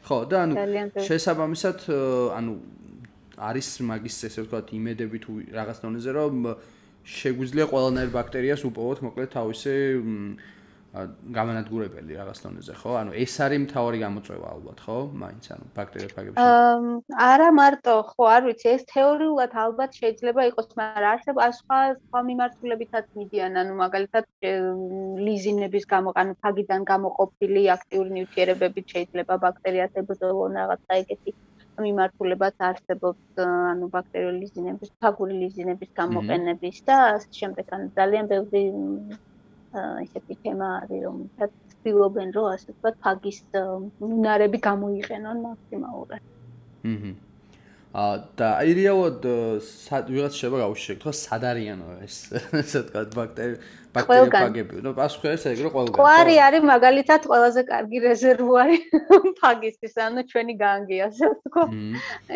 ხო, 0.05 0.17
და 0.29 0.35
ანუ 0.43 0.53
შესაბამისად, 1.07 1.79
ანუ 2.35 2.51
არის 3.37 3.69
მაგის 3.89 4.17
ესე 4.29 4.45
ვთქვათ 4.45 4.73
იმედები 4.79 5.17
თუ 5.25 5.31
რაღაც 5.59 5.77
დონეზე 5.85 6.11
რომ 6.17 6.35
შეგვიძლია 7.05 7.65
ყველანაირ 7.71 8.11
ბაქტერიას 8.15 8.61
უპოვოთ 8.69 8.99
მოკლედ 9.05 9.29
თავისი 9.35 9.73
გამანადგურებელი 10.95 12.15
რაღაც 12.15 12.39
დონეზე 12.43 12.73
ხო? 12.79 12.91
ანუ 13.01 13.11
ეს 13.19 13.33
არის 13.43 13.59
მთავარი 13.65 13.97
გამოწვევა 13.99 14.47
ალბათ, 14.55 14.77
ხო? 14.85 14.97
მაინც 15.23 15.43
ანუ 15.55 15.65
ბაქტერიოფაგებში. 15.75 16.45
აა 16.45 17.25
არა 17.31 17.49
მარტო, 17.59 17.95
ხო, 18.11 18.23
არ 18.35 18.41
ვიცი, 18.47 18.67
ეს 18.75 18.83
თეორიულად 18.93 19.57
ალბათ 19.65 19.91
შეიძლება 19.99 20.41
იყოს, 20.49 20.67
მაგრამ 20.79 21.09
არსება 21.11 21.49
სხვა 21.59 21.79
სხვა 21.99 22.19
მიმართულებითაც 22.29 23.05
მიდიან, 23.19 23.59
ანუ 23.61 23.73
მაგალითად 23.83 24.25
ლიზინების 25.27 25.85
გამო, 25.91 26.15
ანუ 26.21 26.33
ფაგიდან 26.43 26.81
გამოყოფილი 26.91 27.61
აქტიური 27.75 28.09
ნივთიერებებით 28.19 28.85
შეიძლება 28.95 29.35
ბაქტერიას 29.45 29.91
ებრძოლონ 29.99 30.51
რაღაცა 30.61 30.91
ეგეთი. 31.03 31.31
მიმართულებაც 31.83 32.55
არსებობს 32.69 33.41
ანუ 33.45 33.87
ბაქტერიული 33.93 34.37
ლიზინების, 34.43 34.91
ფაგური 35.03 35.35
ლიზინების 35.43 35.89
გამოყენების 35.99 36.77
და 36.87 36.95
ასე 37.15 37.29
შემდეგ. 37.39 37.65
ანუ 37.75 37.87
ძალიან 37.99 38.25
ბევრი 38.31 38.63
ისეთი 40.05 40.33
თემა 40.43 40.67
არის, 40.79 40.99
რომელსაც 41.07 41.51
ცდილობენ 41.71 42.29
რომ 42.35 42.45
ასე 42.55 42.67
ვთქვათ, 42.71 42.95
ფაგის 43.05 43.39
უნარები 44.07 44.57
გამოიყენონ 44.69 45.37
მაქსიმალურად. 45.47 46.21
აჰა. 46.93 47.11
და 47.95 48.47
აირიალოდ 48.59 49.25
ვიღაც 50.11 50.33
შეიძლება 50.35 50.59
გავუშვი, 50.65 50.95
თქვა 50.99 51.13
სად 51.15 51.43
არიანო 51.47 51.87
ეს 52.03 52.17
ასე 52.61 52.81
ვთქვათ, 52.83 53.13
ბაქტერი 53.15 53.55
ბაქტერიოფაგები. 53.95 54.81
ნუ 54.83 54.91
პასუხი 54.99 55.27
არის 55.31 55.45
ეგ 55.51 55.59
რომ 55.65 55.71
ყველგან. 55.75 55.99
ყვარი 55.99 56.35
არის 56.45 56.63
მაგალითად 56.69 57.21
ყველაზე 57.31 57.61
კარგი 57.71 57.97
რეზერვუარი 58.05 58.77
ფაგისთვის, 59.39 59.93
ანუ 60.07 60.21
ჩვენი 60.31 60.53
განგი 60.59 60.97
ასე 61.07 61.23
ვთქვა. 61.31 61.65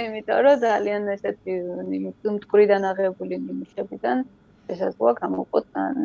იმიტომ 0.06 0.40
რომ 0.48 0.56
ძალიან 0.64 1.02
ესეთი 1.16 1.54
მტკვრიდან 2.40 2.82
აღებული 2.92 3.34
ნიმუშებიდან 3.44 4.18
ესაზღვა 4.70 5.12
გამოყოთ 5.20 5.68
ან 5.84 5.96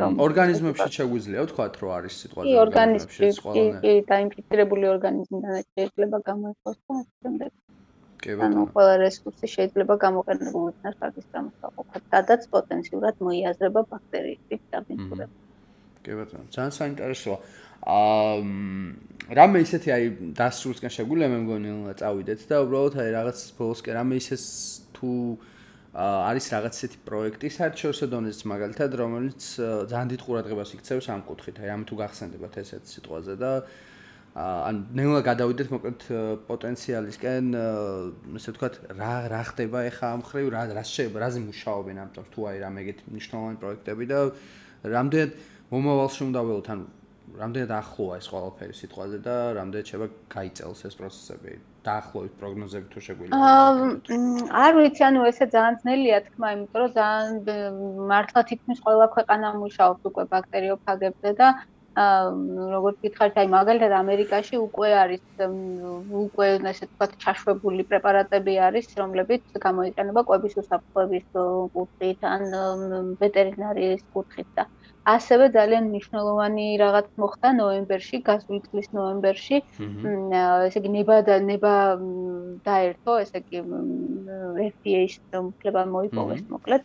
რომ 0.00 0.12
ორგანიზმებში 0.26 0.88
შეგვიძლია 0.98 1.40
ვთქვათ 1.46 1.74
რომ 1.84 1.90
არის 2.00 2.14
სიტყვა 2.24 2.42
კი, 2.48 2.54
ორგანიზმებში, 2.64 3.64
კი, 3.84 3.92
დაინფიცირებული 4.12 4.86
ორგანიზმიდან 4.94 5.52
შეიძლება 5.62 6.18
გამოიყოს 6.30 6.78
და 6.80 6.92
ასე 7.00 7.12
შემდეგ. 7.20 7.50
ანუ 8.20 8.62
ყველა 8.74 8.94
რესურსი 9.00 9.46
შეიძლება 9.56 9.94
გამოყენებულ 10.04 10.64
იქნას 10.72 10.96
ფაგის 11.00 11.26
გამოსაყოფად, 11.34 12.02
სადაც 12.12 12.42
პოტენციურად 12.52 13.14
მოიაზრება 13.24 13.80
ბაქტერიების 13.92 14.62
დაბინძურება. 14.72 15.34
კი 16.04 16.12
ბატონო, 16.20 16.44
ძალიან 16.52 16.72
საინტერესოა. 16.80 17.38
აა 17.80 18.36
რამე 19.40 19.58
ისეთი 19.64 19.88
აი 19.94 20.04
დასრულსკენ 20.36 20.92
შეგვიძლია 20.92 21.28
მე 21.32 21.38
მგონი 21.44 21.70
წავიდეთ 21.96 22.40
და 22.50 22.56
უბრალოდ 22.66 22.94
აი 23.00 23.10
რაღაც 23.16 23.38
ბოლოსკენ 23.56 23.94
რამე 23.96 24.14
ისეს 24.20 24.44
თუ 24.96 25.12
არის 26.00 26.46
რაღაც 26.54 26.74
ისეთი 26.76 26.98
პროექტი 27.08 27.48
საერთაშორისო 27.56 28.06
დონეზე 28.12 28.44
მაგალითად 28.52 28.90
რომელიც 29.00 29.42
ძალიან 29.90 30.08
დიდ 30.12 30.20
ყურადღებას 30.26 30.70
იქცევს 30.76 31.06
ამ 31.14 31.22
კუთხით. 31.24 31.56
აი 31.62 31.70
ამ 31.72 31.82
თუ 31.88 31.94
გახსენდებათ 32.04 32.54
ესეთ 32.62 32.84
სიტყვაზე 32.90 33.34
და 33.40 33.50
ან 34.34 34.76
ნელა 34.94 35.20
გადავიდეთ 35.26 35.70
მოკლედ 35.74 36.04
პოტენციალისკენ 36.46 37.46
ესე 38.38 38.52
ვთქვათ 38.54 38.76
რა 38.94 39.14
რა 39.32 39.40
ხდება 39.50 39.82
ახლა 39.90 40.10
ამ 40.14 40.22
ხრივ 40.22 40.50
რა 40.54 40.62
რა 40.70 40.84
შეიძლება 40.86 41.18
რაზე 41.24 41.40
მუშაობენ 41.50 41.96
ამ 41.98 42.10
წელს? 42.14 42.30
თუ 42.30 42.40
აი 42.46 42.56
რა 42.62 42.70
მეგეთ 42.78 42.98
მნიშვნელოვანი 43.10 43.58
პროექტები 43.58 44.04
და 44.06 44.18
რამდენად 44.86 45.30
მომავალში 45.74 46.22
უნდა 46.30 46.40
ველოთ 46.46 46.68
ან 46.70 46.80
რამდენად 47.42 47.72
ახლოა 47.74 48.14
ეს 48.22 48.26
ყველაფერი 48.30 48.74
სიტყვაზე 48.78 49.18
და 49.26 49.34
რამდენად 49.58 49.86
შეიძლება 49.90 50.08
გაიწელს 50.30 50.80
ეს 50.86 50.94
პროცესები? 51.00 51.52
დაახლოებით 51.80 52.34
პროგნოზები 52.40 52.86
თუ 52.92 53.00
შეგვიძლია 53.06 53.50
არ 54.62 54.72
ვიცი 54.78 55.02
ანუ 55.08 55.20
ესე 55.30 55.46
ძალიან 55.54 55.76
ძნელია 55.82 56.18
თქმა 56.28 56.48
იმიტომ 56.54 56.80
რომ 56.82 56.90
ძალიან 56.98 57.30
მართლა 58.10 58.40
თითქმის 58.50 58.78
ყველა 58.84 59.06
ქვეყანა 59.16 59.48
მუშაობს 59.62 60.02
უკვე 60.10 60.24
ბაქტერიოფაგებზე 60.34 61.30
და 61.40 61.48
როგორც 61.98 62.96
გითხარით, 63.04 63.38
აი 63.42 63.48
მაგალითად 63.54 63.92
ამერიკაში 63.98 64.58
უკვე 64.64 64.90
არის 64.98 65.22
უკვე 66.22 66.46
ესე 66.70 66.86
ვთქვათ 66.86 67.16
ჩაშვებული 67.24 67.86
პრეპარატები 67.92 68.54
არის, 68.68 68.90
რომლებიც 69.02 69.58
გამოიყენება 69.66 70.24
კვების 70.30 70.56
უსაფრთხოების 70.62 71.26
კუთხით 71.74 72.28
ან 72.34 72.46
ვეტერინარიის 73.24 74.04
კუთხით 74.18 74.48
და 74.60 74.66
ასევე 75.14 75.46
ძალიან 75.56 75.84
მნიშვნელოვანი 75.90 76.66
რაღაც 76.82 77.06
მოხდა 77.22 77.50
ნოემბერში, 77.60 78.20
გასული 78.28 78.60
წლის 78.66 78.88
ნოემბერში. 78.98 79.56
ესე 80.68 80.78
იგი 80.80 80.90
ნება 80.96 81.16
და 81.28 81.36
ნება 81.50 81.74
დაერთო, 82.68 83.12
ესე 83.24 83.42
იგი 83.42 83.58
FDA-ს 84.70 85.14
უფლება 85.40 85.82
მოიპოვეს 85.94 86.42
მოკლედ 86.54 86.82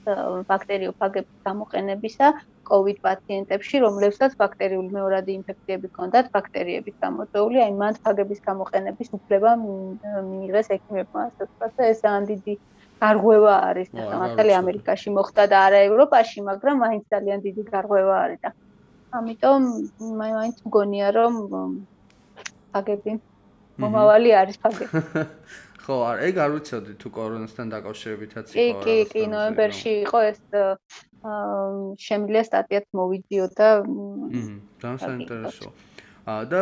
ბაქტერიოფაგების 0.52 1.40
გამოყენებისა 1.48 2.28
COVID 2.66 2.98
პაციენტებში, 3.06 3.76
რომლებსაც 3.86 4.32
ბაქტერიული 4.42 4.90
მეორადი 4.98 5.32
ინფექციები 5.40 5.92
ჰქონდათ 5.92 6.32
ბაქტერიების 6.38 6.96
გამოწვეული, 7.06 7.58
აი 7.66 7.74
მან 7.82 8.00
ფაგების 8.06 8.40
გამოყენების 8.48 9.10
უფლება 9.18 9.52
მიიღეს 9.62 10.72
ექიმებმა, 10.78 11.28
ასე 11.30 11.42
ვთქვათ, 11.46 11.74
და 11.78 11.84
ეს 11.92 12.02
ძალიან 12.06 12.26
დიდი 12.32 12.56
გარღვევა 13.06 13.56
არის 13.70 13.90
ახლა 13.94 14.20
მართალი 14.26 14.54
ამერიკაში 14.60 15.14
მოხდა 15.18 15.44
და 15.54 15.58
არა 15.70 15.80
ევროპაში, 15.90 16.46
მაგრამ 16.50 16.76
მაინც 16.86 17.04
ძალიან 17.14 17.40
დიდი 17.46 17.64
გარღვევა 17.72 18.16
არის 18.26 18.40
და 18.46 18.52
ამიტომ 19.16 19.62
მაინც 20.22 20.56
მგონია 20.68 21.08
რომ 21.16 21.34
ფაგები 22.76 23.14
მომავალი 23.84 24.30
არის 24.42 24.58
ფაგები. 24.64 25.02
ხო, 25.86 25.96
არ 26.10 26.22
ეგ 26.28 26.36
არ 26.42 26.52
ვიცოდი 26.56 26.94
თუ 27.02 27.10
კორონასთან 27.14 27.72
დაკავშირებითაც 27.76 28.46
იყო. 28.52 28.58
კი, 28.58 28.72
კი, 28.86 28.96
კი, 29.12 29.24
ნოემბერში 29.30 29.92
იყო 30.06 30.20
ეს 30.34 30.40
აა 30.56 31.66
შემიძლია 32.06 32.44
სტატიაც 32.50 32.86
მოვიდიო 33.00 33.46
და 33.60 33.70
მმ, 33.86 34.56
ძალიან 34.82 35.00
საინტერესოა. 35.06 35.72
და 36.26 36.62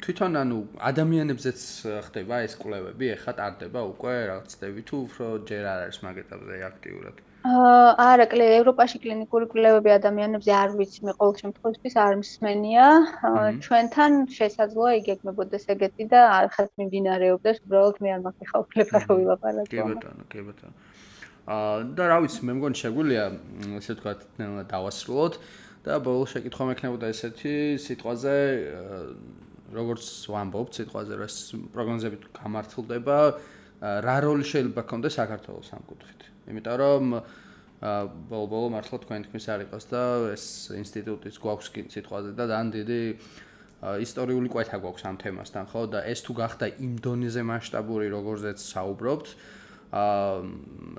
თვითონ 0.00 0.38
ანუ 0.40 0.58
ადამიანებზეც 0.80 1.60
ხდება 2.08 2.40
ეს 2.48 2.56
კვლევები, 2.56 3.12
ეხლა 3.16 3.32
ტარდება 3.36 3.80
უკვე 3.92 4.14
რაღაც 4.32 4.54
წლები 4.56 4.84
თუ 4.88 4.96
უფრო 5.04 5.26
ჯერ 5.50 5.68
არ 5.68 5.80
არის 5.84 5.98
მაგეთაზე 6.06 6.56
აქტიურად. 6.72 7.20
აა 7.42 7.92
არა, 7.98 8.24
კლე 8.32 8.44
ევროპაში 8.56 8.98
კლინიკური 9.02 9.46
კვლევები 9.52 9.90
ადამიანებზე 9.98 10.52
არ 10.62 10.74
ვიცი, 10.78 11.00
მე 11.08 11.12
ყოველ 11.18 11.34
შემთხვევაში 11.42 11.98
არ 12.06 12.14
მსმენია. 12.22 12.86
ჩვენთან 13.66 14.12
შესაძლოა 14.38 14.92
იგეგმებოდეს 15.02 15.64
ეგეთი 15.74 16.04
და 16.12 16.20
ახაც 16.46 16.70
მიმდინარეობდეს, 16.78 17.56
უბრალოდ 17.66 17.96
მე 18.00 18.08
არ 18.16 18.20
მაქვს 18.26 18.48
ხა 18.48 18.58
უფლება 18.64 18.96
რომ 19.02 19.16
ვილაპარაკო. 19.20 19.70
კი 19.74 19.82
ბატონო, 19.90 20.24
კი 20.32 20.40
ბატონო. 20.46 20.74
აა 21.52 21.76
და 21.98 22.04
რა 22.06 22.18
ვიცი, 22.22 22.40
მე 22.46 22.52
მგონი 22.62 22.76
შეგვიძლია 22.78 23.24
ესე 23.82 23.92
ვთქვათ, 23.98 24.20
დავასრულოთ. 24.70 25.34
და 25.82 25.98
ბოლოს 25.98 26.34
შეკითხვა 26.36 26.64
მექნებოდა 26.72 27.10
ესეთი 27.10 27.54
სიტყვაზე 27.82 28.36
როგორც 29.74 30.04
ვამბობ 30.30 30.68
სიტყვაზე 30.76 31.18
რომ 31.22 31.64
პროგნოზები 31.74 32.16
გამართლდება 32.38 33.16
რა 34.06 34.16
როლი 34.22 34.44
შეიძლება 34.46 34.82
ქონდეს 34.86 35.16
საქართველოს 35.18 35.72
ამ 35.74 35.82
კუთხით. 35.90 36.20
იმიტომ 36.52 36.76
რომ 36.82 37.04
ბოლბოლო 38.30 38.68
მართლა 38.70 38.98
თქვენ 39.02 39.24
თქმის 39.26 39.46
არ 39.50 39.64
იყოს 39.66 39.84
და 39.90 40.02
ეს 40.30 40.44
ინსტიტუტიც 40.78 41.34
გვაქვს 41.42 41.68
კი 41.74 41.82
სიტყვაზე 41.90 42.30
და 42.38 42.44
ძალიან 42.46 42.70
დიდი 42.78 43.00
ისტორიული 43.82 44.48
კვეთა 44.54 44.78
გვაქვს 44.78 45.02
ამ 45.10 45.16
თემასთან, 45.18 45.64
ხო? 45.66 45.82
და 45.90 46.06
ეს 46.06 46.22
თუ 46.22 46.32
გახდა 46.38 46.66
იმ 46.78 46.92
დონეზე 47.02 47.42
მასშტაბური, 47.42 48.06
როგორზეც 48.14 48.62
საუბრობთ, 48.62 49.26
აა 49.98 50.38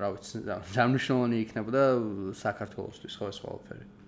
რა 0.03 0.07
ვიცი, 0.11 0.43
დამნიშნულოვანი 0.75 1.37
იქნებოდა 1.47 1.83
საქართველოსთვის, 2.43 3.13
ხო 3.15 3.25
ეს 3.31 3.39
ყველაფერი. 3.47 4.02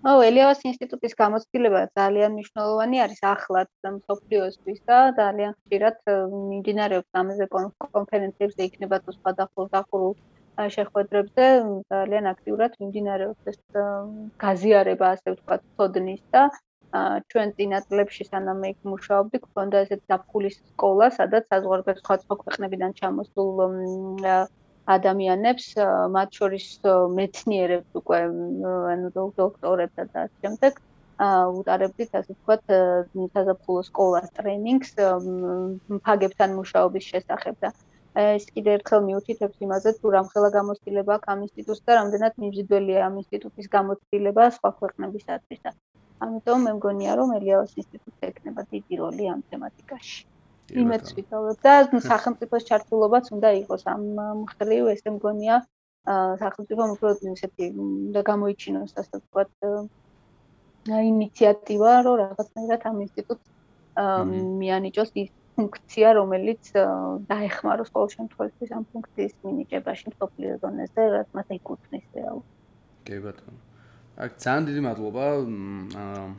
ო, 0.00 0.12
ელიავას 0.24 0.60
ინსტიტუტის 0.68 1.14
გამოცდილება 1.16 1.80
ძალიან 1.98 2.30
მნიშვნელოვანი 2.36 3.00
არის 3.04 3.18
ახლაც 3.30 3.88
მსოფლიოსთვის 3.96 4.78
და 4.90 5.00
ძალიან 5.18 5.52
ხშირად 5.58 5.98
მიმდინარეობს 6.34 7.18
ამაზე 7.22 7.48
კონფერენციებზე 7.96 8.68
იქნება 8.70 9.00
თუ 9.04 9.14
სხვადასხვა 9.16 9.66
დახურულ 9.76 10.14
შეხვედრებზე 10.76 11.50
ძალიან 11.92 12.30
აქტიურად 12.32 12.80
მიმდინარეობს 12.80 13.52
ეს 13.52 13.60
გაზიარება 14.46 15.12
ასე 15.18 15.36
ვთქვათ 15.36 15.68
თოდნის 15.76 16.24
და 16.36 16.48
ჩვენ 17.32 17.52
წინაწლებში 17.58 18.24
სანამ 18.30 18.64
მე 18.64 18.70
მუშაობდი, 18.92 19.40
გქონდა 19.44 19.82
ესეთ 19.84 20.00
დაფხულის 20.10 20.56
სკოლა, 20.70 21.10
სადაც 21.18 21.52
საზღვარგარეთ 21.52 22.00
სხვა 22.02 22.38
ქვეყნებიდან 22.40 22.96
ჩამოსულ 23.00 23.48
ადამიანებს, 24.86 25.66
მათ 26.16 26.38
შორის 26.40 26.66
მეცნიერებს 27.18 27.98
უკვე, 28.00 28.20
ანუ 28.92 29.10
დოქტორებს 29.40 29.94
და 30.00 30.24
ამ 30.24 30.30
შემდეგ 30.40 30.80
უტარებდით 31.20 32.16
ასე 32.16 32.32
ვთქვათ 32.32 32.64
საზაფხულო 33.36 33.82
სკოლას 33.90 34.30
ტრენინგს 34.38 34.92
ფაგებთან 36.06 36.56
მუშაობის 36.60 37.04
შესახებ 37.12 37.56
და 37.60 37.70
ეს 38.20 38.46
კიდე 38.54 38.70
ერთხელ 38.76 39.00
მიუთითებს 39.08 39.60
იმაზე, 39.66 39.90
თუ 40.00 40.06
რამხელა 40.16 40.48
გამოცდილება 40.56 41.12
აქვს 41.18 41.30
ამ 41.34 41.44
ინსტიტუტს 41.46 41.84
და 41.86 41.92
რამდენად 42.00 42.40
მიმზიდველია 42.42 43.04
ამ 43.06 43.20
ინსტიტუტის 43.22 43.68
გამოცდილება 43.76 44.48
სხვა 44.56 44.70
ქვეყნებისათვის 44.80 45.60
და 45.66 45.70
ამიტომ 46.24 46.66
მე 46.66 46.72
მგონია 46.80 47.12
რომ 47.20 47.30
ელიაოს 47.38 47.72
ინსტიტუტს 47.82 48.26
ექნება 48.30 48.62
დიდი 48.72 48.94
როლი 49.02 49.28
ამ 49.34 49.40
თემატიკაში. 49.52 50.18
იმედს 50.82 51.14
ვიტოვებ 51.16 51.56
და 51.64 51.74
სახელმწიფოს 52.06 52.66
ჩართულობაც 52.70 53.24
უნდა 53.34 53.50
იყოს 53.62 53.82
ამ 53.90 54.02
მხრივ, 54.44 54.84
ესე 54.94 55.10
მგონია 55.16 55.56
სახელმწიფო 56.42 56.82
უფრო 56.94 57.08
ისეთი 57.34 57.66
და 58.14 58.20
გამოიჩინოს 58.30 58.92
ასე 59.00 59.16
ვთქვათ 59.20 59.50
ინიციატივა, 60.88 61.92
რომ 62.06 62.14
რაღაცნაირად 62.24 62.82
ამ 62.90 62.96
ინსტიტუტს 63.04 63.46
მიანიჭოს 64.60 65.10
ის 65.22 65.30
ფუნქცია, 65.60 66.08
რომელიც 66.16 66.62
დაეხმაროს 67.30 67.90
ყოველ 67.94 68.10
შემთხვევაში 68.16 68.72
ამ 68.78 68.84
ფუნქციის 68.92 69.34
მინიჭებაში 69.44 70.06
მსოფლიო 70.12 70.52
დონეზე, 70.62 71.02
რაც 71.16 71.28
მას 71.36 71.48
ეკუთვნის 71.56 72.06
რეალურად. 72.16 72.48
კი 73.04 73.16
ბატონო. 73.24 73.58
აქ 74.20 74.30
ძალიან 74.44 74.64
დიდი 74.68 74.80
მადლობა 74.84 75.24
ამ 75.36 76.32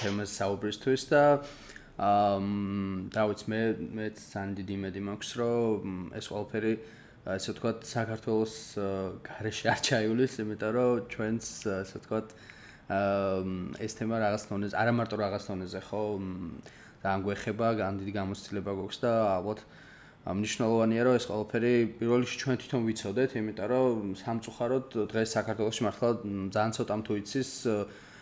თემას 0.00 0.30
საუბრისთვის 0.38 1.02
და 1.10 1.22
აა 1.94 2.38
დავიც 3.14 3.40
მე 3.50 3.60
მე 3.94 4.06
ძალიან 4.18 4.54
დიდი 4.58 4.74
იმედი 4.78 5.00
მაქვს 5.08 5.30
რომ 5.38 5.92
ეს 6.18 6.26
ყველაფერი 6.32 6.72
ასე 7.34 7.48
ვთქვათ 7.54 7.78
საქართველოს 7.86 8.54
გარეშე 9.28 9.66
არ 9.74 9.80
ჩაივლის 9.88 10.34
იმიტომ 10.42 10.72
რომ 10.74 11.06
ჩვენს 11.14 11.46
ასე 11.70 11.94
ვთქვათ 12.02 12.28
აა 12.98 13.78
ეს 13.86 13.92
თემა 13.94 14.16
რაღაც 14.26 14.42
თონეზე 14.50 14.74
არა 14.74 14.92
მარტო 14.98 15.16
რაღაც 15.22 15.42
თონეზე 15.48 15.80
ხო 15.86 16.02
ძალიან 17.04 17.20
გვეხება 17.28 17.66
ძალიან 17.78 17.96
დიდი 18.02 18.12
გამოცდილება 18.18 18.72
გვაქვს 18.74 18.98
და 19.04 19.12
ალბათ 19.38 19.60
მნიშვნელოვანია 20.24 21.02
რომ 21.04 21.16
ეს 21.20 21.26
ყველაფერი 21.28 21.72
პირველ 22.00 22.22
რიგში 22.24 22.38
ჩვენ 22.40 22.56
თვითონ 22.64 22.82
ვიცოდეთ, 22.88 23.30
იმიტომ 23.44 23.68
რომ 23.68 24.12
სამწუხაროდ 24.16 24.86
დღეს 25.12 25.28
საქართველოში 25.36 25.82
მართლა 25.84 26.08
ძალიან 26.48 26.72
ცოტა 26.76 26.96
თუ 27.04 27.12
იცის 27.20 27.50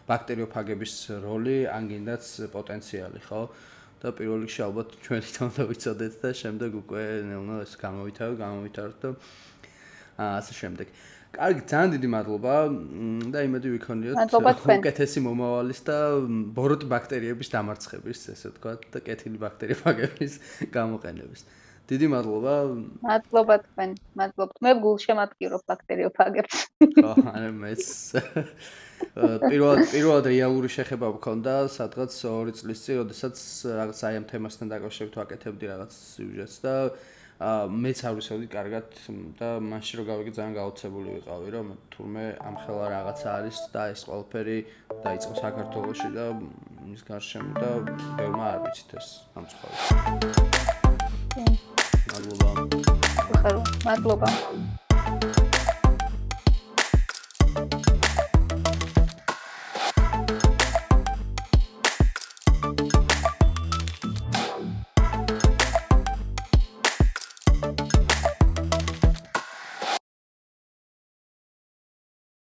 ბაქტერიოფაგების 0.09 0.94
როლი, 1.22 1.59
ან 1.70 1.82
გინდაც 1.92 2.24
პოტენციალი, 2.53 3.20
ხო? 3.28 3.42
და 4.03 4.11
პირველ 4.18 4.42
რიგში 4.42 4.62
ალბათ 4.66 4.94
ჩვენ 5.07 5.20
თვითონ 5.22 5.50
და 5.57 5.64
ვიცოდეთ 5.70 6.14
და 6.22 6.30
შემდეგ 6.34 6.70
უკვე 6.82 7.03
ნუ 7.22 7.57
ეს 7.62 7.72
გამოვითარო, 7.78 8.34
გამოვითარო 8.40 8.94
და 8.98 9.11
ასე 10.42 10.53
შემდეგ. 10.59 10.86
კარგი, 11.32 11.62
ძალიან 11.70 11.90
დიდი 11.96 12.09
მადლობა 12.12 12.55
და 13.32 13.38
იმედი 13.46 13.68
ვიქონიოთ 13.78 14.34
უკეთესი 14.74 15.22
მომავალის 15.24 15.80
და 15.86 15.96
ბოროტი 16.59 16.86
ბაქტერიების 16.92 17.48
დამარცხების, 17.55 18.18
ესე 18.34 18.46
ვთქვათ, 18.53 18.80
და 18.92 18.98
კეთილი 19.07 19.38
ბაქტერიოფაგების 19.40 20.32
გამოყენების. 20.76 21.40
დიდი 21.88 22.07
მადლობა. 22.12 22.55
მადლობა 23.07 23.55
თქვენ. 23.64 23.90
მადლობთ. 24.18 24.57
მე 24.64 24.70
გულშემატკივრობ 24.84 25.62
ბაქტერიოფაგებს. 25.72 26.59
ხო, 27.00 27.12
ანუ 27.32 27.50
მეც 27.62 27.82
პირველ 29.14 29.82
პირველ 29.92 30.20
რეალური 30.26 30.68
შეხება 30.72 31.11
მქონდა 31.16 31.55
სადღაც 31.76 32.12
2 32.24 32.55
წლის 32.59 32.84
წინ, 32.84 33.00
როდესაც 33.03 33.36
რაღაც 33.78 33.98
აი 34.09 34.14
ამ 34.20 34.26
თემასთან 34.32 34.72
დაკავშირებით 34.72 35.18
ვაკეთებდი 35.20 35.64
რაღაც 35.72 35.92
სიუჟეტს 35.92 36.57
და 36.64 36.74
მეც 37.42 37.98
არ 38.07 38.14
ვიცოდი 38.16 38.46
კარგად 38.53 38.86
და 39.38 39.48
მაშინ 39.59 39.98
რო 39.98 40.05
გავიგე 40.11 40.32
ძალიან 40.36 40.55
გაოცებული 40.59 41.09
ვიყავი 41.16 41.48
რომ 41.55 41.66
თურმე 41.90 42.26
ამ 42.38 42.55
ხელა 42.62 42.86
რაღაცა 42.94 43.28
არის 43.38 43.59
და 43.74 43.82
ეს 43.94 44.00
ყველაფერი 44.07 44.59
დაიწყო 45.03 45.34
საქართველოში 45.42 46.09
და 46.14 46.26
ის 46.94 47.03
გარშემო 47.09 47.53
და 47.59 47.70
ბევრმა 48.14 48.46
არ 48.53 48.59
ვიცით 48.62 48.90
ეს 49.00 49.09
ამ 49.34 49.44
წყალს. 49.50 49.82
მადლობა. 52.12 52.50
ხარო, 53.42 53.61
მადლობა. 53.86 54.28